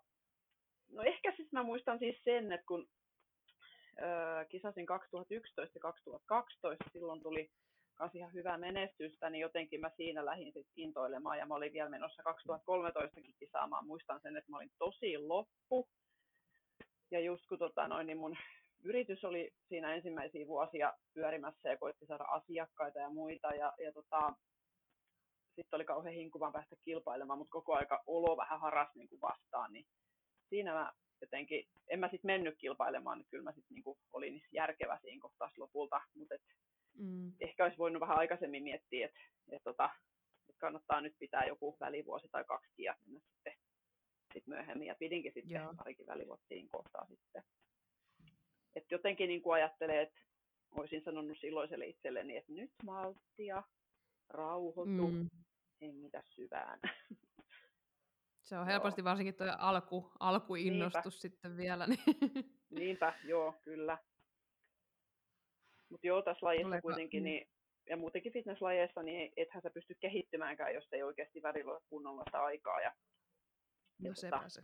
[0.92, 2.88] No ehkä siis mä muistan siis sen, että kun
[3.98, 7.52] ö, kisasin 2011 ja 2012, silloin tuli
[8.00, 11.90] myös ihan hyvää menestystä, niin jotenkin mä siinä lähdin sit intoilemaan ja mä olin vielä
[11.90, 13.88] menossa 2013 kisaamaan.
[13.88, 15.90] Muistan sen, että mä olin tosi loppu.
[17.12, 18.38] Ja just kun tota, noin, niin mun
[18.84, 23.48] yritys oli siinä ensimmäisiä vuosia pyörimässä ja koitti saada asiakkaita ja muita.
[23.48, 24.34] Ja, ja tota,
[25.56, 29.74] sitten oli kauhean hinkuvan päästä kilpailemaan, mutta koko aika olo vähän haras niin kuin vastaan.
[29.74, 29.86] Niin
[30.52, 35.00] siinä mä jotenkin, en mä sitten mennyt kilpailemaan, niin kyllä mä sitten niin olin järkevä
[35.02, 36.02] siinä kohtaa lopulta.
[36.16, 36.36] Mutta
[36.98, 37.34] mm.
[37.40, 39.20] ehkä olisi voinut vähän aikaisemmin miettiä, että
[39.52, 39.90] et tota,
[40.50, 43.54] et kannattaa nyt pitää joku välivuosi tai kaksi ja mennä sitten
[44.34, 44.88] sit myöhemmin.
[44.88, 45.74] Ja pidinkin sitten Joo.
[45.78, 47.44] parikin välivuotta siinä kohtaa sitten.
[48.76, 50.20] Et jotenkin niin kuin ajattelee, että
[50.72, 53.64] olisin sanonut silloiselle itselleni, että nyt malttia,
[54.30, 55.30] rauhoitu, mm.
[55.82, 56.80] hengitä syvään.
[58.44, 59.06] Se on helposti joo.
[59.06, 61.22] varsinkin tuo alku, alkuinnostus Niinpä.
[61.22, 61.88] sitten vielä.
[62.72, 62.80] Niin.
[62.80, 63.98] Niinpä, joo, kyllä.
[65.90, 66.82] Mutta joo, tässä lajissa Tuleeko?
[66.82, 67.26] kuitenkin, mm.
[67.26, 67.48] niin,
[67.90, 72.44] ja muutenkin fitnesslajeissa, niin ethän sä pysty kehittymäänkään, jos ei oikeasti välillä ole kunnolla sitä
[72.44, 72.82] aikaa.
[72.82, 72.94] Ja,
[74.02, 74.62] no ja sepä tota, se.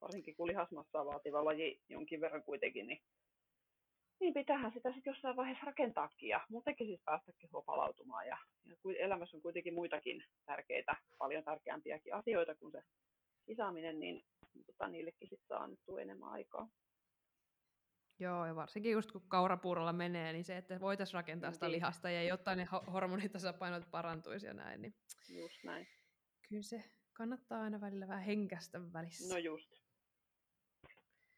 [0.00, 3.00] Varsinkin kun lihasmassaa vaativa laji jonkin verran kuitenkin, niin
[4.20, 8.26] niin pitäähän sitä sitten jossain vaiheessa rakentaakin ja muutenkin siis päästä kehoa palautumaan.
[8.26, 12.82] Ja, ja elämässä on kuitenkin muitakin tärkeitä, paljon tärkeämpiäkin asioita kuin se
[13.46, 14.24] kisaaminen, niin
[14.66, 16.68] tota, niillekin sitten saa annettua enemmän aikaa.
[18.18, 21.72] Joo, ja varsinkin just kun kaurapuurolla menee, niin se, että voitaisiin rakentaa sitä niin.
[21.72, 24.82] lihasta ja jotta ne hormonitasapainot parantuisi ja näin.
[24.82, 24.94] Niin
[25.28, 25.88] just näin.
[26.48, 29.34] Kyllä se kannattaa aina välillä vähän henkästä välissä.
[29.34, 29.72] No just.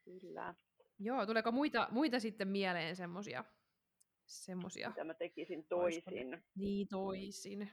[0.05, 0.55] Kyllä.
[0.99, 3.45] Joo, tuleeko muita, muita sitten mieleen semmosia?
[4.27, 4.89] Semmosia.
[4.89, 6.43] Mitä mä tekisin toisin.
[6.55, 7.71] Niin, toisin.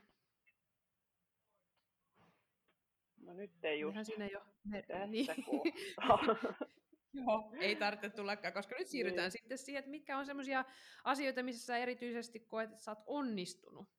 [3.25, 5.27] No nyt ei just Ihan siinä jo tässä niin.
[7.13, 9.31] Joo, ei tarvitse tullakaan, koska nyt siirrytään niin.
[9.31, 10.65] sitten siihen, että mitkä on semmoisia
[11.03, 13.89] asioita, missä sä erityisesti koet, että sä oot onnistunut.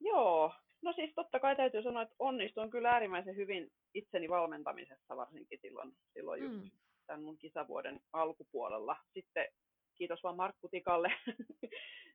[0.00, 5.58] Joo, no siis totta kai täytyy sanoa, että onnistun kyllä äärimmäisen hyvin itseni valmentamisessa varsinkin
[5.62, 6.70] silloin, silloin just mm
[7.10, 8.96] tämän mun kisavuoden alkupuolella.
[9.12, 9.46] Sitten
[9.94, 11.12] kiitos vaan Markku Tikalle.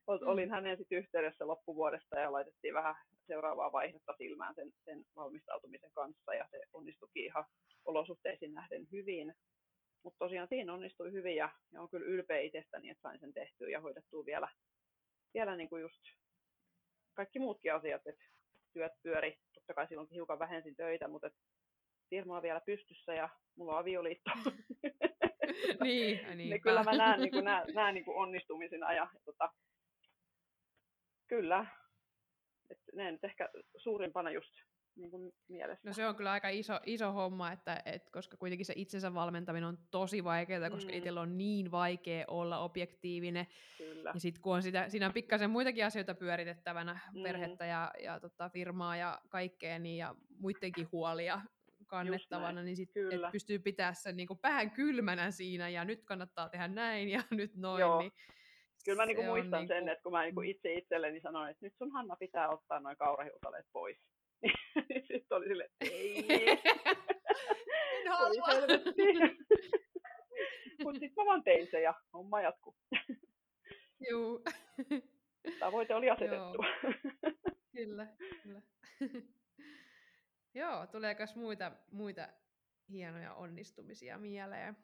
[0.06, 0.26] Mm.
[0.26, 2.94] Olin hänen sitten yhteydessä loppuvuodesta ja laitettiin vähän
[3.26, 7.44] seuraavaa vaihetta silmään sen, sen valmistautumisen kanssa ja se onnistuikin ihan
[7.84, 9.34] olosuhteisiin nähden hyvin.
[10.02, 13.68] Mutta tosiaan siinä onnistui hyvin ja, ja on kyllä ylpeä itsestäni, että sain sen tehtyä
[13.68, 14.48] ja hoidettua vielä,
[15.34, 16.02] vielä niin kuin just
[17.14, 18.24] kaikki muutkin asiat, että
[18.72, 19.38] työt pyöri.
[19.54, 21.30] Totta kai silloin hiukan vähensin töitä, mutta
[22.10, 24.30] firma on vielä pystyssä ja mulla on avioliitto.
[25.84, 29.50] niin, niin kyllä mä näen, niin kuin, näen, näen niin kuin onnistumisina ja tota,
[31.28, 31.66] kyllä,
[32.70, 34.54] et ne nyt ehkä suurimpana just
[34.96, 35.88] niin kuin mielessä.
[35.88, 39.68] No se on kyllä aika iso, iso homma, että, et, koska kuitenkin se itsensä valmentaminen
[39.68, 40.98] on tosi vaikeaa, koska mm.
[40.98, 43.46] itsellä on niin vaikea olla objektiivinen.
[43.78, 44.10] Kyllä.
[44.14, 47.22] Ja sitten kun on sitä, siinä on pikkasen muitakin asioita pyöritettävänä, mm.
[47.22, 51.40] perhettä ja, ja tota, firmaa ja kaikkea, niin, ja muidenkin huolia
[51.86, 56.48] kannettavana, niin sit, et pystyy pitämään sen niin kuin vähän kylmänä siinä, ja nyt kannattaa
[56.48, 57.80] tehdä näin, ja nyt noin.
[57.80, 58.00] Joo.
[58.00, 58.12] Niin
[58.86, 59.74] Kyllä mä niinku muistan niinku...
[59.74, 62.96] sen, että kun mä niinku itse itselleni sanoin, että nyt sun Hanna pitää ottaa noin
[62.96, 63.98] kaurahiutaleet pois.
[64.88, 66.26] Niin sitten oli silleen, ei.
[67.96, 68.46] en halua.
[70.84, 72.76] Mutta sitten mä vaan tein se ja homma jatkuu.
[74.10, 74.44] Juu.
[75.58, 76.34] Tavoite oli asetettu.
[76.34, 76.92] Joo.
[77.72, 78.06] Kyllä,
[78.42, 78.62] kyllä.
[80.54, 82.28] Joo, tuleeko muita, muita
[82.88, 84.76] hienoja onnistumisia mieleen?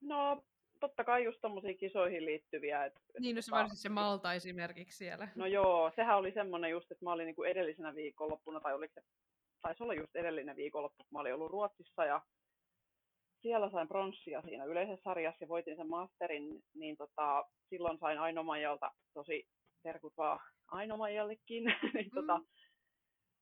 [0.00, 0.44] No,
[0.80, 2.84] totta kai just tommosiin kisoihin liittyviä.
[2.84, 5.28] Et, niin, no se tota, se Malta esimerkiksi siellä.
[5.34, 9.00] No joo, sehän oli semmoinen just, että mä olin niinku edellisenä viikonloppuna, tai oliko se,
[9.62, 12.22] taisi olla just edellinen viikonloppu, kun mä olin ollut Ruotsissa, ja
[13.42, 18.90] siellä sain pronssia siinä yleisessä sarjassa ja voitin sen masterin, niin tota, silloin sain Ainomajalta
[19.14, 19.46] tosi
[19.82, 21.64] terkut vaan Ainomajallekin,
[21.94, 22.44] niin tota, mm.
[22.44, 22.58] tota,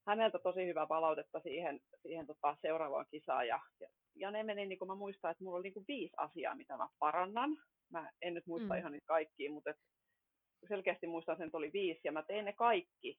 [0.07, 3.49] häneltä tosi hyvää palautetta siihen, siihen tota seuraavaan kisaan.
[3.49, 6.15] Ja, ja, ja ne meni, niin kuin mä muistan, että mulla oli niin kuin viisi
[6.17, 7.51] asiaa, mitä mä parannan.
[7.91, 8.79] Mä en nyt muista mm.
[8.79, 9.77] ihan niitä kaikkia, mutta et
[10.69, 13.19] selkeästi muistan sen, että oli viisi, ja mä tein ne kaikki.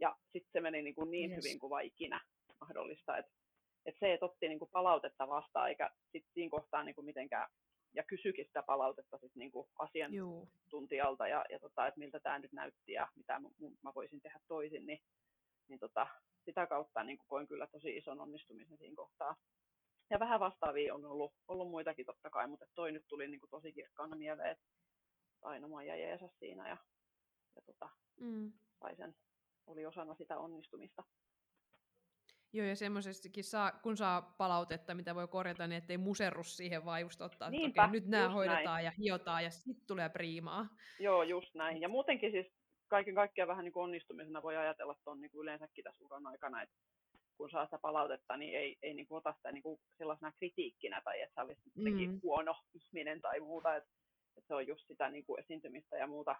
[0.00, 1.44] Ja sitten se meni niin, kuin niin yes.
[1.44, 2.20] hyvin kuin vain ikinä
[2.60, 3.18] mahdollista.
[3.18, 3.32] Että
[3.86, 7.50] et se, että otti niin kuin palautetta vastaan, eikä sitten siinä kohtaa niin kuin mitenkään,
[7.94, 12.52] ja kysyikin sitä palautetta sit niin kuin asiantuntijalta, ja, ja tota, että miltä tämä nyt
[12.52, 13.40] näytti, ja mitä
[13.82, 14.98] mä, voisin tehdä toisin, niin
[15.68, 16.06] niin tota,
[16.44, 19.36] sitä kautta niin koin kyllä tosi ison onnistumisen siinä kohtaa.
[20.10, 23.50] Ja vähän vastaavia on ollut, ollut muitakin totta kai, mutta toi nyt tuli niin kuin
[23.50, 24.64] tosi kirkkaana mieleen, että
[25.42, 26.76] Aino ja Jeesus siinä ja,
[27.56, 27.88] ja tota,
[28.20, 28.52] mm.
[28.96, 29.14] sen,
[29.66, 31.04] oli osana sitä onnistumista.
[32.52, 37.00] Joo, ja semmoisestikin saa, kun saa palautetta, mitä voi korjata, niin ettei muserru siihen, vaan
[37.00, 38.84] just ottaa, Niinpä, että okei, nyt nämä hoidetaan näin.
[38.84, 40.66] ja hiotaan ja sitten tulee priimaa.
[41.00, 41.80] Joo, just näin.
[41.80, 42.46] Ja muutenkin siis
[42.88, 46.76] kaiken kaikkiaan vähän niin kuin onnistumisena voi ajatella tuon niin yleensäkin tässä uran aikana, että
[47.36, 51.00] kun saa sitä palautetta, niin ei, ei niin kuin ota sitä niin kuin sellaisena kritiikkinä
[51.04, 52.20] tai että sä olisit mm.
[52.22, 53.76] huono ihminen tai muuta.
[53.76, 53.90] Että
[54.36, 56.36] että se on just sitä niin kuin esiintymistä ja muuta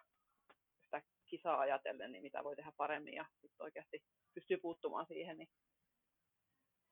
[0.85, 5.49] sitä kisaa ajatellen, niin mitä voi tehdä paremmin ja sitten oikeasti pystyy puuttumaan siihen, niin,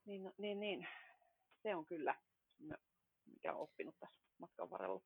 [0.05, 0.89] niin, niin, niin
[1.63, 2.15] se on kyllä,
[3.27, 5.03] mikä on oppinut tässä matkan varrella.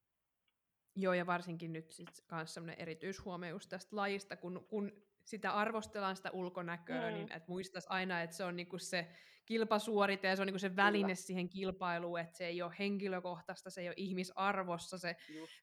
[0.97, 6.31] Joo, ja varsinkin nyt sitten myös sellainen erityishuomio tästä lajista, kun, kun sitä arvostellaan sitä
[6.31, 7.15] ulkonäköä, mm.
[7.15, 9.09] niin että muistaisi aina, että se on niinku se
[9.47, 11.15] kilpasuorite ja se on niinku se väline Kyllä.
[11.15, 15.17] siihen kilpailuun, että se ei ole henkilökohtaista, se ei ole ihmisarvossa se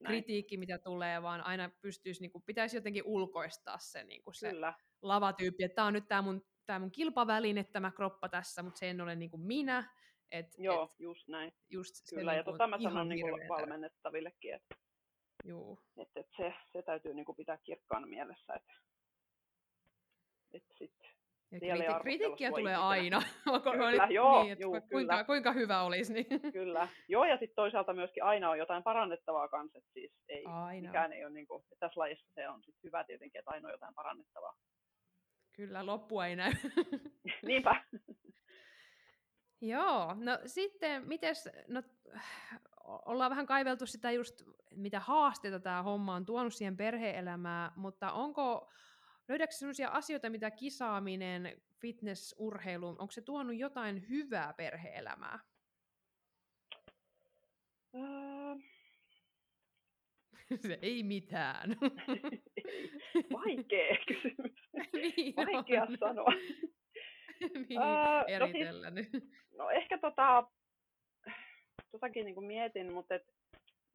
[0.06, 4.52] kritiikki, mitä tulee, vaan aina pystyisi, niinku, pitäisi jotenkin ulkoistaa se, niinku se
[5.02, 8.90] lavatyyppi, että tämä on nyt tämä mun, tää mun kilpaväline, tämä kroppa tässä, mutta se
[8.90, 9.94] en ole niinku minä.
[10.32, 11.54] Et, Joo, et, just näin.
[11.70, 14.76] Just Kyllä, ja tota mä sanon niinku valmennettavillekin, että
[15.46, 15.80] Juu.
[15.98, 18.74] Et, et se, se täytyy niinku pitää kirkkaana mielessä, että
[20.54, 20.92] et sit
[21.62, 23.22] ja kriti- kritiikkiä tulee aina.
[23.72, 25.24] kyllä, joo, niin, juu, kuinka, kyllä.
[25.24, 26.14] kuinka hyvä olisi.
[26.14, 26.42] Niin.
[26.54, 30.88] Kyllä, joo, ja sitten toisaalta myöskin aina on jotain parannettavaa kanssa, että siis ei, aina.
[30.90, 33.68] mikään ei ole, niin kuin, että tässä lajissa se on sit hyvä tietenkin, että aina
[33.68, 34.54] on jotain parannettavaa.
[35.56, 36.52] Kyllä, loppua ei näy.
[37.48, 37.84] Niinpä.
[39.62, 41.84] Joo, no sitten, mites, no,
[42.84, 44.44] ollaan vähän kaiveltu sitä just,
[44.76, 48.72] mitä haasteita tämä homma on tuonut siihen perheelämään, mutta onko,
[49.28, 55.40] löydätkö sellaisia asioita, mitä kisaaminen, fitness, urheilu, onko se tuonut jotain hyvää perheelämää?
[57.94, 58.62] Uh...
[60.68, 61.70] se ei mitään.
[63.34, 64.52] Vaikea kysymys.
[65.18, 65.98] niin Vaikea on.
[66.00, 66.34] sanoa.
[67.70, 69.24] niin, uh, eritellä no, siis,
[69.58, 70.48] no ehkä tota,
[71.92, 73.24] totakin niin kuin mietin, mutta et,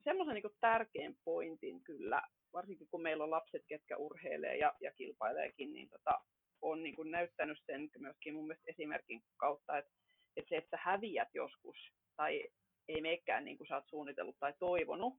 [0.05, 2.23] semmoisen niin tärkeän pointin kyllä,
[2.53, 6.21] varsinkin kun meillä on lapset, ketkä urheilee ja, ja kilpaileekin, niin tota,
[6.63, 9.93] on niin kuin näyttänyt sen myöskin mun mielestä esimerkin kautta, että,
[10.37, 11.77] että se, että sä häviät joskus
[12.17, 12.49] tai
[12.89, 15.15] ei meikään niin kuin sä oot suunnitellut tai toivonut,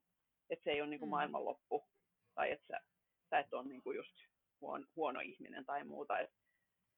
[0.49, 1.11] että se ei ole niin kuin mm.
[1.11, 1.87] maailmanloppu
[2.35, 2.79] tai että sä,
[3.29, 4.13] sä et ole niin kuin just
[4.61, 6.19] huono, huono ihminen tai muuta.
[6.19, 6.29] Et,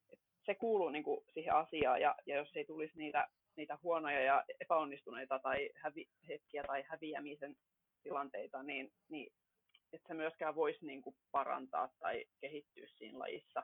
[0.09, 3.27] et se kuuluu niin kuin siihen asiaan ja, ja jos ei tulisi niitä
[3.57, 7.55] niitä huonoja ja epäonnistuneita tai hävi, hetkiä tai häviämisen
[8.03, 9.33] tilanteita, niin, niin
[9.93, 13.63] että se myöskään voisi niin kuin parantaa tai kehittyä siinä lajissa.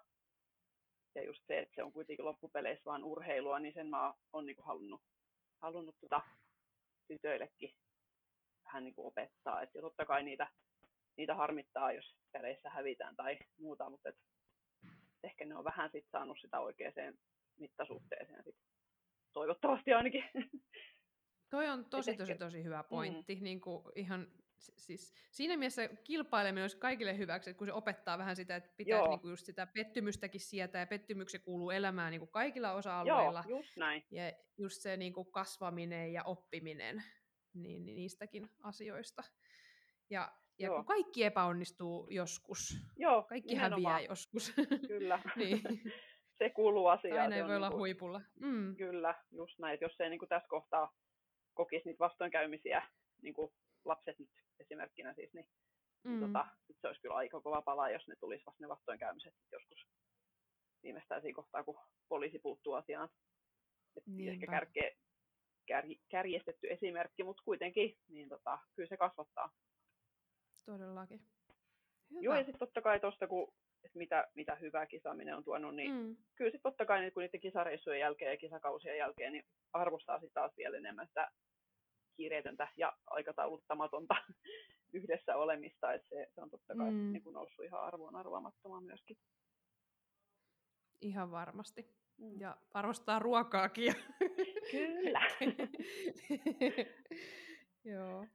[1.15, 4.55] Ja just se, että se on kuitenkin loppupeleissä vain urheilua, niin sen mä oon niin
[4.55, 5.01] kuin halunnut,
[5.61, 6.21] halunnut tota
[7.07, 7.75] tytöillekin
[8.63, 9.61] vähän niin kuin opettaa.
[9.61, 10.47] Et ja totta kai niitä,
[11.17, 14.17] niitä harmittaa, jos peleissä hävitään tai muuta, mutta et
[15.23, 17.17] ehkä ne on vähän sit saanut sitä oikeaan
[17.59, 18.55] mittasuhteeseen sit
[19.33, 20.23] toivottavasti ainakin.
[21.49, 23.35] Toi on tosi, tosi, tosi hyvä pointti.
[23.35, 23.43] Mm.
[23.43, 24.27] Niin kuin ihan,
[24.57, 29.19] siis, siinä mielessä kilpaileminen olisi kaikille hyväksi, kun se opettaa vähän sitä, että pitää niin
[29.19, 33.43] kuin just sitä pettymystäkin sietää, ja pettymyksen kuuluu elämään niin kuin kaikilla osa-alueilla.
[33.47, 34.03] Joo, just näin.
[34.11, 37.03] Ja just se niin kuin kasvaminen ja oppiminen
[37.53, 39.23] niin, niin niistäkin asioista.
[40.09, 43.93] Ja, ja kun kaikki epäonnistuu joskus, Joo, kaikki nimenomaan.
[43.93, 44.53] häviää joskus.
[44.87, 45.19] Kyllä.
[45.35, 45.61] niin
[46.37, 47.21] se kuuluu asiaan.
[47.21, 48.21] Aina ei voi niin olla kuin, huipulla.
[48.39, 48.75] Mm.
[48.75, 49.77] Kyllä, just näin.
[49.81, 50.93] Jos ei niin kuin tässä kohtaa
[51.53, 52.83] kokisi niitä vastoinkäymisiä,
[53.21, 53.51] niin kuin
[53.85, 54.29] lapset nyt
[54.59, 55.47] esimerkkinä siis, niin,
[56.03, 56.19] niin mm.
[56.19, 59.87] tota, sit se olisi kyllä aika kova pala, jos ne tulisi vasta ne vastoinkäymiset joskus
[60.83, 61.79] viimeistään siinä kohtaa, kun
[62.09, 63.09] poliisi puuttuu asiaan.
[63.97, 64.91] Et ehkä kärkeä,
[65.65, 69.53] kär, kärjestetty esimerkki, mutta kuitenkin niin tota, kyllä se kasvattaa.
[70.65, 71.21] Todellakin.
[72.11, 72.21] Hyvä.
[72.21, 73.53] Joo, ja sitten totta kai tuosta, kun
[73.83, 76.17] että mitä, mitä hyvää kisaaminen on tuonut, niin mm.
[76.35, 80.33] kyllä sitten totta kai niin kun niiden kisareissujen jälkeen ja kisakausien jälkeen niin arvostaa sitä
[80.33, 81.31] taas vielä enemmän sitä
[82.17, 84.15] kiireetöntä ja aikatauluttamatonta
[84.93, 87.11] yhdessä olemista, että se, se on totta kai mm.
[87.13, 89.17] niin kun noussut ihan arvoon arvaamattomaan myöskin.
[91.01, 91.97] Ihan varmasti.
[92.17, 92.39] Mm.
[92.39, 93.93] Ja arvostaa ruokaakin.
[94.71, 95.21] Kyllä.
[97.93, 98.25] Joo.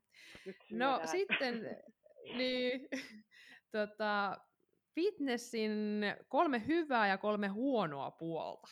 [0.70, 1.76] No sitten,
[2.36, 2.88] niin,
[3.72, 4.36] tota,
[4.94, 5.72] fitnessin
[6.28, 8.68] kolme hyvää ja kolme huonoa puolta.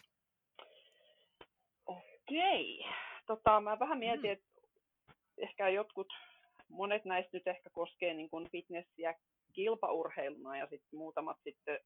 [1.87, 2.85] Okei.
[3.27, 4.33] Tota, mä vähän mietin, mm.
[4.33, 4.50] että
[5.43, 6.13] ehkä jotkut,
[6.69, 9.15] monet näistä nyt ehkä koskee niin kuin fitnessiä
[9.53, 11.79] kilpaurheiluna ja sitten muutamat sitten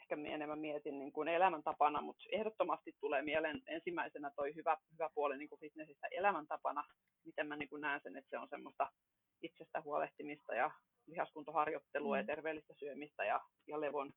[0.00, 5.38] ehkä enemmän mietin niin kuin elämäntapana, mutta ehdottomasti tulee mieleen ensimmäisenä toi hyvä, hyvä puoli
[5.38, 6.84] niin kuin fitnessistä elämäntapana,
[7.24, 8.90] miten mä niin kuin näen sen, että se on semmoista
[9.42, 10.70] itsestä huolehtimista ja
[11.06, 12.20] lihaskuntoharjoittelua mm.
[12.20, 14.12] ja terveellistä syömistä ja, ja levon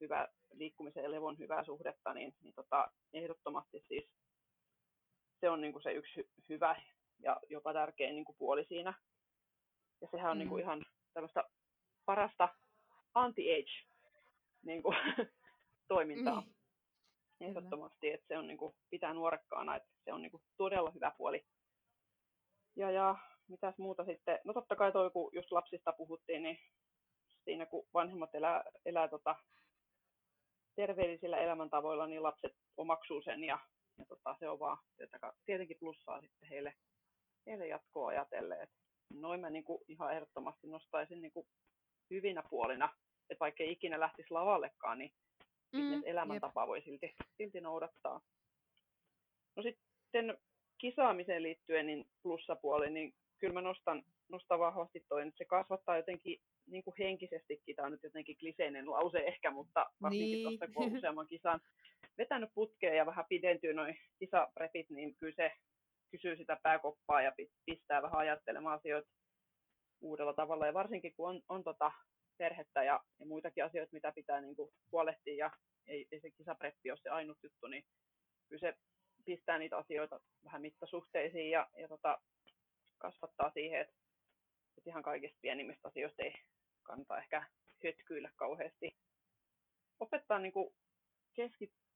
[0.00, 4.10] hyvä, liikkumisen ja levon hyvää suhdetta, niin, niin tota, ehdottomasti siis
[5.40, 6.76] se on niin kuin se yksi hy, hyvä
[7.18, 8.94] ja jopa tärkein niin kuin puoli siinä.
[10.00, 10.38] Ja sehän on mm.
[10.38, 10.84] niin kuin ihan
[11.14, 11.44] tällaista
[12.04, 12.48] parasta
[13.14, 13.88] anti-age
[14.62, 14.96] niin kuin,
[15.88, 16.40] toimintaa.
[16.40, 16.54] Mm.
[17.40, 21.12] Ehdottomasti, että se on niin kuin, pitää nuorekkaana, että se on niin kuin, todella hyvä
[21.18, 21.46] puoli.
[22.76, 23.16] Ja, ja
[23.48, 24.38] mitäs muuta sitten?
[24.44, 26.58] No totta kai toi, kun just lapsista puhuttiin, niin
[27.44, 29.36] siinä kun vanhemmat elää, elää tota,
[30.76, 33.58] terveellisillä elämäntavoilla, niin lapset omaksuu sen ja,
[33.98, 34.78] ja tota, se on vaan
[35.46, 36.74] tietenkin plussaa sitten heille,
[37.46, 38.68] heille jatkoa ajatellen.
[39.10, 41.46] noin mä niin kuin ihan ehdottomasti nostaisin niin kuin
[42.10, 42.94] hyvinä puolina,
[43.30, 45.12] että vaikka ei ikinä lähtisi lavallekaan, niin
[45.72, 46.68] mm, elämäntapa jep.
[46.68, 48.20] voi silti, silti noudattaa.
[49.56, 50.38] No sitten
[50.78, 56.40] kisaamiseen liittyen niin plussapuoli, niin kyllä mä nostan, nostan vahvasti toi, että se kasvattaa jotenkin
[56.66, 60.44] niin kuin henkisestikin, tämä on nyt jotenkin kliseinen lause ehkä, mutta varsinkin niin.
[60.44, 61.60] tuosta kun useamman kisan
[62.18, 65.52] vetänyt putkeen ja vähän pidentyy noin kisaprepit, niin kyllä se
[66.10, 67.32] kysyy sitä pääkoppaa ja
[67.66, 69.10] pistää vähän ajattelemaan asioita
[70.00, 70.66] uudella tavalla.
[70.66, 71.92] Ja varsinkin kun on, on tota
[72.38, 75.50] perhettä ja, ja muitakin asioita, mitä pitää niin kuin huolehtia ja
[75.86, 77.84] ei, ei se kisapreppi ole se ainut juttu, niin
[78.48, 78.74] kyllä se
[79.24, 82.18] pistää niitä asioita vähän mittasuhteisiin ja, ja tota,
[82.98, 83.94] kasvattaa siihen, että,
[84.78, 86.34] että ihan kaikista pienimmistä asioista ei
[86.82, 87.46] kannata ehkä
[87.84, 88.96] hötkyillä kauheasti.
[90.00, 90.74] Opettaa niin kuin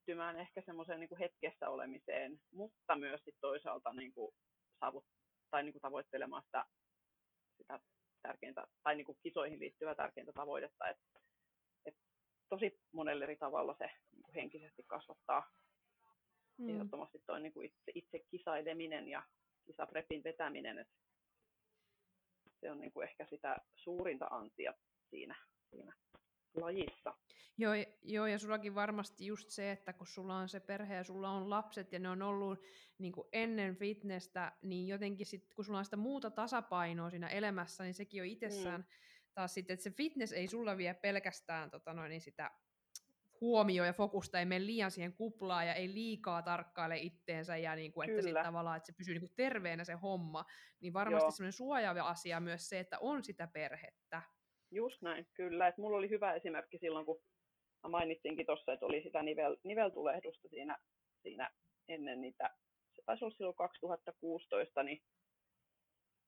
[0.03, 4.35] keskittymään ehkä semmoiseen niin hetkessä olemiseen, mutta myös sit toisaalta niin kuin
[4.81, 5.05] saavut,
[5.51, 6.65] tai niin kuin tavoittelemaan sitä,
[7.57, 7.81] sitä
[8.23, 10.89] tärkeintä, tai niin kuin kisoihin liittyvää tärkeintä tavoitetta.
[10.89, 10.97] Et,
[11.87, 11.95] et
[12.49, 15.53] tosi monella eri tavalla se niin kuin henkisesti kasvattaa
[16.59, 16.69] mm.
[16.69, 19.23] ehdottomasti toi niin kuin itse, itse kisaileminen ja
[19.67, 20.95] kisaprepin vetäminen, että
[22.61, 24.75] se on niin kuin ehkä sitä suurinta antia
[25.11, 25.35] siinä,
[25.71, 25.95] siinä
[26.55, 27.15] lajissa.
[27.59, 27.73] Joo,
[28.03, 31.51] joo, ja sullakin varmasti just se, että kun sulla on se perhe ja sulla on
[31.51, 32.59] lapset ja ne on ollut
[32.99, 37.85] niin kuin ennen fitnessä, niin jotenkin sit, kun sulla on sitä muuta tasapainoa siinä elämässä,
[37.85, 38.87] niin sekin on itsessään mm.
[39.35, 42.51] taas sitten, että se fitness ei sulla vie pelkästään tota noin, niin sitä
[43.41, 47.93] huomio ja fokusta ei mene liian siihen kuplaan ja ei liikaa tarkkaile itteensä ja niin
[47.93, 50.45] kuin, että sit tavallaan, että se pysyy niin kuin terveenä se homma,
[50.81, 54.23] niin varmasti semmoinen suojaava asia myös se, että on sitä perhettä.
[54.73, 55.69] Just näin, kyllä.
[55.69, 57.21] Et mulla oli hyvä esimerkki silloin, kun
[57.83, 60.79] mä mainitsinkin tuossa, että oli sitä nivel, niveltulehdusta siinä,
[61.23, 61.51] siinä
[61.89, 62.51] ennen niitä,
[62.95, 65.03] se taisi olla silloin 2016, niin,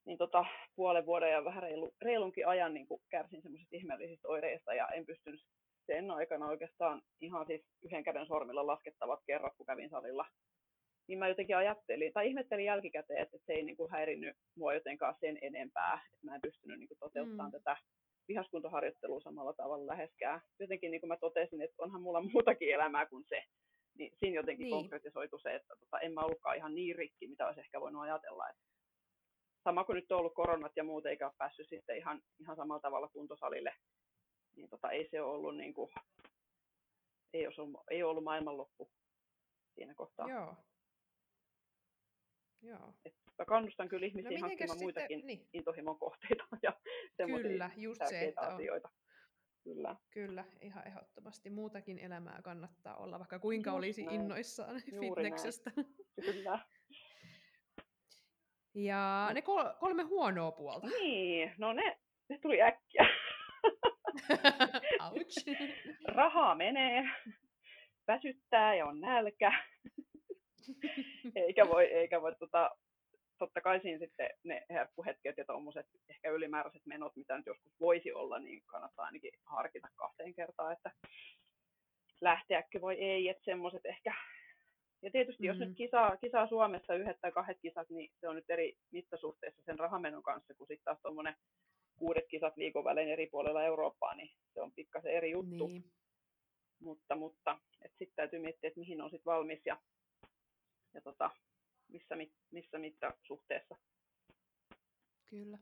[0.06, 0.44] niin tota,
[0.76, 5.40] puolen vuoden ja vähän reilu, reilunkin ajan niin kärsin semmoisista ihmeellisistä oireista ja en pystynyt
[5.86, 10.26] sen aikana oikeastaan ihan siis yhden käden sormilla laskettavat kerrat, kun kävin salilla.
[11.08, 15.14] Niin mä jotenkin ajattelin, tai ihmettelin jälkikäteen, että se ei niin kuin häirinnyt mua jotenkaan
[15.20, 17.52] sen enempää, että mä en pystynyt niin kuin toteuttamaan mm.
[17.52, 17.76] tätä
[18.28, 20.40] vihaskuntoharjoittelua samalla tavalla läheskään.
[20.60, 23.42] Jotenkin niin kuin mä totesin, että onhan mulla muutakin elämää kuin se.
[23.98, 24.70] Niin siinä jotenkin niin.
[24.70, 28.48] konkretisoitu se, että tota, en mä ollutkaan ihan niin rikki, mitä olisi ehkä voinut ajatella.
[28.48, 28.62] Että
[29.64, 32.80] sama kuin nyt on ollut koronat ja muut, eikä ole päässyt sitten ihan, ihan samalla
[32.80, 33.74] tavalla kuntosalille
[34.56, 35.90] niin tota, ei se ollut niin kuin,
[37.32, 38.90] ei, ollut, ei ollut maailmanloppu
[39.74, 40.28] siinä kohtaa.
[40.28, 40.56] Joo.
[42.64, 42.94] Joo.
[43.04, 45.48] Et mä kannustan kyllä ihmisiä no, hankkimaan sitten, muitakin niin.
[45.52, 46.72] intohimon kohteita ja
[47.26, 48.88] Kyllä, just se, että asioita.
[48.88, 48.94] On.
[49.64, 49.96] Kyllä.
[50.10, 51.50] Kyllä, ihan ehdottomasti.
[51.50, 54.20] Muutakin elämää kannattaa olla, vaikka kuinka just olisi näin.
[54.20, 55.72] innoissaan Juuri fitneksestä.
[55.76, 55.94] Näin.
[56.20, 56.58] Kyllä.
[58.74, 60.86] Ja ne kol- kolme huonoa puolta.
[60.86, 63.06] Niin, no ne, ne tuli äkkiä.
[65.10, 65.44] Ouch.
[66.04, 67.04] Rahaa menee,
[68.06, 69.52] väsyttää ja on nälkä.
[71.46, 72.70] eikä voi, eikä voi tota,
[73.38, 78.12] totta kai siinä sitten ne herkkuhetket ja tuommoiset ehkä ylimääräiset menot, mitä nyt joskus voisi
[78.12, 80.90] olla, niin kannattaa ainakin harkita kahteen kertaan, että
[82.20, 84.14] lähteäkö voi ei, että semmoiset ehkä.
[85.02, 85.48] Ja tietysti mm-hmm.
[85.48, 85.76] jos nyt mm-hmm.
[85.76, 90.22] kisaa, kisaa Suomessa yhdet tai kahdet kisat, niin se on nyt eri mittasuhteessa sen rahamenon
[90.22, 91.34] kanssa, kun sitten taas tuommoinen
[91.96, 95.66] kuudet kisat viikon välein eri puolella Eurooppaa, niin se on pikkasen eri juttu.
[95.66, 95.84] Niin.
[96.80, 97.58] Mutta, mutta
[97.88, 99.80] sitten täytyy miettiä, että mihin on sitten valmis ja,
[100.94, 101.30] ja tota,
[101.88, 102.14] missä,
[102.50, 103.76] missä mittasuhteessa.
[105.26, 105.58] Kyllä.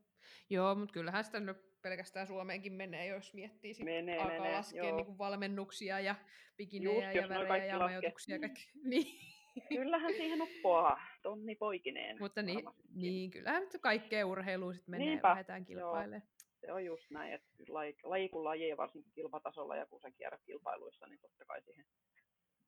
[0.50, 4.96] Joo, mutta kyllähän sitä nyt pelkästään Suomeenkin menee, jos miettii sitten menee, alkaa menee, laskea
[4.96, 6.14] niin kuin valmennuksia ja
[6.56, 8.38] bikinejä Just, ja värejä ja majoituksia.
[8.38, 8.70] Kaikki.
[8.90, 9.32] niin.
[9.68, 12.16] Kyllähän siihen uppoaa tonni poikineen.
[12.20, 12.64] Mutta niin,
[12.94, 16.22] niin kyllähän nyt kaikkea urheilua sitten menee Niinpä, lähdetään kilpailemaan.
[16.60, 20.10] Se on just näin, että laji, laji kun laji ja varsinkin kilpatasolla ja kun sä
[20.10, 21.84] kierrät kilpailuissa, niin totta kai siihen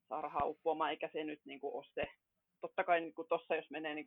[0.09, 2.05] saa rahaa uppoamaan, eikä se nyt niin kuin ole se.
[2.65, 4.07] Totta kai niin tuossa jos menee niin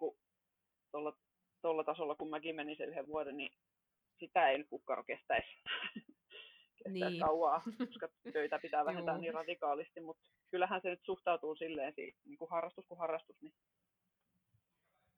[0.91, 1.17] tuolla,
[1.61, 3.51] tuolla tasolla, kun mäkin menin sen yhden vuoden, niin
[4.19, 5.47] sitä ei nyt kukkaro kestäisi.
[6.77, 7.19] kestäisi niin.
[7.19, 12.49] kauaa, koska töitä pitää vähentää niin radikaalisti, mutta kyllähän se nyt suhtautuu silleen, niin kuin
[12.49, 13.53] harrastus kuin harrastus, niin,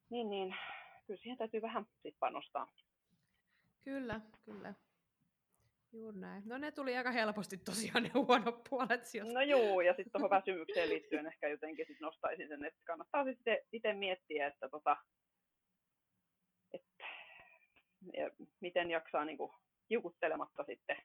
[0.09, 0.55] niin, niin
[1.07, 2.71] kyllä siihen täytyy vähän sit panostaa.
[3.83, 4.73] Kyllä, kyllä.
[5.91, 6.43] Juuri näin.
[6.45, 9.33] No ne tuli aika helposti tosiaan ne huonot puolet sieltä.
[9.33, 13.57] No joo, ja sitten tuohon väsymykseen liittyen ehkä jotenkin sit nostaisin sen, että kannattaa sitten
[13.71, 14.97] itse miettiä, että tota,
[16.73, 17.05] että
[18.13, 18.29] ja
[18.59, 19.51] miten jaksaa niin kuin
[19.87, 20.97] kiukuttelematta sitten,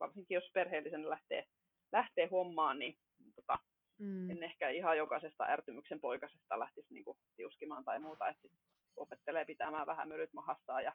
[0.00, 1.46] varsinkin jos perheellisen lähtee,
[1.92, 2.98] lähtee hommaan, niin
[3.34, 3.58] tota,
[3.98, 4.30] mm.
[4.30, 8.48] en ehkä ihan jokaisesta ärtymyksen poikasesta lähtisi niin kuin tiuskimaan tai muuta, että
[8.96, 10.92] opettelee pitämään vähän mölyt mahassaan ja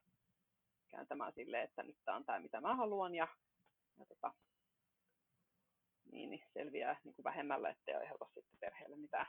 [0.91, 3.27] kääntämään silleen, että nyt tämä on tämä, mitä mä haluan, ja,
[3.99, 4.33] ja tota,
[6.11, 9.27] niin, niin selviää niin kuin vähemmällä, ettei aiheuta sitten perheelle mitään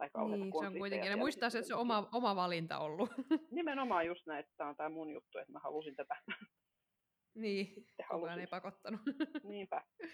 [0.00, 3.10] tai niin, se on kuitenkin, ne muistaa, että se on oma, oma valinta ollut.
[3.50, 6.16] Nimenomaan just näin, että tämä on tämä mun juttu, että mä halusin tätä.
[7.34, 9.00] Niin, kukaan ei pakottanut.
[9.42, 9.82] Niinpä.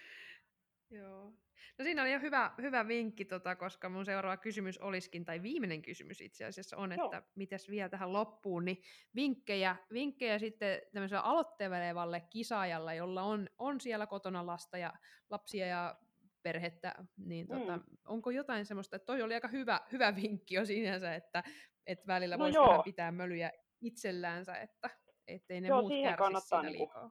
[0.91, 1.33] Joo.
[1.79, 5.83] No siinä oli jo hyvä, hyvä vinkki, tota, koska mun seuraava kysymys olisikin, tai viimeinen
[5.83, 8.83] kysymys itse asiassa on, että mitäs vielä tähän loppuun, niin
[9.15, 14.93] vinkkejä, vinkkejä sitten tämmöiselle aloittelevalle kisaajalle, jolla on, on siellä kotona lasta ja
[15.31, 15.97] lapsia ja
[16.43, 17.85] perhettä, niin tota, mm.
[18.05, 21.43] onko jotain semmoista, että toi oli aika hyvä, hyvä vinkki jo sinänsä, että,
[21.87, 24.91] että välillä no voisi pitää mölyjä itselläänsä, että
[25.27, 27.11] ettei ne joo, muut kannattaa siinä niinku, liikaa.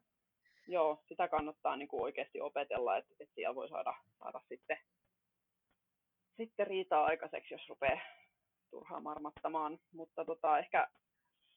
[0.67, 4.77] Joo, sitä kannattaa niinku oikeasti opetella, että, että siellä voi saada, saada sitten,
[6.37, 7.99] sitten riitaa aikaiseksi, jos rupeaa
[8.69, 10.87] turhaan marmattamaan, mutta tota, ehkä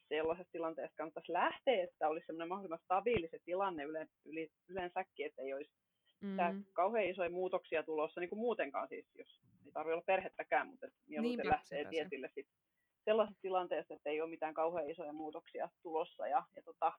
[0.09, 5.43] sellaisessa tilanteessa kannattaisi lähteä, että olisi semmoinen mahdollisimman stabiili se tilanne yle, yle, yleensäkin, että
[5.43, 5.73] ei olisi
[6.21, 6.65] mm.
[6.73, 11.39] kauhean isoja muutoksia tulossa, niin kuin muutenkaan siis, jos ei tarvitse olla perhettäkään, mutta mieluiten
[11.39, 12.47] Niinpä, lähtee tietille sit
[13.05, 16.27] sellaisessa tilanteessa, että ei ole mitään kauhean isoja muutoksia tulossa.
[16.27, 16.93] Ja, ja tota,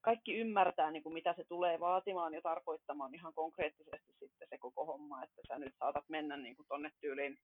[0.00, 4.86] kaikki ymmärtää, niin kuin mitä se tulee vaatimaan ja tarkoittamaan ihan konkreettisesti sitten se koko
[4.86, 7.38] homma, että sä nyt saatat mennä niin kuin tonne tyyliin.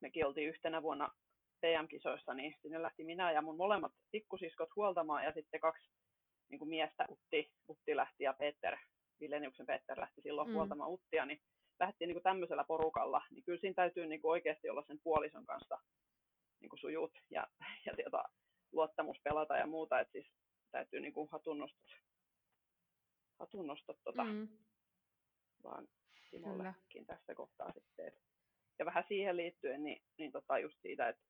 [0.00, 1.10] Mekin oltiin yhtenä vuonna
[1.60, 5.90] TM-kisoissa, niin sinne lähti minä ja mun molemmat pikkusiskot huoltamaan ja sitten kaksi
[6.48, 8.76] niin kuin miestä, Utti, Utti lähti ja Peter
[9.22, 10.54] Vileniuksen Peter lähti silloin mm.
[10.54, 11.40] huoltamaan Uttia, niin
[11.80, 15.46] lähti niin kuin tämmöisellä porukalla, niin kyllä siinä täytyy niin kuin oikeasti olla sen puolison
[15.46, 15.78] kanssa
[16.60, 17.46] niin kuin sujut ja,
[17.86, 18.24] ja tiota,
[18.72, 20.26] luottamus pelata ja muuta, että siis
[20.72, 21.90] täytyy niin kuin hatunnostot,
[23.38, 24.48] hatunnostot tota, mm.
[25.62, 25.88] vaan
[26.30, 28.08] Simollekin tässä kohtaa sitten.
[28.08, 28.14] Et,
[28.78, 31.22] ja vähän siihen liittyen, niin, niin tota just siitä, että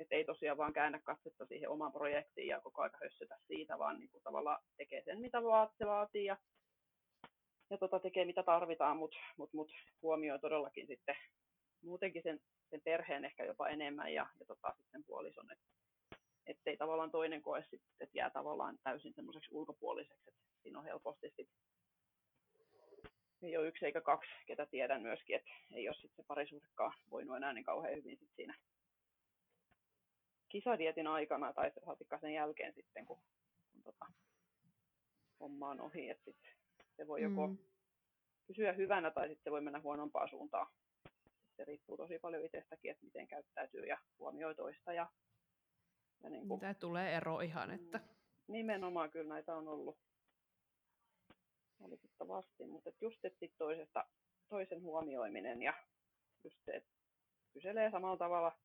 [0.00, 3.98] et ei tosiaan vaan käännä katsetta siihen omaan projektiin ja koko ajan hössytä siitä, vaan
[3.98, 6.36] niin kuin tavallaan tekee sen, mitä vaat, se vaatii ja
[7.70, 9.72] ja tota, tekee mitä tarvitaan, mutta mut, mut
[10.02, 11.16] huomioi todellakin sitten
[11.82, 12.40] muutenkin sen,
[12.70, 15.64] sen perheen ehkä jopa enemmän ja, ja tota, sitten puolison, että
[16.46, 21.26] ettei tavallaan toinen koe sitten, että jää tavallaan täysin semmoiseksi ulkopuoliseksi, että siinä on helposti
[21.26, 21.64] sitten
[23.42, 27.36] ei ole yksi eikä kaksi, ketä tiedän myöskin, että ei ole sitten se parisuhdekaan voinut
[27.36, 28.54] enää niin kauhean hyvin sit siinä
[30.48, 33.22] kisadietin aikana tai saatikka sen jälkeen sitten, kun,
[33.72, 34.06] kun tota,
[35.40, 36.50] homma on ohi, että sitten
[36.96, 37.58] se voi joko mm.
[38.46, 40.66] pysyä hyvänä tai sitten se voi mennä huonompaan suuntaan.
[41.56, 44.92] Se riippuu tosi paljon itsestäkin, että miten käyttäytyy ja huomioi toista.
[44.92, 45.10] Ja,
[46.22, 47.74] ja niin kuin, Mitä tulee ero ihan, mm.
[47.74, 48.00] että...
[48.48, 49.98] Nimenomaan kyllä näitä on ollut
[51.82, 54.04] valitettavasti, mutta et just että sit toisesta,
[54.48, 55.74] toisen huomioiminen ja
[56.44, 56.90] just se, että
[57.52, 58.58] kyselee samalla tavalla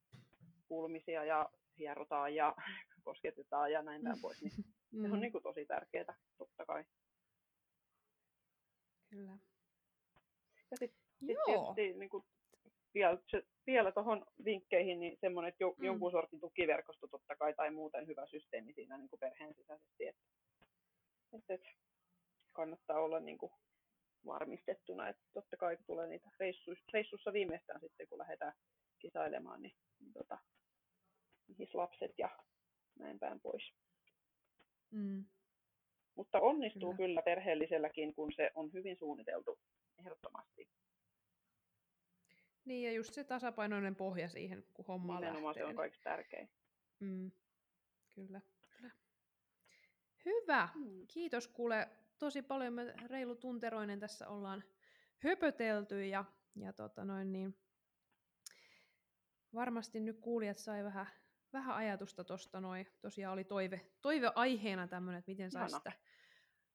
[0.68, 2.56] kuulumisia ja hierotaan ja
[3.04, 4.54] kosketetaan ja näin päin pois, niin
[4.92, 5.02] mm.
[5.02, 6.86] se on niin kuin tosi tärkeää totta kai.
[9.10, 9.38] Kyllä.
[10.72, 10.98] Ja sitten
[11.28, 12.26] sit tietysti niin kuin
[12.94, 13.18] vielä,
[13.68, 15.86] vielä tuohon vinkkeihin, niin semmoinen, että jo, mm.
[15.86, 20.22] jonkun sortin tukiverkosto totta kai tai muuten hyvä systeemi siinä niin kuin perheen sisäisesti, että,
[21.34, 21.70] että, että
[22.54, 23.52] kannattaa olla niin kuin
[24.26, 28.54] varmistettuna, että totta kai kun tulee niitä reissuissa, reissussa viimeistään sitten, kun lähdetään
[29.00, 30.38] kisailemaan, niin, niin tota,
[31.74, 32.30] lapset ja
[33.00, 33.74] näin päin pois.
[34.92, 35.26] Mm.
[36.16, 36.98] Mutta onnistuu kyllä.
[36.98, 39.60] kyllä perheelliselläkin, kun se on hyvin suunniteltu
[40.00, 40.68] ehdottomasti.
[42.70, 45.64] Niin, ja just se tasapainoinen pohja siihen, kun homma Nimenomaan lähtee.
[45.64, 46.50] se on kaikista tärkein.
[47.00, 47.32] Mm.
[48.16, 48.42] Kyllä,
[48.78, 48.92] kyllä.
[50.26, 50.70] Hyvä.
[50.76, 51.08] Mm.
[51.08, 51.90] Kiitos kuule
[52.20, 52.74] tosi paljon.
[52.74, 54.64] Me reilu tunteroinen tässä ollaan
[55.18, 56.26] höpötelty ja,
[56.56, 57.58] ja tota noin niin,
[59.54, 61.08] varmasti nyt kuulijat sai vähän,
[61.54, 62.88] vähän ajatusta tuosta noin.
[63.02, 65.92] Tosiaan oli toive, toiveaiheena tämmöinen, että miten saisi sitä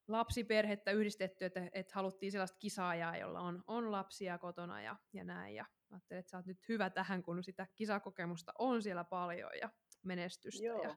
[0.09, 5.55] lapsiperhettä yhdistetty, että, että haluttiin sellaista kisaajaa, jolla on, on lapsia kotona ja, ja näin.
[5.55, 9.71] Ja ajattelin, että sä oot nyt hyvä tähän, kun sitä kisakokemusta on siellä paljon ja
[10.03, 10.83] menestystä Joo.
[10.83, 10.97] ja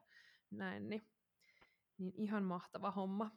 [0.50, 0.88] näin.
[0.88, 1.02] Niin,
[1.98, 3.30] niin ihan mahtava homma.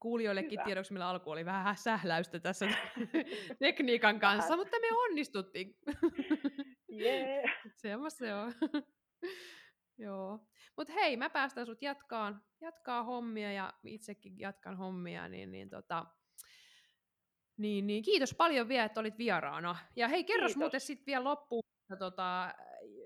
[0.00, 0.64] Kuulijoillekin hyvä.
[0.64, 2.66] tiedoksi, millä alku oli vähän sähläystä tässä
[3.58, 5.78] tekniikan kanssa, mutta me onnistuttiin.
[6.92, 7.58] Yeah.
[7.82, 8.52] Semmoista se on.
[10.00, 10.38] Joo.
[10.76, 16.06] Mutta hei, mä päästän sut jatkaan, jatkaa hommia ja itsekin jatkan hommia, niin, niin, tota,
[17.56, 19.76] niin, niin kiitos paljon vielä, että olit vieraana.
[19.96, 21.62] Ja hei, kerros muuten sitten vielä loppuun,
[21.98, 22.54] tota,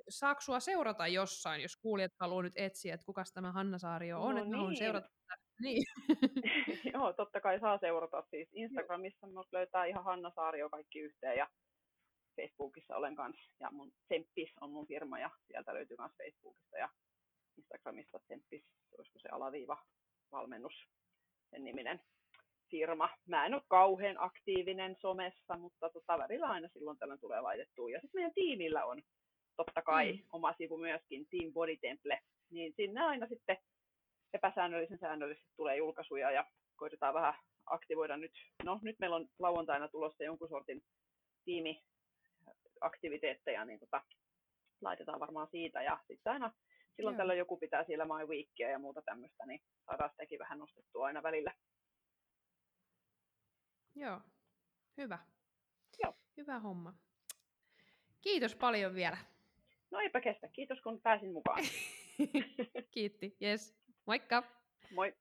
[0.09, 4.35] saako sua seurata jossain, jos kuulijat haluaa nyt etsiä, että kukas tämä Hanna Saario on,
[4.35, 4.77] No että niin.
[4.77, 5.09] seurata.
[5.61, 5.85] Niin.
[6.95, 11.49] Joo, totta kai saa seurata siis Instagramissa, mut löytää ihan Hanna Saario kaikki yhteen ja
[12.37, 13.53] Facebookissa olen kanssa.
[13.61, 16.89] Ja mun Tsemppis on mun firma ja sieltä löytyy myös Facebookista ja
[17.57, 18.65] Instagramista Tsemppis,
[18.99, 19.79] olisiko se alaviiva
[20.33, 20.89] valmennus,
[21.51, 22.01] sen niminen
[22.71, 23.09] firma.
[23.27, 27.91] Mä en ole kauhean aktiivinen somessa, mutta tota, välillä aina silloin tällöin tulee laitettua.
[27.91, 29.03] Ja sitten meidän tiimillä on
[29.57, 30.19] totta kai Mm.
[30.33, 32.21] oma sivu myöskin, Team Body Temple,
[32.51, 33.57] niin sinne aina sitten
[34.33, 36.47] epäsäännöllisen säännöllisesti tulee julkaisuja ja
[36.77, 37.35] koitetaan vähän
[37.67, 38.33] aktivoida nyt.
[38.65, 40.83] No nyt meillä on lauantaina tulossa jonkun sortin
[42.91, 44.03] tiimiaktiviteetteja, niin tota,
[44.81, 45.83] laitetaan varmaan siitä.
[45.83, 46.53] Ja sitten aina
[46.97, 47.19] silloin Joo.
[47.19, 51.23] tällöin joku pitää siellä My Weekia ja muuta tämmöistä, niin saadaan sitäkin vähän nostettua aina
[51.23, 51.55] välillä.
[53.95, 54.21] Joo,
[54.97, 55.19] hyvä.
[56.03, 56.15] Joo.
[56.37, 56.95] Hyvä homma.
[58.21, 59.17] Kiitos paljon vielä.
[59.91, 60.49] No eipä kestä.
[60.49, 61.65] Kiitos kun pääsin mukaan.
[62.95, 63.37] Kiitti.
[63.43, 63.77] Yes.
[64.07, 64.43] Moikka!
[64.95, 65.15] Moi!